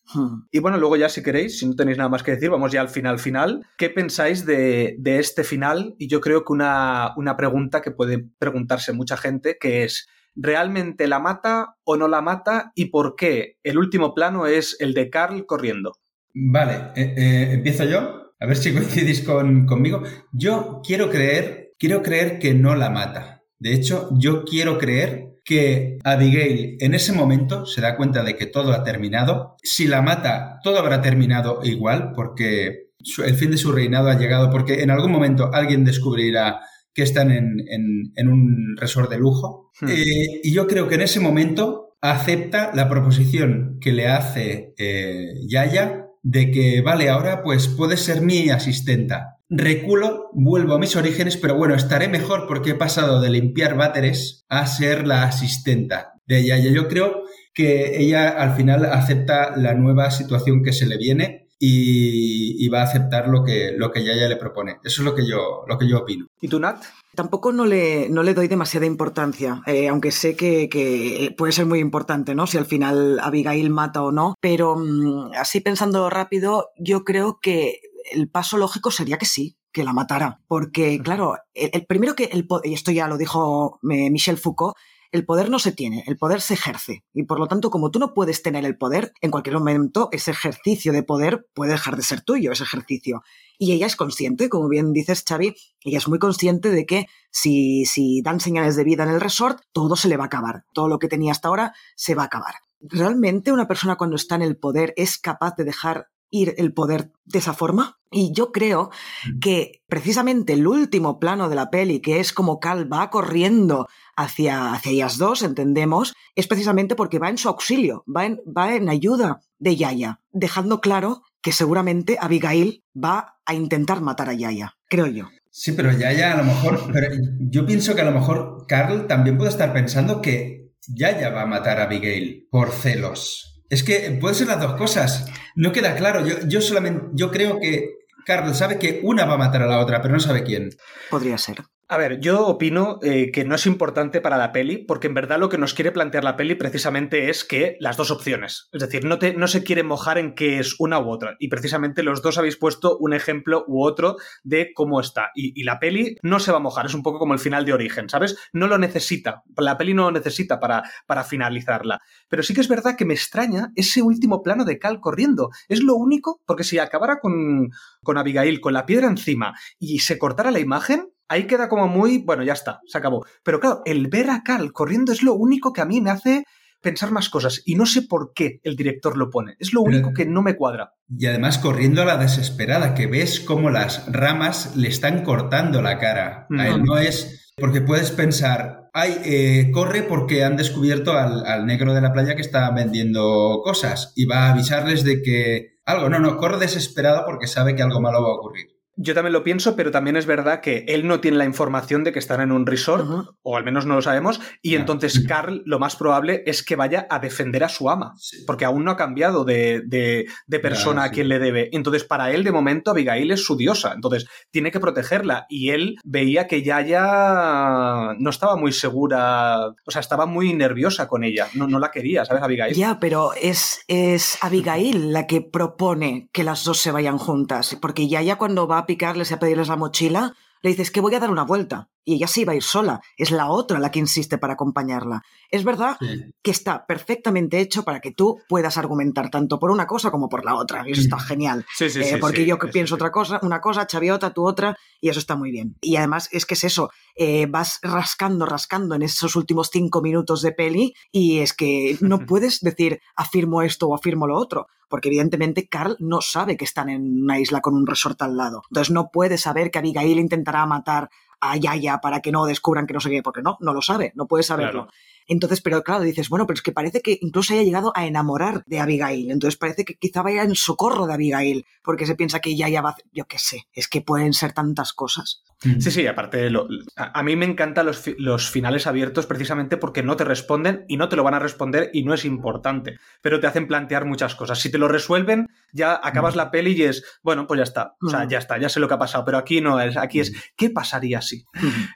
[0.51, 2.81] Y bueno, luego ya si queréis, si no tenéis nada más que decir, vamos ya
[2.81, 3.67] al final final.
[3.77, 5.95] ¿Qué pensáis de, de este final?
[5.99, 11.09] Y yo creo que una, una pregunta que puede preguntarse mucha gente, que es, ¿realmente
[11.09, 15.11] la mata o no la mata y por qué el último plano es el de
[15.11, 15.95] Carl corriendo?
[16.35, 20.03] Vale, eh, eh, empiezo yo, a ver si coincidís conmigo.
[20.33, 23.43] Yo quiero creer, quiero creer que no la mata.
[23.59, 28.47] De hecho, yo quiero creer que Abigail en ese momento se da cuenta de que
[28.47, 29.57] todo ha terminado.
[29.63, 32.91] Si la mata, todo habrá terminado igual, porque
[33.25, 36.61] el fin de su reinado ha llegado, porque en algún momento alguien descubrirá
[36.97, 39.71] que están en, un resort de lujo.
[39.83, 39.89] Hmm.
[39.91, 45.35] Eh, y yo creo que en ese momento acepta la proposición que le hace eh,
[45.47, 49.37] Yaya de que, vale, ahora pues puedes ser mi asistenta.
[49.51, 54.47] Reculo, vuelvo a mis orígenes, pero bueno, estaré mejor porque he pasado de limpiar váteres
[54.49, 56.71] a ser la asistenta de Yaya.
[56.71, 62.69] Yo creo que ella al final acepta la nueva situación que se le viene y,
[62.69, 64.79] va a aceptar lo que, lo que Yaya le propone.
[64.85, 66.27] Eso es lo que yo, lo que yo opino.
[66.41, 66.83] ¿Y tú, Nat?
[67.15, 71.79] Tampoco no le, no le doy demasiada importancia, eh, aunque sé que, puede ser muy
[71.79, 72.47] importante, ¿no?
[72.47, 74.35] Si al final Abigail mata o no.
[74.41, 77.81] Pero mm, así pensando rápido, yo creo que
[78.13, 80.41] el paso lógico sería que sí, que la matara.
[80.47, 84.77] Porque, claro, el, primero que, el, y esto ya lo dijo eh, Michel Foucault,
[85.17, 87.05] el poder no se tiene, el poder se ejerce.
[87.13, 90.31] Y por lo tanto, como tú no puedes tener el poder, en cualquier momento ese
[90.31, 93.23] ejercicio de poder puede dejar de ser tuyo, ese ejercicio.
[93.59, 97.87] Y ella es consciente, como bien dices, Xavi, ella es muy consciente de que si,
[97.87, 100.65] si dan señales de vida en el resort, todo se le va a acabar.
[100.73, 102.55] Todo lo que tenía hasta ahora se va a acabar.
[102.81, 107.13] ¿Realmente una persona cuando está en el poder es capaz de dejar ir el poder
[107.25, 107.99] de esa forma.
[108.11, 108.91] Y yo creo
[109.27, 109.39] mm.
[109.41, 114.73] que precisamente el último plano de la peli, que es como Cal va corriendo hacia,
[114.73, 118.89] hacia ellas dos, entendemos, es precisamente porque va en su auxilio, va en, va en
[118.89, 125.07] ayuda de Yaya, dejando claro que seguramente Abigail va a intentar matar a Yaya, creo
[125.07, 125.29] yo.
[125.51, 129.39] Sí, pero Yaya a lo mejor, pero yo pienso que a lo mejor Carl también
[129.39, 133.63] puede estar pensando que Yaya va a matar a Abigail por celos.
[133.69, 135.27] Es que puede ser las dos cosas.
[135.57, 136.25] No queda claro.
[136.25, 139.81] Yo, yo solamente, yo creo que Carl sabe que una va a matar a la
[139.81, 140.71] otra, pero no sabe quién.
[141.11, 141.65] Podría ser.
[141.89, 145.39] A ver, yo opino eh, que no es importante para la peli, porque en verdad
[145.39, 148.69] lo que nos quiere plantear la peli precisamente es que las dos opciones.
[148.73, 151.37] Es decir, no, no se quiere mojar en que es una u otra.
[151.39, 155.31] Y precisamente los dos habéis puesto un ejemplo u otro de cómo está.
[155.37, 157.73] Y, la peli no se va a mojar, es un poco como el final de
[157.73, 158.37] Origen, ¿sabes?
[158.53, 159.45] No lo necesita.
[159.57, 160.83] La peli no lo necesita para,
[161.23, 162.01] finalizarla.
[162.29, 165.51] Pero sí que es verdad que me extraña ese último plano de Cal corriendo.
[165.69, 167.71] Es lo único, porque si acabara con
[168.19, 172.43] Abigail con la piedra encima y se cortara la imagen, ahí queda como muy, bueno,
[172.43, 173.25] ya está, se acabó.
[173.43, 176.45] Pero claro, el ver a Cal corriendo es lo único que a mí me hace
[176.83, 179.57] pensar más cosas y no sé por qué el director lo pone.
[179.59, 180.93] Es lo único que no me cuadra.
[181.09, 185.99] Y además corriendo a la desesperada, que ves cómo las ramas le están cortando la
[185.99, 186.47] cara.
[186.57, 191.67] A él no es Porque puedes pensar, ay, eh, corre porque han descubierto al, al
[191.67, 196.09] negro de la playa que está vendiendo cosas y va a avisarles de que algo,
[196.09, 198.76] no, no, corre desesperado porque sabe que algo malo va a ocurrir.
[198.99, 202.13] Yo también lo pienso, pero también es verdad que él no tiene la información de
[202.13, 203.07] que están en un resort,
[203.43, 207.07] o al menos no lo sabemos, y entonces Carl lo más probable es que vaya
[207.11, 208.45] a defender a su ama, Sí.
[208.47, 211.15] porque aún no ha cambiado de, de- de persona a sí.
[211.15, 211.69] quien le debe.
[211.73, 215.97] Entonces, para él, de momento, Abigail es su diosa, entonces tiene que protegerla, y él
[216.05, 221.67] veía que Yaya no estaba muy segura, o sea, estaba muy nerviosa con ella, no,
[221.67, 222.75] no la quería, ¿sabes, Abigail?
[222.75, 228.09] Ya, pero es, es Abigail la que propone que las dos se vayan juntas, porque
[228.09, 231.15] ya ya cuando va a picarles y a pedirles la mochila, le dices que voy
[231.15, 231.89] a dar una vuelta.
[232.09, 233.01] Y ella sí va a ir sola.
[233.17, 235.23] Es la otra la que insiste para acompañarla.
[235.51, 236.33] Es verdad Sí.
[236.41, 240.45] que está perfectamente hecho para que tú puedas argumentar tanto por una cosa como por
[240.45, 240.85] la otra.
[240.89, 241.67] Y eso está genial.
[241.77, 244.77] Sí, sí, Eh, sí, porque yo que pienso otra cosa, una cosa, Chaviota, tú otra,
[245.01, 245.77] y eso está muy bien.
[245.81, 250.43] Y además es que es eso, eh, vas rascando, rascando en esos últimos cinco minutos
[250.43, 255.09] de peli y es que no puedes decir afirmo esto o afirmo lo otro, porque
[255.09, 258.63] evidentemente Carl no sabe que están en una isla con un resort al lado.
[258.71, 261.11] Entonces no puede saber que Abigail intentará matar
[261.41, 264.13] a Yaya para que no descubran que no sé qué, porque no, no lo sabe,
[264.15, 264.89] no puede saberlo.
[265.27, 268.63] Entonces, pero claro, dices, bueno, pero es que parece que incluso haya llegado a enamorar
[268.67, 269.31] de Abigail.
[269.31, 272.83] Entonces parece que quizá vaya en socorro de Abigail, porque se piensa que ya ya
[272.83, 275.43] va, yo qué sé, es que pueden ser tantas cosas.
[275.59, 279.79] Sí, sí, aparte, lo- a, a mí me encantan los, fi- los finales abiertos precisamente
[279.79, 282.99] porque no te responden y no te lo van a responder y no es importante,
[283.23, 284.59] pero te hacen plantear muchas cosas.
[284.61, 288.11] Si te lo resuelven, ya acabas la peli y es, bueno, pues ya está, o
[288.11, 288.29] sea, Mm.
[288.29, 290.69] ya está, ya sé lo que ha pasado, pero aquí no es, aquí es, ¿qué
[290.71, 291.45] pasaría si?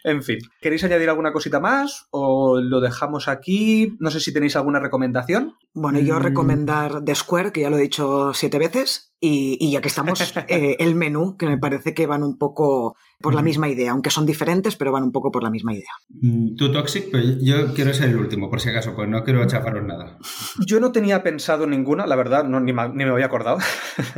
[0.05, 3.97] En fin, ¿queréis añadir alguna cosita más o lo dejamos aquí?
[4.01, 5.55] No sé si tenéis alguna recomendación.
[5.75, 6.23] Bueno, yo Mm.
[6.23, 10.21] recomendar The Square, que ya lo he dicho siete veces, y, y ya que estamos,
[10.49, 14.11] eh, el menú, que me parece que van un poco por la misma idea, aunque
[14.11, 15.91] son diferentes, pero van un poco por la misma idea.
[16.09, 19.47] Mm, Tú, Toxic, pues yo quiero ser el último, por si acaso, pues no quiero
[19.47, 20.19] chafaros nada.
[20.67, 23.59] Yo no tenía pensado ninguna, la verdad, no, ni, ni me había acordado.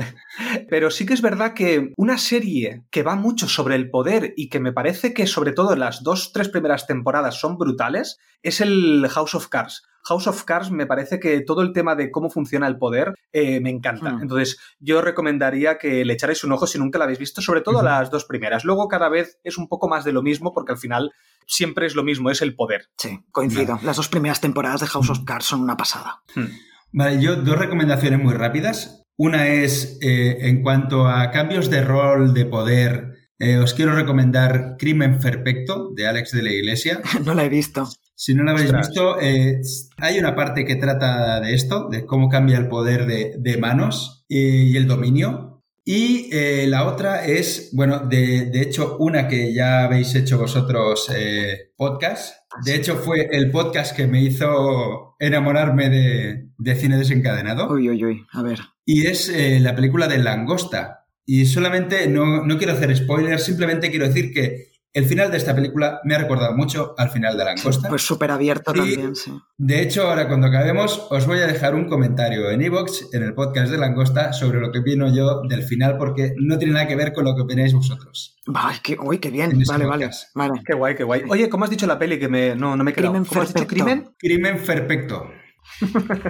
[0.69, 4.49] Pero sí que es verdad que una serie que va mucho sobre el poder y
[4.49, 9.07] que me parece que sobre todo las dos, tres primeras temporadas son brutales, es el
[9.09, 9.83] House of Cards.
[10.05, 13.61] House of Cards me parece que todo el tema de cómo funciona el poder eh,
[13.61, 14.13] me encanta.
[14.13, 14.23] Hmm.
[14.23, 17.83] Entonces yo recomendaría que le echarais un ojo si nunca la habéis visto, sobre todo
[17.83, 18.65] las dos primeras.
[18.65, 21.13] Luego cada vez es un poco más de lo mismo porque al final
[21.47, 22.89] siempre es lo mismo, es el poder.
[22.97, 23.79] Sí, coincido.
[23.83, 26.23] Las dos primeras temporadas de House of Cards son una pasada.
[26.35, 26.47] Hmm.
[26.93, 29.03] Vale, yo dos recomendaciones muy rápidas.
[29.17, 33.13] Una es eh, en cuanto a cambios de rol, de poder.
[33.39, 37.01] eh, os quiero recomendar Crimen Perfecto de Alex de la Iglesia.
[37.25, 37.89] no la he visto.
[38.25, 38.89] Si no lo habéis Ostras.
[38.89, 39.61] visto, eh,
[39.97, 44.25] hay una parte que trata de esto, de cómo cambia el poder de, de manos
[44.29, 44.37] eh,
[44.69, 45.65] y el dominio.
[45.85, 51.11] Y eh, la otra es, bueno, de, de hecho, una que ya habéis hecho vosotros
[51.13, 52.37] eh, podcast.
[52.65, 57.73] De hecho, fue el podcast que me hizo enamorarme de, de cine desencadenado.
[57.73, 58.27] Uy, uy, uy.
[58.31, 58.61] A ver.
[58.85, 61.09] Y es eh, la película de Langosta.
[61.27, 65.55] Y solamente, no, no quiero hacer spoilers, simplemente quiero decir que el final de esta
[65.55, 67.89] película me ha recordado mucho al final de Langosta.
[67.89, 69.33] Pues súper abierto Y- también, sí.
[69.57, 73.33] De hecho, ahora cuando acabemos, os voy a dejar un comentario en iVoox, en el
[73.35, 76.97] podcast de Langosta, sobre lo que opino yo del final, porque no tiene nada que
[76.97, 78.37] ver con lo que opináis vosotros.
[78.47, 79.63] Vale, qué, uy, qué En bien.
[79.63, 80.11] ese Vale, vale.
[80.35, 80.63] Vale.
[80.67, 81.23] Qué guay, qué guay.
[81.29, 83.13] Oye, ¿cómo has dicho la peli que me, no, no me he quedado?
[83.13, 83.85] Crimen ¿Cómo has dicho perfecto.
[83.85, 84.15] crimen?
[84.19, 85.31] Crimen perfecto.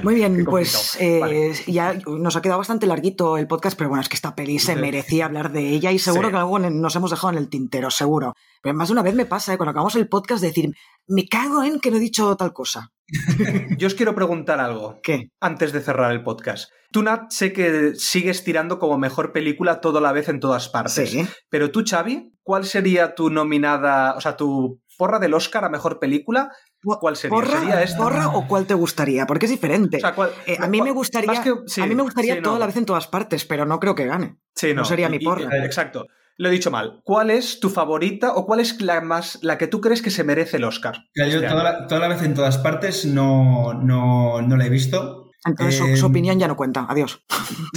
[0.03, 1.53] Muy bien, pues eh, Vale.
[1.67, 4.77] ya nos ha quedado bastante larguito el podcast, pero bueno, es que esta peli se
[4.77, 6.33] merecía hablar de ella y seguro Sí.
[6.33, 8.35] que algo nos hemos dejado en el tintero, seguro.
[8.63, 9.57] Pero más de una vez me pasa, ¿eh?
[9.57, 10.71] cuando acabamos el podcast, decir,
[11.07, 12.91] me cago en que no he dicho tal cosa.
[13.79, 15.31] Yo os quiero preguntar algo ¿Qué?
[15.41, 16.71] antes de cerrar el podcast.
[16.93, 21.11] Tú, Nat, sé que sigues tirando como mejor película toda la vez en todas partes.
[21.11, 21.27] Sí.
[21.49, 25.99] Pero tú, Xavi, ¿cuál sería tu nominada, o sea, tu porra del Oscar a mejor
[25.99, 26.51] película?
[26.83, 27.35] ¿Cuál sería?
[27.37, 27.99] ¿Porra, ¿Sería esta?
[27.99, 29.27] porra o cuál te gustaría?
[29.27, 29.99] Porque es diferente.
[29.99, 32.03] O sea, ¿cuál- Eh, a mí me cuál- gustaría, más que- sí, a mí me
[32.03, 32.45] gustaría sí, no.
[32.49, 34.39] toda la vez en todas partes, pero no creo que gane.
[34.55, 35.45] Sí, no sería mi Y- porra.
[35.57, 36.07] eh, exacto.
[36.39, 37.01] Lo he dicho mal.
[37.05, 40.25] ¿Cuál es tu favorita o cuál es la más la que tú crees que se
[40.25, 40.97] merece el Oscar?
[41.15, 44.67] Ya, yo este toda la, toda la vez en todas partes no, no, no la
[44.67, 45.31] he visto.
[45.45, 46.87] Entonces su- Eh, su, opinión ya no cuenta.
[46.89, 47.23] Adiós.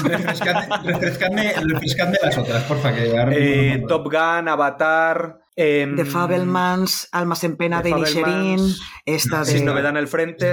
[0.03, 3.83] Refrescadme, refrescadme, refrescadme las otras, porfa, que Eh.
[3.87, 5.39] Top Gun, Avatar.
[5.55, 8.59] Em, The Fabelmans, Almas en Pena de Inisherin,
[9.05, 9.45] esta de...
[9.51, 10.51] Sin novedad en el frente.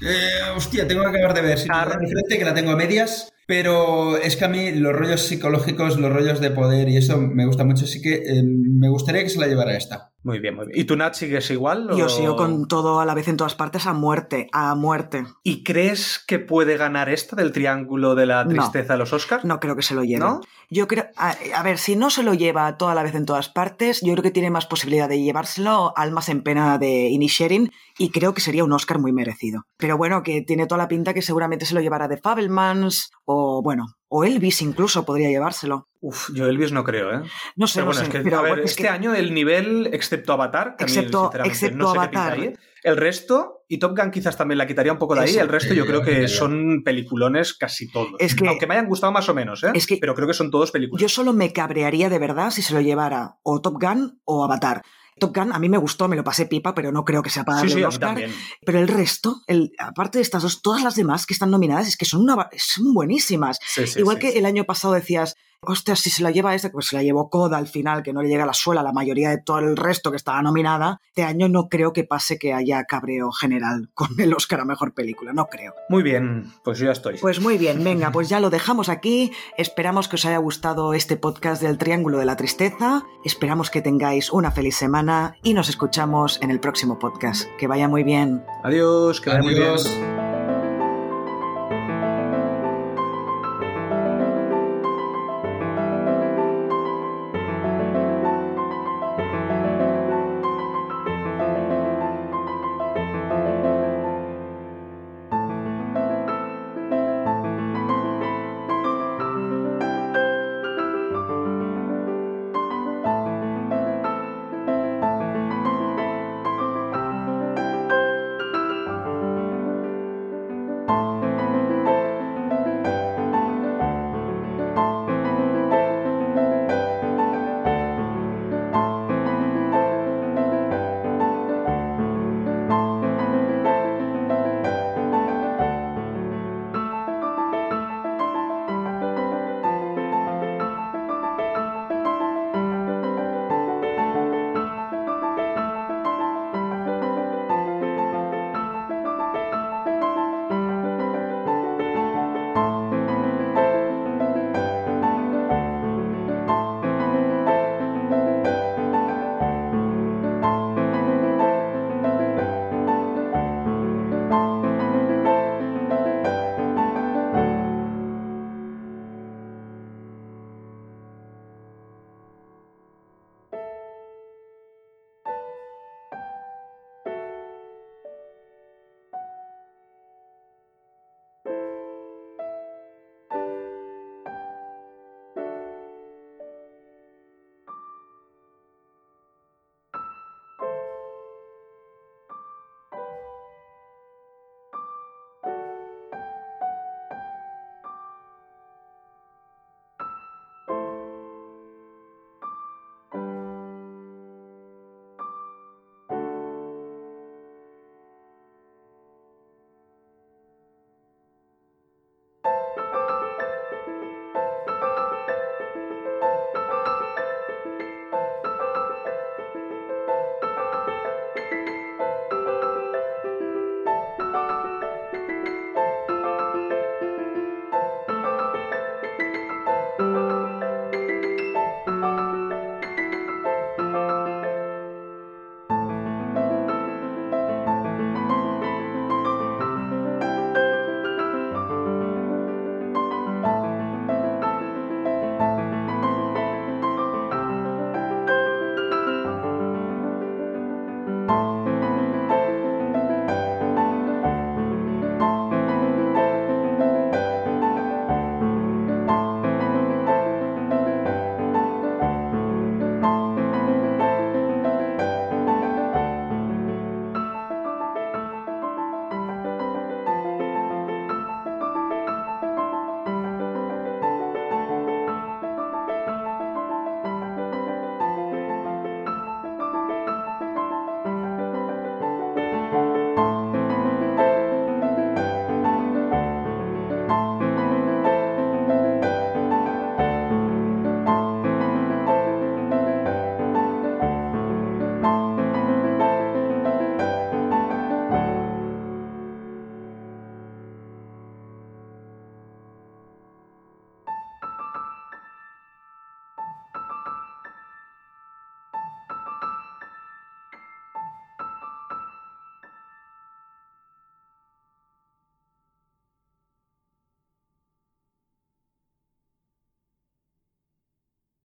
[0.00, 2.76] Eh, hostia, tengo que acabar de ver si Car- en frente que la tengo a
[2.76, 7.16] medias, pero es que a mí los rollos psicológicos, los rollos de poder y eso
[7.18, 10.10] me gusta mucho, así que eh, me gustaría que se la llevara esta.
[10.24, 10.80] Muy bien, muy bien.
[10.80, 11.90] ¿Y tú, Nat, sigues igual?
[11.96, 15.24] Yo sigo con todo a la vez en todas partes a muerte, a muerte.
[15.42, 19.44] ¿Y crees que puede ganar esta del triángulo de la tristeza a los Oscars?
[19.44, 20.20] No creo que se lo lleve.
[20.20, 20.40] ¿No?
[20.74, 24.00] Yo creo, a, ver, si no se lo lleva toda la vez en todas partes,
[24.00, 28.34] yo creo que tiene más posibilidad de llevárselo Almas en pena de Inisherin y creo
[28.34, 29.66] que sería un Oscar muy merecido.
[29.76, 33.62] Pero bueno, que tiene toda la pinta que seguramente se lo llevará de Fabelmans o
[33.62, 35.86] bueno, o Elvis incluso podría llevárselo.
[36.00, 37.22] Uf, yo Elvis no creo, ¿eh?
[37.54, 41.30] No sé, bueno, es que, a ver, este año el nivel, excepto Avatar, que excepto,
[41.44, 42.32] excepto no sé Avatar.
[42.32, 45.48] Ahí, el resto, y Top Gun quizás también la quitaría un poco de ahí, el
[45.48, 48.12] resto yo creo que son peliculones casi todos.
[48.18, 49.70] Es que, Aunque me hayan gustado más o menos, ¿eh?
[49.74, 51.00] Es que pero creo que son todos películas.
[51.00, 54.82] Yo solo me cabrearía de verdad si se lo llevara o Top Gun o Avatar.
[55.18, 57.44] Top Gun a mí me gustó, me lo pasé pipa, pero no creo que sea
[57.44, 58.22] para darle sí, sí, Oscar.
[58.66, 61.96] Pero el resto, el, aparte de estas dos, todas las demás que están nominadas es
[61.96, 63.58] que son, una, son buenísimas.
[63.96, 67.02] Igual que el año pasado decías, ostras, si se la lleva esta, pues se la
[67.02, 69.58] llevó Coda al final, que no le llega a la suela la mayoría de todo
[69.58, 71.00] el resto que estaba nominada.
[71.08, 74.94] Este año no creo que pase que haya cabreo general con el Oscar a Mejor
[74.94, 75.74] Película, no creo.
[75.88, 77.18] Muy bien, pues yo ya estoy.
[77.18, 79.32] Pues muy bien, venga, pues ya lo dejamos aquí.
[79.56, 83.04] Esperamos que os haya gustado este podcast del Triángulo de la Tristeza.
[83.24, 87.48] Esperamos que tengáis una feliz semana y nos escuchamos en el próximo podcast.
[87.58, 88.44] Que vaya muy bien.
[88.62, 90.33] Adiós, que vaya muy bien.